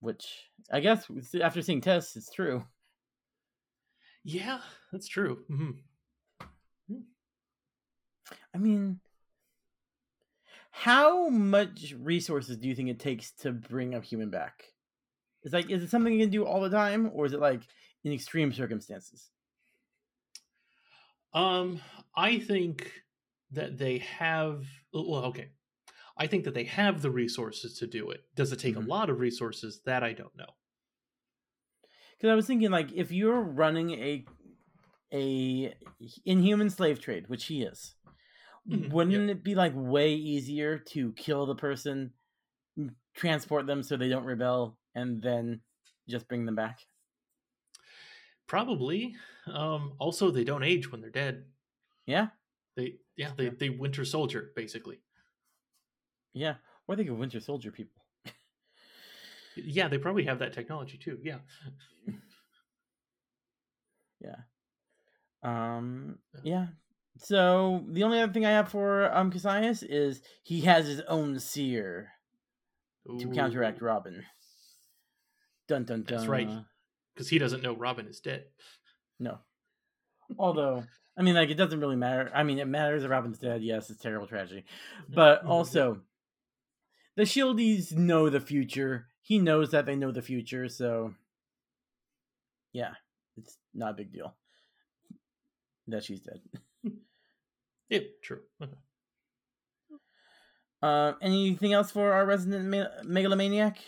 Which 0.00 0.50
I 0.72 0.80
guess 0.80 1.06
after 1.42 1.62
seeing 1.62 1.80
tests, 1.80 2.16
it's 2.16 2.30
true. 2.30 2.64
Yeah, 4.24 4.60
that's 4.92 5.08
true. 5.08 5.44
Mm-hmm. 5.50 5.70
I 8.54 8.58
mean, 8.58 9.00
how 10.70 11.28
much 11.28 11.94
resources 11.98 12.56
do 12.56 12.68
you 12.68 12.74
think 12.74 12.88
it 12.88 12.98
takes 13.00 13.32
to 13.32 13.52
bring 13.52 13.94
a 13.94 14.00
human 14.00 14.30
back? 14.30 14.64
Is 15.42 15.52
like, 15.52 15.70
is 15.70 15.82
it 15.82 15.90
something 15.90 16.12
you 16.12 16.20
can 16.20 16.30
do 16.30 16.44
all 16.46 16.60
the 16.60 16.70
time, 16.70 17.10
or 17.12 17.26
is 17.26 17.32
it 17.32 17.40
like 17.40 17.62
in 18.04 18.12
extreme 18.12 18.52
circumstances? 18.52 19.30
Um, 21.32 21.80
I 22.16 22.38
think 22.38 22.92
that 23.52 23.78
they 23.78 23.98
have. 23.98 24.64
Well, 24.92 25.24
okay. 25.26 25.50
I 26.16 26.26
think 26.26 26.44
that 26.44 26.54
they 26.54 26.64
have 26.64 27.00
the 27.02 27.10
resources 27.10 27.78
to 27.78 27.86
do 27.86 28.10
it. 28.10 28.24
Does 28.34 28.52
it 28.52 28.58
take 28.58 28.74
Mhm. 28.74 28.84
a 28.84 28.88
lot 28.88 29.10
of 29.10 29.20
resources? 29.20 29.80
That 29.86 30.02
I 30.02 30.12
don't 30.12 30.36
know. 30.36 30.54
Because 32.16 32.30
I 32.30 32.34
was 32.34 32.46
thinking, 32.46 32.70
like, 32.70 32.92
if 32.92 33.10
you're 33.10 33.40
running 33.40 33.90
a 33.92 34.24
a 35.12 35.74
inhuman 36.24 36.70
slave 36.70 37.00
trade, 37.00 37.28
which 37.28 37.46
he 37.46 37.62
is, 37.62 37.96
Mhm, 38.68 38.90
wouldn't 38.92 39.30
it 39.30 39.42
be 39.42 39.54
like 39.54 39.72
way 39.74 40.14
easier 40.14 40.78
to 40.78 41.12
kill 41.12 41.46
the 41.46 41.54
person, 41.54 42.12
transport 43.14 43.66
them 43.66 43.82
so 43.82 43.96
they 43.96 44.08
don't 44.08 44.24
rebel, 44.24 44.78
and 44.94 45.22
then 45.22 45.60
just 46.08 46.28
bring 46.28 46.44
them 46.44 46.54
back? 46.56 46.80
Probably. 48.46 49.16
Um, 49.46 49.94
also, 49.98 50.30
they 50.30 50.44
don't 50.44 50.62
age 50.64 50.90
when 50.90 51.00
they're 51.00 51.10
dead. 51.10 51.44
Yeah, 52.06 52.28
They 52.74 52.96
yeah 53.16 53.32
they 53.36 53.48
they 53.50 53.70
Winter 53.70 54.04
Soldier 54.04 54.52
basically. 54.56 55.02
yeah. 56.32 56.56
Or 56.86 56.96
they 56.96 57.04
could 57.04 57.18
Winter 57.18 57.40
Soldier 57.40 57.70
people. 57.70 58.02
Yeah, 59.56 59.88
they 59.88 59.98
probably 59.98 60.24
have 60.24 60.38
that 60.40 60.52
technology 60.52 60.98
too. 60.98 61.18
Yeah. 61.22 61.40
Yeah. 64.20 64.36
Um. 65.42 66.18
Yeah. 66.42 66.66
So 67.22 67.84
the 67.88 68.02
only 68.02 68.20
other 68.20 68.32
thing 68.32 68.46
I 68.46 68.50
have 68.50 68.70
for 68.70 69.14
um 69.14 69.30
Kasius 69.30 69.84
is 69.86 70.22
he 70.42 70.62
has 70.62 70.86
his 70.86 71.00
own 71.02 71.38
seer 71.38 72.12
to 73.18 73.28
counteract 73.28 73.82
Robin. 73.82 74.24
Dun 75.68 75.84
dun 75.84 76.02
dun. 76.02 76.16
That's 76.16 76.28
right. 76.28 76.48
Because 77.14 77.28
he 77.28 77.38
doesn't 77.38 77.62
know 77.62 77.74
Robin 77.74 78.06
is 78.06 78.20
dead. 78.20 78.44
No. 79.18 79.38
Although, 80.38 80.84
I 81.18 81.22
mean, 81.22 81.34
like, 81.34 81.50
it 81.50 81.56
doesn't 81.56 81.80
really 81.80 81.96
matter. 81.96 82.30
I 82.34 82.44
mean, 82.44 82.58
it 82.58 82.68
matters 82.68 83.02
that 83.02 83.08
Robin's 83.08 83.38
dead. 83.38 83.62
Yes, 83.62 83.90
it's 83.90 84.00
terrible 84.00 84.26
tragedy. 84.26 84.64
But 85.08 85.44
also, 85.46 86.00
the 87.16 87.22
Shieldies 87.22 87.92
know 87.92 88.30
the 88.30 88.40
future. 88.40 89.08
He 89.20 89.38
knows 89.38 89.72
that 89.72 89.86
they 89.86 89.96
know 89.96 90.12
the 90.12 90.22
future, 90.22 90.68
so 90.68 91.14
yeah, 92.72 92.92
it's 93.36 93.58
not 93.74 93.90
a 93.90 93.94
big 93.94 94.12
deal 94.12 94.34
that 95.88 96.04
she's 96.04 96.20
dead. 96.20 96.40
Yeah, 97.90 98.00
true. 98.22 98.40
Okay. 98.62 98.72
Uh, 100.82 101.12
anything 101.20 101.72
else 101.72 101.90
for 101.90 102.12
our 102.12 102.24
resident 102.24 102.66
me- 102.66 102.86
megalomaniac? 103.04 103.78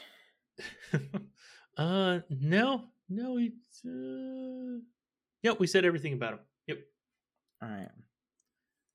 uh, 1.76 2.18
no, 2.28 2.84
no. 3.08 3.38
It's 3.38 3.84
uh. 3.86 4.80
Yep, 5.42 5.58
we 5.58 5.66
said 5.66 5.84
everything 5.84 6.12
about 6.12 6.34
him. 6.34 6.38
Yep. 6.66 6.78
All 7.62 7.68
right. 7.68 7.88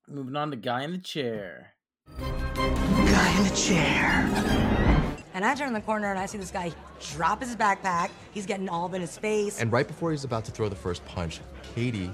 Moving 0.06 0.36
on 0.36 0.50
to 0.50 0.56
guy 0.56 0.84
in 0.84 0.92
the 0.92 0.98
chair. 0.98 1.74
Guy 2.18 3.36
in 3.36 3.44
the 3.44 3.56
chair. 3.56 5.18
And 5.34 5.44
I 5.44 5.54
turn 5.54 5.72
the 5.72 5.80
corner 5.80 6.10
and 6.10 6.18
I 6.18 6.26
see 6.26 6.38
this 6.38 6.50
guy 6.50 6.72
drop 7.12 7.42
his 7.42 7.54
backpack. 7.54 8.10
He's 8.32 8.46
getting 8.46 8.68
all 8.68 8.86
up 8.86 8.94
in 8.94 9.00
his 9.00 9.16
face. 9.18 9.60
And 9.60 9.70
right 9.70 9.86
before 9.86 10.10
he's 10.10 10.24
about 10.24 10.44
to 10.46 10.50
throw 10.50 10.68
the 10.68 10.76
first 10.76 11.04
punch, 11.04 11.40
Katie 11.74 12.10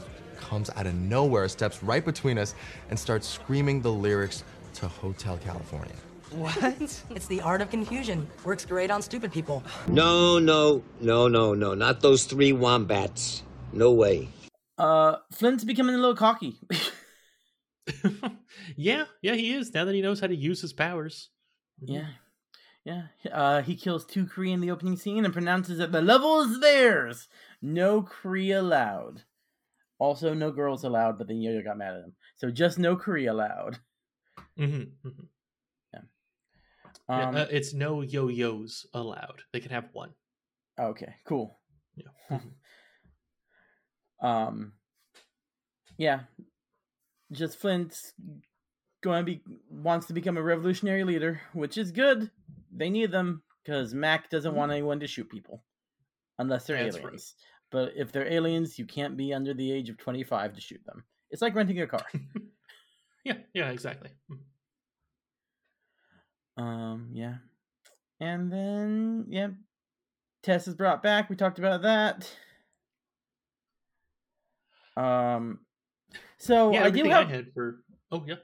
comes 0.49 0.70
out 0.76 0.86
of 0.86 0.95
nowhere, 0.95 1.49
steps 1.49 1.82
right 1.82 2.05
between 2.05 2.38
us, 2.38 2.55
and 2.90 2.99
starts 2.99 3.26
screaming 3.26 3.82
the 3.82 3.90
lyrics 3.90 4.45
to 4.74 4.88
Hotel 4.88 5.38
California. 5.38 5.95
What? 6.30 7.03
it's 7.11 7.26
the 7.26 7.40
art 7.40 7.61
of 7.61 7.70
confusion. 7.70 8.26
Works 8.45 8.64
great 8.64 8.90
on 8.90 9.03
stupid 9.03 9.32
people. 9.32 9.62
No, 9.86 10.38
no, 10.38 10.82
no, 11.01 11.28
no, 11.28 11.55
no. 11.55 11.74
Not 11.74 12.01
those 12.01 12.24
three 12.24 12.53
wombats. 12.53 13.42
No 13.72 13.92
way. 13.92 14.28
Uh, 14.76 15.16
Flint's 15.32 15.64
becoming 15.64 15.95
a 15.95 15.99
little 15.99 16.16
cocky. 16.16 16.59
Yeah, 18.76 19.05
yeah, 19.22 19.34
he 19.34 19.53
is. 19.53 19.72
Now 19.72 19.84
that 19.84 19.95
he 19.95 20.03
knows 20.03 20.20
how 20.20 20.26
to 20.26 20.36
use 20.36 20.61
his 20.61 20.72
powers. 20.72 21.30
Yeah. 21.80 22.09
Yeah. 22.84 23.03
Uh, 23.32 23.62
he 23.62 23.76
kills 23.76 24.05
two 24.05 24.26
Kree 24.26 24.53
in 24.53 24.61
the 24.61 24.70
opening 24.70 24.97
scene 24.97 25.24
and 25.24 25.32
pronounces 25.32 25.78
that 25.78 25.92
the 25.92 26.03
level 26.03 26.40
is 26.42 26.61
theirs. 26.61 27.28
No 27.62 28.03
Kree 28.03 28.57
allowed. 28.57 29.22
Also, 29.99 30.34
no 30.34 30.51
girls 30.51 30.84
allowed, 30.84 31.18
but 31.18 31.28
then 31.28 31.40
Yo-Yo 31.40 31.62
got 31.62 31.78
mad 31.78 31.95
at 31.95 32.05
him. 32.05 32.14
So 32.36 32.51
just 32.51 32.78
no 32.78 32.97
Korea 32.97 33.32
allowed. 33.32 33.78
Mm-hmm, 34.59 35.09
Yeah. 35.92 36.01
Yeah, 37.09 37.28
Um, 37.28 37.36
uh, 37.36 37.47
it's 37.51 37.74
no 37.74 38.03
yo-yos 38.03 38.86
allowed. 38.95 39.42
They 39.53 39.61
can 39.61 39.70
have 39.70 39.88
one. 39.92 40.11
okay, 40.78 41.14
cool. 41.26 41.59
Yeah. 41.97 42.38
Um, 44.20 44.72
yeah. 45.99 46.20
Just 47.30 47.59
Flint's 47.59 48.14
going 49.03 49.20
to 49.20 49.24
be 49.24 49.42
wants 49.68 50.07
to 50.07 50.14
become 50.14 50.38
a 50.38 50.42
revolutionary 50.42 51.05
leader, 51.05 51.42
which 51.53 51.76
is 51.76 51.92
good. 51.92 52.30
They 52.74 52.88
need 52.88 53.11
them 53.11 53.42
because 53.62 53.92
Mac 53.92 54.30
doesn't 54.30 54.55
want 54.55 54.72
anyone 54.72 55.01
to 55.01 55.07
shoot 55.07 55.28
people 55.28 55.62
unless 56.38 56.66
they're 56.66 56.82
That's 56.82 56.97
right. 56.97 57.20
But 57.70 57.92
if 57.96 58.12
they're 58.12 58.30
aliens, 58.30 58.78
you 58.78 58.86
can't 58.86 59.16
be 59.16 59.32
under 59.34 59.54
the 59.54 59.70
age 59.72 59.88
of 59.88 59.98
25 59.98 60.54
to 60.54 60.60
shoot 60.60 60.84
them. 60.86 61.04
It's 61.30 61.42
like 61.42 61.54
renting 61.54 61.80
a 61.80 61.86
car. 61.86 62.04
Yeah, 63.24 63.38
yeah, 63.54 63.70
exactly. 63.70 64.10
Mhm. 64.30 64.38
um, 66.62 67.08
yeah. 67.14 67.36
And 68.20 68.52
then, 68.52 69.24
yeah, 69.28 69.48
Tess 70.42 70.68
is 70.68 70.74
brought 70.74 71.02
back. 71.02 71.30
We 71.30 71.36
talked 71.36 71.58
about 71.58 71.82
that. 71.82 72.30
Um, 74.96 75.60
So 76.38 76.70
yeah, 76.72 76.84
I 76.84 76.90
do 76.90 77.04
have 77.04 77.30
I 77.30 77.44
for. 77.54 77.82
Oh 78.12 78.24
yeah. 78.26 78.36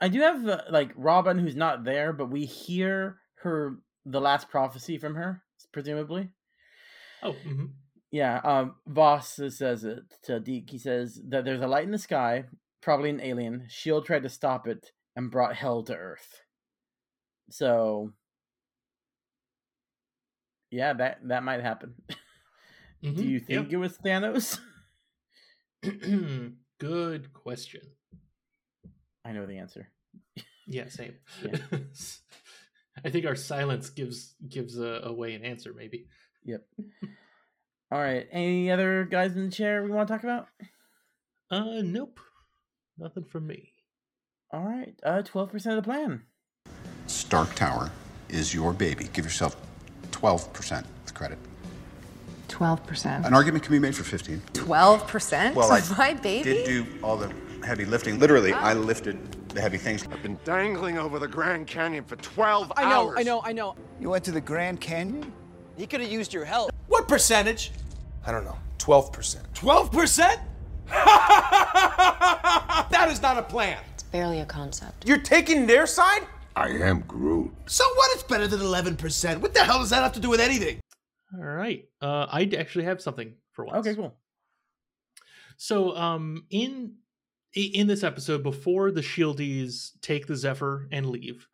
I 0.00 0.08
do 0.08 0.20
have 0.20 0.46
uh, 0.48 0.62
like 0.70 0.92
Robin 0.96 1.38
who's 1.38 1.54
not 1.54 1.84
there, 1.84 2.12
but 2.12 2.30
we 2.30 2.44
hear 2.44 3.18
her 3.36 3.76
the 4.06 4.20
last 4.20 4.48
prophecy 4.48 4.98
from 4.98 5.14
her, 5.14 5.42
presumably. 5.72 6.30
Oh. 7.22 7.32
hmm 7.32 7.66
Yeah, 8.12 8.40
um, 8.44 8.74
Voss 8.86 9.40
says 9.48 9.84
it 9.84 10.00
to 10.24 10.38
Deke. 10.38 10.70
He 10.70 10.78
says 10.78 11.18
that 11.28 11.44
there's 11.46 11.62
a 11.62 11.66
light 11.66 11.84
in 11.84 11.90
the 11.92 11.98
sky, 11.98 12.44
probably 12.82 13.08
an 13.10 13.20
alien. 13.22 13.66
Shield 13.68 14.04
tried 14.04 14.22
to 14.24 14.28
stop 14.28 14.68
it 14.68 14.92
and 15.16 15.30
brought 15.30 15.56
hell 15.56 15.82
to 15.84 15.96
Earth. 15.96 16.42
So, 17.50 18.12
yeah, 20.70 20.92
that 20.92 21.20
that 21.28 21.42
might 21.42 21.62
happen. 21.62 21.94
Do 23.02 23.10
Mhm, 23.10 23.28
you 23.28 23.40
think 23.40 23.64
yep. 23.64 23.72
it 23.72 23.76
was 23.78 23.98
Thanos? 23.98 24.58
Good 26.78 27.32
question. 27.32 27.80
I 29.24 29.32
know 29.32 29.46
the 29.46 29.58
answer. 29.58 29.88
Yeah, 30.68 30.88
same. 30.88 31.14
Yeah. 31.42 31.56
I 33.04 33.10
think 33.10 33.26
our 33.26 33.34
silence 33.34 33.90
gives 33.90 34.34
gives 34.48 34.78
a, 34.78 35.00
away 35.04 35.34
an 35.34 35.44
answer. 35.44 35.72
Maybe. 35.74 36.06
Yep. 36.44 36.62
All 37.92 38.00
right. 38.00 38.26
Any 38.32 38.70
other 38.70 39.04
guys 39.04 39.36
in 39.36 39.44
the 39.44 39.52
chair 39.52 39.82
we 39.82 39.90
want 39.90 40.08
to 40.08 40.14
talk 40.14 40.24
about? 40.24 40.48
Uh, 41.50 41.82
nope. 41.82 42.18
Nothing 42.96 43.24
from 43.24 43.46
me. 43.46 43.72
All 44.50 44.64
right. 44.64 44.94
Uh, 45.04 45.20
twelve 45.20 45.52
percent 45.52 45.76
of 45.76 45.84
the 45.84 45.90
plan. 45.90 46.22
Stark 47.06 47.54
Tower 47.54 47.90
is 48.30 48.54
your 48.54 48.72
baby. 48.72 49.10
Give 49.12 49.26
yourself 49.26 49.56
12% 50.12 50.84
of 51.06 51.14
credit. 51.14 51.36
12%. 52.48 53.26
An 53.26 53.34
argument 53.34 53.62
can 53.64 53.72
be 53.72 53.78
made 53.78 53.94
for 53.94 54.04
15. 54.04 54.40
12%? 54.52 55.54
Well, 55.54 55.70
I 55.70 55.82
My 55.98 56.14
baby? 56.14 56.42
did 56.44 56.64
do 56.64 56.86
all 57.02 57.18
the 57.18 57.30
heavy 57.66 57.84
lifting. 57.84 58.18
Literally, 58.18 58.54
I 58.54 58.72
lifted 58.72 59.18
the 59.50 59.60
heavy 59.60 59.76
things. 59.76 60.06
I've 60.10 60.22
been 60.22 60.38
dangling 60.44 60.96
over 60.96 61.18
the 61.18 61.28
Grand 61.28 61.66
Canyon 61.66 62.04
for 62.04 62.16
12 62.16 62.72
I 62.76 62.84
know, 62.84 62.88
hours. 62.88 63.18
I 63.18 63.22
know, 63.24 63.42
I 63.44 63.52
know. 63.52 63.74
You 64.00 64.08
went 64.08 64.24
to 64.24 64.32
the 64.32 64.40
Grand 64.40 64.80
Canyon? 64.80 65.30
He 65.76 65.86
could 65.86 66.00
have 66.00 66.10
used 66.10 66.32
your 66.32 66.44
help. 66.44 66.70
What 66.88 67.08
percentage? 67.08 67.72
I 68.26 68.32
don't 68.32 68.44
know. 68.44 68.56
12%. 68.78 69.36
12%? 69.54 70.40
that 72.90 73.08
is 73.10 73.22
not 73.22 73.38
a 73.38 73.42
plan. 73.42 73.78
It's 73.94 74.02
barely 74.02 74.40
a 74.40 74.46
concept. 74.46 75.06
You're 75.06 75.18
taking 75.18 75.66
their 75.66 75.86
side? 75.86 76.26
I 76.54 76.68
am 76.68 77.00
Groot. 77.00 77.52
So 77.66 77.84
what? 77.94 78.10
It's 78.14 78.22
better 78.24 78.46
than 78.46 78.60
11%. 78.60 79.40
What 79.40 79.54
the 79.54 79.64
hell 79.64 79.78
does 79.78 79.90
that 79.90 80.02
have 80.02 80.12
to 80.12 80.20
do 80.20 80.28
with 80.28 80.40
anything? 80.40 80.80
All 81.34 81.44
right. 81.44 81.84
Uh, 82.00 82.26
I 82.30 82.44
d- 82.44 82.56
actually 82.58 82.84
have 82.84 83.00
something 83.00 83.34
for 83.52 83.64
once. 83.64 83.86
Okay, 83.86 83.94
cool. 83.94 84.14
So, 85.56 85.96
um, 85.96 86.44
in 86.50 86.94
in 87.54 87.86
this 87.86 88.02
episode, 88.02 88.42
before 88.42 88.90
the 88.90 89.02
Shieldies 89.02 89.90
take 90.00 90.26
the 90.26 90.36
Zephyr 90.36 90.88
and 90.90 91.06
leave, 91.06 91.46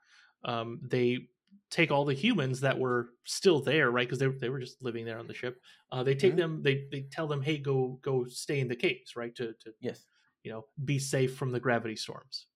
um, 0.44 0.80
they 0.82 1.28
take 1.70 1.90
all 1.90 2.04
the 2.04 2.14
humans 2.14 2.60
that 2.60 2.78
were 2.78 3.10
still 3.24 3.60
there, 3.62 3.90
right? 3.90 4.06
Because 4.06 4.18
they 4.18 4.28
they 4.28 4.48
were 4.50 4.60
just 4.60 4.82
living 4.82 5.04
there 5.04 5.18
on 5.18 5.26
the 5.26 5.34
ship. 5.34 5.60
Uh, 5.92 6.02
they 6.02 6.14
take 6.14 6.34
Mhm. 6.34 6.36
them. 6.36 6.62
They 6.62 6.88
they 6.90 7.02
tell 7.02 7.26
them, 7.28 7.42
"Hey, 7.42 7.58
go 7.58 7.98
go 8.02 8.24
stay 8.26 8.60
in 8.60 8.68
the 8.68 8.76
caves, 8.76 9.16
right? 9.16 9.34
To 9.36 9.54
to 9.54 9.74
Yes. 9.80 10.06
you 10.42 10.50
know 10.52 10.68
be 10.84 10.98
safe 10.98 11.36
from 11.36 11.52
the 11.52 11.60
gravity 11.60 11.96
storms." 11.96 12.46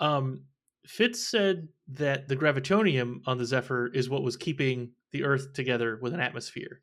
Um, 0.00 0.46
Fitz 0.86 1.26
said 1.26 1.68
that 1.88 2.28
the 2.28 2.36
gravitonium 2.36 3.22
on 3.26 3.38
the 3.38 3.44
Zephyr 3.46 3.88
is 3.88 4.08
what 4.08 4.22
was 4.22 4.36
keeping 4.36 4.94
the 5.10 5.24
Earth 5.24 5.52
together 5.52 5.96
with 6.00 6.14
an 6.14 6.20
atmosphere. 6.20 6.82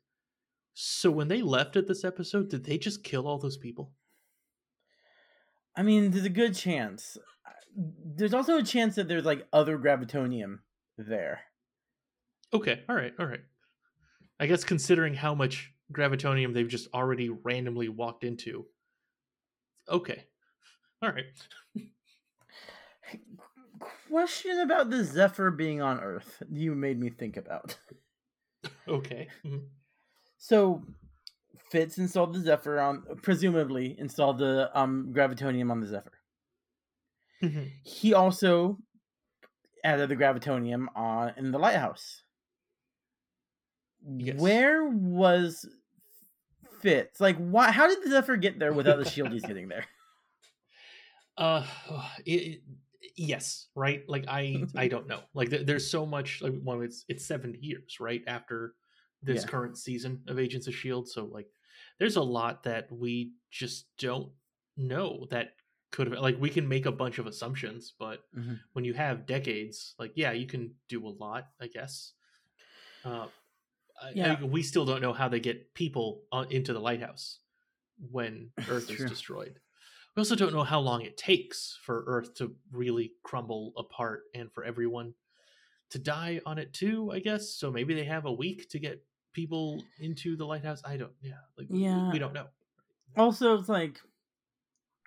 So 0.74 1.10
when 1.10 1.28
they 1.28 1.42
left 1.42 1.76
at 1.76 1.86
this 1.86 2.04
episode, 2.04 2.50
did 2.50 2.64
they 2.64 2.78
just 2.78 3.04
kill 3.04 3.26
all 3.28 3.38
those 3.38 3.56
people? 3.58 3.94
I 5.76 5.82
mean, 5.82 6.10
there's 6.10 6.24
a 6.24 6.30
good 6.30 6.54
chance. 6.54 7.16
There's 7.76 8.34
also 8.34 8.58
a 8.58 8.62
chance 8.62 8.94
that 8.96 9.08
there's 9.08 9.24
like 9.24 9.48
other 9.52 9.78
gravitonium 9.78 10.60
there. 10.98 11.40
Okay, 12.52 12.82
all 12.88 12.94
right, 12.96 13.12
all 13.18 13.26
right. 13.26 13.40
I 14.40 14.46
guess 14.46 14.64
considering 14.64 15.14
how 15.14 15.34
much 15.34 15.72
gravitonium 15.92 16.54
they've 16.54 16.68
just 16.68 16.88
already 16.94 17.28
randomly 17.28 17.88
walked 17.88 18.24
into. 18.24 18.66
Okay. 19.88 20.24
All 21.02 21.10
right. 21.12 21.26
Question 24.08 24.60
about 24.60 24.90
the 24.90 25.04
Zephyr 25.04 25.50
being 25.50 25.82
on 25.82 26.00
Earth. 26.00 26.42
You 26.50 26.74
made 26.74 26.98
me 26.98 27.10
think 27.10 27.36
about. 27.36 27.76
Okay. 28.88 29.28
mhm. 29.44 29.60
So, 30.38 30.82
Fitz 31.70 31.98
installed 31.98 32.32
the 32.32 32.40
Zephyr 32.40 32.80
on, 32.80 33.02
presumably 33.22 33.94
installed 33.98 34.38
the 34.38 34.70
um 34.78 35.12
gravitonium 35.14 35.70
on 35.70 35.80
the 35.80 35.86
Zephyr. 35.86 36.18
Mhm. 37.42 37.68
He 37.84 38.14
also 38.14 38.78
added 39.84 40.08
the 40.08 40.16
gravitonium 40.16 40.86
on 40.96 41.34
in 41.36 41.52
the 41.52 41.58
lighthouse. 41.58 42.22
Yes. 44.18 44.38
Where 44.38 44.84
was 44.88 45.66
Fitz? 46.80 47.20
Like, 47.20 47.36
why? 47.36 47.70
How 47.70 47.86
did 47.88 48.02
the 48.02 48.10
Zephyr 48.10 48.36
get 48.36 48.58
there 48.58 48.72
without 48.72 48.98
the 48.98 49.04
Shieldies 49.04 49.46
getting 49.46 49.68
there? 49.68 49.84
Uh, 51.36 51.66
it, 52.24 52.62
yes, 53.16 53.66
right. 53.74 54.04
Like 54.08 54.24
I, 54.28 54.62
I 54.76 54.86
don't 54.86 55.08
know. 55.08 55.18
Like 55.34 55.50
there, 55.50 55.64
there's 55.64 55.90
so 55.90 56.06
much. 56.06 56.40
Like 56.42 56.52
one, 56.62 56.80
it's 56.84 57.04
it's 57.08 57.26
seven 57.26 57.56
years, 57.60 57.98
right 57.98 58.22
after 58.28 58.74
this 59.20 59.42
Yeah. 59.42 59.48
current 59.48 59.76
season 59.76 60.20
of 60.28 60.38
Agents 60.38 60.68
of 60.68 60.76
Shield. 60.76 61.08
So 61.08 61.24
like, 61.24 61.48
there's 61.98 62.14
a 62.14 62.22
lot 62.22 62.62
that 62.62 62.86
we 62.92 63.32
just 63.50 63.86
don't 63.98 64.30
know 64.76 65.26
that 65.30 65.54
could 65.94 66.06
have. 66.10 66.18
Like 66.20 66.40
we 66.40 66.50
can 66.50 66.66
make 66.68 66.86
a 66.86 66.92
bunch 66.92 67.18
of 67.18 67.26
assumptions, 67.26 67.92
but 67.98 68.24
Mhm. 68.36 68.58
when 68.72 68.84
you 68.84 68.94
have 68.94 69.26
decades, 69.26 69.94
like 69.98 70.12
yeah, 70.16 70.32
you 70.32 70.46
can 70.46 70.74
do 70.88 71.06
a 71.06 71.08
lot, 71.24 71.48
I 71.60 71.68
guess. 71.68 72.12
Uh, 73.04 73.28
Yeah. 74.14 74.36
I- 74.40 74.44
we 74.44 74.62
still 74.62 74.84
don't 74.84 75.00
know 75.00 75.12
how 75.12 75.28
they 75.28 75.40
get 75.40 75.72
people 75.74 76.24
on, 76.32 76.50
into 76.50 76.72
the 76.72 76.80
lighthouse 76.80 77.38
when 78.10 78.50
Earth 78.68 78.90
is 78.90 79.08
destroyed. 79.08 79.60
We 80.16 80.20
also 80.20 80.36
don't 80.36 80.52
know 80.52 80.64
how 80.64 80.80
long 80.80 81.02
it 81.02 81.16
takes 81.16 81.78
for 81.82 82.04
Earth 82.06 82.34
to 82.34 82.56
really 82.70 83.14
crumble 83.22 83.72
apart 83.76 84.24
and 84.34 84.52
for 84.52 84.64
everyone 84.64 85.14
to 85.90 85.98
die 85.98 86.40
on 86.46 86.58
it 86.58 86.72
too. 86.72 87.10
I 87.12 87.20
guess 87.20 87.50
so. 87.50 87.70
Maybe 87.70 87.94
they 87.94 88.04
have 88.04 88.24
a 88.26 88.32
week 88.32 88.68
to 88.70 88.78
get 88.78 89.04
people 89.32 89.82
into 89.98 90.36
the 90.36 90.46
lighthouse. 90.46 90.82
I 90.84 90.96
don't. 90.96 91.12
Yeah, 91.20 91.40
like 91.56 91.68
we- 91.70 91.82
Yeah. 91.84 92.12
we 92.12 92.18
don't 92.18 92.32
know. 92.34 92.48
Also, 93.16 93.58
it's 93.58 93.68
like 93.68 94.00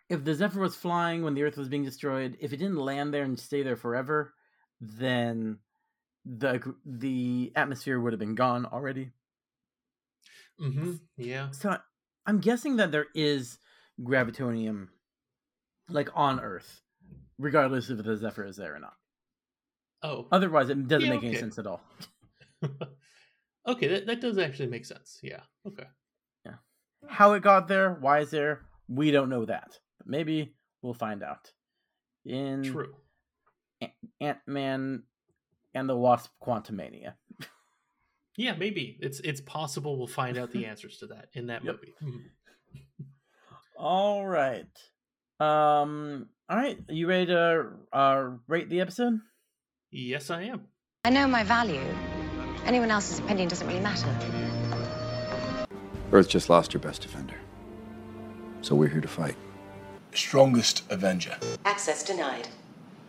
if 0.10 0.24
the 0.24 0.34
Zephyr 0.34 0.60
was 0.60 0.76
flying 0.76 1.24
when 1.24 1.34
the 1.34 1.44
Earth 1.44 1.58
was 1.58 1.68
being 1.68 1.84
destroyed, 1.84 2.38
if 2.40 2.54
it 2.54 2.58
didn't 2.58 2.78
land 2.78 3.14
there 3.14 3.24
and 3.24 3.40
stay 3.40 3.64
there 3.64 3.76
forever, 3.76 4.34
then 4.80 5.60
the 6.26 6.76
the 6.86 7.52
atmosphere 7.56 8.00
would 8.00 8.14
have 8.14 8.20
been 8.20 8.36
gone 8.36 8.66
already. 8.66 9.12
hmm 10.60 10.96
Yeah. 11.18 11.52
So 11.52 11.78
I'm 12.26 12.40
guessing 12.40 12.78
that 12.78 12.92
there 12.92 13.08
is 13.16 13.60
gravitonium, 14.02 14.90
like 15.90 16.10
on 16.14 16.40
Earth, 16.40 16.82
regardless 17.38 17.90
if 17.90 18.04
the 18.04 18.18
Zephyr 18.18 18.46
is 18.46 18.58
there 18.58 18.76
or 18.76 18.80
not. 18.80 18.94
Oh. 20.04 20.28
Otherwise, 20.32 20.70
it 20.70 20.88
doesn't 20.88 21.08
Yeah, 21.08 21.16
make 21.16 21.24
any 21.24 21.36
sense 21.36 21.58
at 21.58 21.68
all. 21.68 21.82
Okay, 23.68 23.88
that, 23.88 24.06
that 24.06 24.22
does 24.22 24.38
actually 24.38 24.70
make 24.70 24.86
sense. 24.86 25.20
Yeah. 25.22 25.42
Okay. 25.68 25.84
Yeah. 26.46 26.54
How 27.10 27.34
it 27.34 27.44
got 27.44 27.68
there, 27.68 27.96
why 28.00 28.20
is 28.20 28.32
there, 28.32 28.62
we 28.88 29.12
don't 29.12 29.30
know 29.30 29.44
that. 29.44 29.78
But 30.08 30.12
maybe 30.12 30.54
we'll 30.82 30.94
find 30.94 31.22
out 31.22 31.52
in 32.26 32.64
True. 32.64 32.94
Ant 34.22 34.38
Man 34.48 35.04
and 35.74 35.90
the 35.90 35.98
Wasp: 35.98 36.32
Quantumania. 36.42 37.14
Yeah, 38.38 38.54
maybe 38.56 38.98
it's 39.02 39.20
it's 39.20 39.42
possible 39.42 39.98
we'll 39.98 40.08
find 40.08 40.38
out 40.38 40.52
the 40.52 40.66
answers 40.72 40.98
to 41.00 41.08
that 41.08 41.28
in 41.34 41.48
that 41.48 41.64
Yep. 41.66 41.76
movie. 41.76 41.94
Mhm. 42.02 43.06
All 43.78 44.26
right. 44.26 44.66
Um. 45.40 46.30
All 46.50 46.56
right. 46.58 46.78
Are 46.88 46.94
you 46.94 47.08
ready 47.08 47.26
to 47.28 47.66
uh, 47.92 48.30
rate 48.48 48.70
the 48.70 48.80
episode? 48.82 49.20
Yes, 49.92 50.30
I 50.30 50.44
am. 50.44 50.68
I 51.04 51.10
know 51.10 51.28
my 51.28 51.44
value. 51.44 51.82
Anyone 52.66 52.92
else's 52.92 53.20
opinion 53.20 53.50
doesn't 53.50 53.68
really 53.68 53.80
matter. 53.82 54.08
Earth 56.14 56.30
just 56.30 56.50
lost 56.50 56.72
her 56.74 56.80
best 56.80 57.02
defender. 57.02 57.36
So 58.62 58.74
we're 58.76 58.88
here 58.90 59.02
to 59.02 59.08
fight. 59.08 59.36
Strongest 60.18 60.82
Avenger. 60.90 61.38
Access 61.64 62.04
denied. 62.04 62.48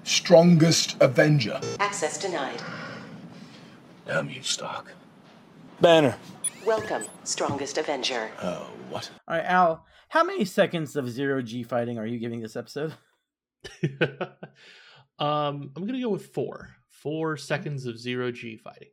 Strongest 0.04 0.94
Avenger. 1.00 1.58
Access 1.80 2.18
denied. 2.18 2.60
Damn 4.06 4.28
you, 4.28 4.42
Stark. 4.42 4.92
Banner. 5.80 6.18
Welcome, 6.66 7.04
strongest 7.24 7.78
Avenger. 7.78 8.30
Oh, 8.42 8.68
what? 8.90 9.10
All 9.26 9.38
right, 9.38 9.46
Al. 9.46 9.86
How 10.10 10.22
many 10.22 10.44
seconds 10.44 10.96
of 10.96 11.08
zero 11.08 11.40
G 11.40 11.62
fighting 11.62 11.98
are 11.98 12.06
you 12.06 12.18
giving 12.18 12.40
this 12.40 12.56
episode? 12.56 12.92
um, 15.18 15.70
I'm 15.74 15.86
gonna 15.86 16.02
go 16.02 16.10
with 16.10 16.26
four. 16.34 16.74
Four 16.90 17.38
seconds 17.38 17.86
of 17.86 17.98
zero 17.98 18.30
G 18.30 18.58
fighting. 18.58 18.88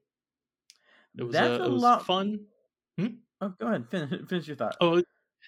It 1.18 1.24
was, 1.24 1.34
That's 1.34 1.60
uh, 1.60 1.64
a 1.64 1.66
it 1.66 1.72
was 1.72 1.84
lot- 1.84 2.06
fun. 2.06 2.46
Oh, 3.42 3.54
go 3.60 3.68
ahead. 3.68 3.90
Finish, 3.90 4.30
finish 4.30 4.48
your 4.48 4.56
thought. 4.56 4.78
Oh, 4.80 5.04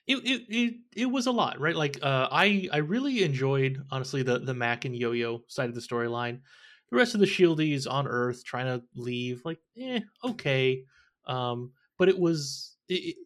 it, 0.06 0.18
it 0.18 0.46
it 0.50 0.74
it 0.96 1.06
was 1.08 1.28
a 1.28 1.32
lot, 1.32 1.60
right? 1.60 1.76
Like 1.76 1.98
uh, 2.04 2.28
I 2.32 2.70
I 2.72 2.78
really 2.78 3.24
enjoyed 3.24 3.84
honestly 3.92 4.24
the 4.24 4.40
the 4.40 4.54
Mac 4.54 4.86
and 4.86 4.96
Yo 4.96 5.12
Yo 5.12 5.44
side 5.48 5.70
of 5.70 5.76
the 5.76 5.82
storyline. 5.82 6.42
The 6.90 6.98
rest 6.98 7.14
of 7.16 7.20
the 7.20 7.26
Shieldies 7.26 7.90
on 7.90 8.08
Earth 8.08 8.44
trying 8.46 8.80
to 8.80 8.86
leave, 8.96 9.42
like 9.44 9.60
eh, 9.78 10.02
okay, 10.24 10.86
um, 11.26 11.74
but 11.98 12.08
it 12.10 12.18
was 12.18 12.78
it, 12.88 13.18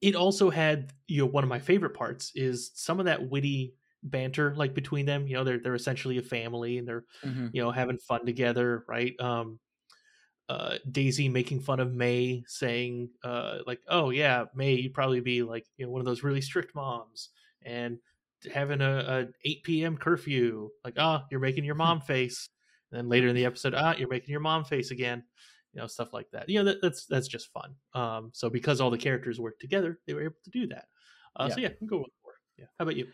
it 0.00 0.14
also 0.14 0.50
had 0.50 0.92
you 1.08 1.18
know 1.22 1.26
one 1.26 1.44
of 1.44 1.48
my 1.50 1.58
favorite 1.58 1.94
parts 1.94 2.32
is 2.34 2.70
some 2.74 3.00
of 3.00 3.06
that 3.06 3.30
witty 3.30 3.74
banter 4.02 4.54
like 4.54 4.74
between 4.74 5.06
them. 5.06 5.26
You 5.26 5.34
know 5.36 5.44
they're 5.44 5.58
they're 5.58 5.74
essentially 5.74 6.18
a 6.18 6.22
family 6.22 6.78
and 6.78 6.86
they're 6.86 7.04
Mhm. 7.22 7.52
you 7.52 7.62
know 7.62 7.70
having 7.70 7.98
fun 7.98 8.26
together, 8.26 8.84
right? 8.88 9.18
Um, 9.20 9.60
uh, 10.48 10.78
Daisy 10.90 11.28
making 11.28 11.60
fun 11.60 11.80
of 11.80 11.92
May, 11.92 12.44
saying 12.46 13.10
uh, 13.24 13.58
like, 13.66 13.80
"Oh 13.88 14.10
yeah, 14.10 14.44
May, 14.54 14.74
you'd 14.74 14.94
probably 14.94 15.20
be 15.20 15.42
like 15.42 15.66
you 15.76 15.86
know 15.86 15.92
one 15.92 16.00
of 16.00 16.06
those 16.06 16.22
really 16.22 16.40
strict 16.40 16.74
moms," 16.74 17.30
and 17.62 17.98
having 18.52 18.80
a, 18.80 18.98
a 18.98 19.26
8 19.44 19.62
p.m. 19.64 19.96
curfew, 19.96 20.70
like, 20.84 20.94
"Ah, 20.98 21.24
you're 21.30 21.40
making 21.40 21.64
your 21.64 21.74
mom 21.74 22.00
face," 22.00 22.48
and 22.90 22.98
then 22.98 23.08
later 23.08 23.28
in 23.28 23.34
the 23.34 23.44
episode, 23.44 23.74
"Ah, 23.74 23.94
you're 23.96 24.08
making 24.08 24.30
your 24.30 24.40
mom 24.40 24.64
face 24.64 24.90
again," 24.92 25.24
you 25.72 25.80
know, 25.80 25.86
stuff 25.86 26.12
like 26.12 26.30
that. 26.30 26.48
You 26.48 26.60
know, 26.60 26.64
that, 26.66 26.78
that's 26.80 27.06
that's 27.06 27.28
just 27.28 27.52
fun. 27.52 27.74
Um, 27.94 28.30
so 28.32 28.48
because 28.48 28.80
all 28.80 28.90
the 28.90 28.98
characters 28.98 29.40
work 29.40 29.58
together, 29.58 29.98
they 30.06 30.14
were 30.14 30.22
able 30.22 30.36
to 30.44 30.50
do 30.50 30.66
that. 30.68 30.86
Uh, 31.34 31.48
So 31.48 31.60
Yeah. 31.60 31.68
yeah, 31.68 31.74
I'm 31.80 31.86
go 31.88 31.98
with 31.98 32.12
four. 32.22 32.32
Yeah, 32.56 32.66
how 32.78 32.84
about 32.84 32.96
you? 32.96 33.08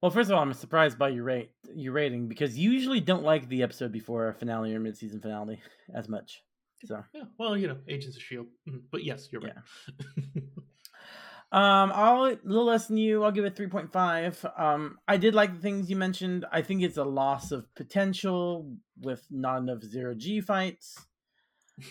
Well, 0.00 0.10
first 0.12 0.30
of 0.30 0.36
all, 0.36 0.42
I'm 0.42 0.52
surprised 0.52 0.96
by 0.96 1.08
your 1.08 1.24
rate, 1.24 1.50
your 1.74 1.92
rating, 1.92 2.28
because 2.28 2.56
you 2.56 2.70
usually 2.70 3.00
don't 3.00 3.24
like 3.24 3.48
the 3.48 3.64
episode 3.64 3.90
before 3.90 4.28
a 4.28 4.34
finale 4.34 4.72
or 4.72 4.78
mid-season 4.78 5.20
finale 5.20 5.60
as 5.92 6.08
much. 6.08 6.42
So, 6.84 7.04
Yeah, 7.12 7.24
well, 7.38 7.56
you 7.56 7.68
know, 7.68 7.78
Agents 7.88 8.16
of 8.16 8.22
Shield, 8.22 8.46
Mhm. 8.68 8.82
but 8.90 9.04
yes, 9.04 9.28
you're 9.32 9.40
right. 9.42 9.54
Yeah. 9.54 10.42
um, 11.52 11.90
I'll 11.92 12.24
a 12.26 12.38
little 12.44 12.64
less 12.64 12.86
than 12.86 12.96
you. 12.98 13.24
I'll 13.24 13.32
give 13.32 13.44
it 13.44 13.56
3.5. 13.56 14.44
Um, 14.56 14.98
I 15.08 15.16
did 15.16 15.34
like 15.34 15.54
the 15.54 15.60
things 15.60 15.90
you 15.90 15.96
mentioned. 15.96 16.44
I 16.52 16.62
think 16.62 16.82
it's 16.82 16.96
a 16.96 17.04
loss 17.04 17.50
of 17.50 17.72
potential 17.74 18.76
with 19.00 19.26
not 19.30 19.58
enough 19.58 19.82
zero 19.82 20.14
G 20.14 20.40
fights. 20.40 21.06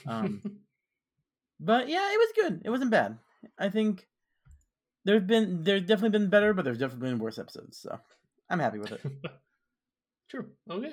Um, 0.08 0.42
but 1.60 1.90
yeah, 1.90 2.12
it 2.14 2.18
was 2.18 2.32
good. 2.36 2.62
It 2.64 2.70
wasn't 2.70 2.92
bad. 2.92 3.18
I 3.58 3.70
think 3.70 4.08
there's 5.04 5.24
been 5.24 5.64
there's 5.64 5.82
definitely 5.84 6.18
been 6.18 6.30
better, 6.30 6.54
but 6.54 6.64
there's 6.66 6.80
definitely 6.80 7.10
been 7.10 7.20
worse 7.20 7.40
episodes. 7.40 7.78
So 7.78 7.98
I'm 8.50 8.60
happy 8.60 8.80
with 8.80 8.92
it. 8.94 9.02
Sure. 10.30 10.46
Okay. 10.70 10.92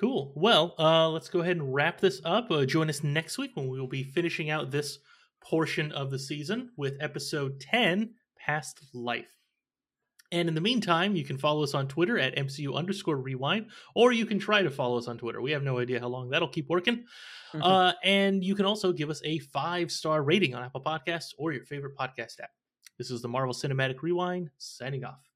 Cool. 0.00 0.32
Well, 0.34 0.74
uh, 0.78 1.10
let's 1.10 1.28
go 1.28 1.40
ahead 1.40 1.58
and 1.58 1.74
wrap 1.74 2.00
this 2.00 2.22
up. 2.24 2.50
Uh, 2.50 2.64
join 2.64 2.88
us 2.88 3.04
next 3.04 3.36
week 3.36 3.50
when 3.54 3.68
we 3.68 3.78
will 3.78 3.86
be 3.86 4.02
finishing 4.02 4.48
out 4.48 4.70
this 4.70 4.98
portion 5.42 5.92
of 5.92 6.10
the 6.10 6.18
season 6.18 6.70
with 6.76 6.94
episode 7.00 7.60
10, 7.60 8.14
Past 8.38 8.80
Life. 8.94 9.28
And 10.32 10.48
in 10.48 10.54
the 10.54 10.60
meantime, 10.60 11.16
you 11.16 11.24
can 11.24 11.36
follow 11.38 11.62
us 11.64 11.74
on 11.74 11.86
Twitter 11.88 12.18
at 12.18 12.36
MCU 12.36 12.74
underscore 12.74 13.16
rewind, 13.16 13.66
or 13.94 14.12
you 14.12 14.24
can 14.24 14.38
try 14.38 14.62
to 14.62 14.70
follow 14.70 14.96
us 14.96 15.08
on 15.08 15.18
Twitter. 15.18 15.42
We 15.42 15.50
have 15.50 15.64
no 15.64 15.80
idea 15.80 16.00
how 16.00 16.06
long 16.08 16.30
that'll 16.30 16.48
keep 16.48 16.68
working. 16.70 17.04
Mhm. 17.52 17.60
Uh, 17.62 17.92
and 18.04 18.42
you 18.44 18.54
can 18.54 18.64
also 18.64 18.92
give 18.92 19.10
us 19.10 19.20
a 19.24 19.38
five 19.40 19.90
star 19.90 20.22
rating 20.22 20.54
on 20.54 20.62
Apple 20.62 20.82
Podcasts 20.82 21.34
or 21.36 21.52
your 21.52 21.64
favorite 21.66 21.96
podcast 21.98 22.40
app. 22.40 22.50
This 22.96 23.10
is 23.10 23.22
the 23.22 23.28
Marvel 23.28 23.52
Cinematic 23.52 24.02
Rewind 24.02 24.50
signing 24.56 25.04
off. 25.04 25.28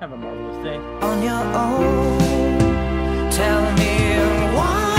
Have 0.00 0.12
a 0.12 0.16
marvelous 0.16 0.64
day. 0.64 0.76
on 0.76 1.22
your 1.22 1.34
own. 1.54 2.75
Tell 3.36 3.70
me 3.72 4.54
why. 4.56 4.95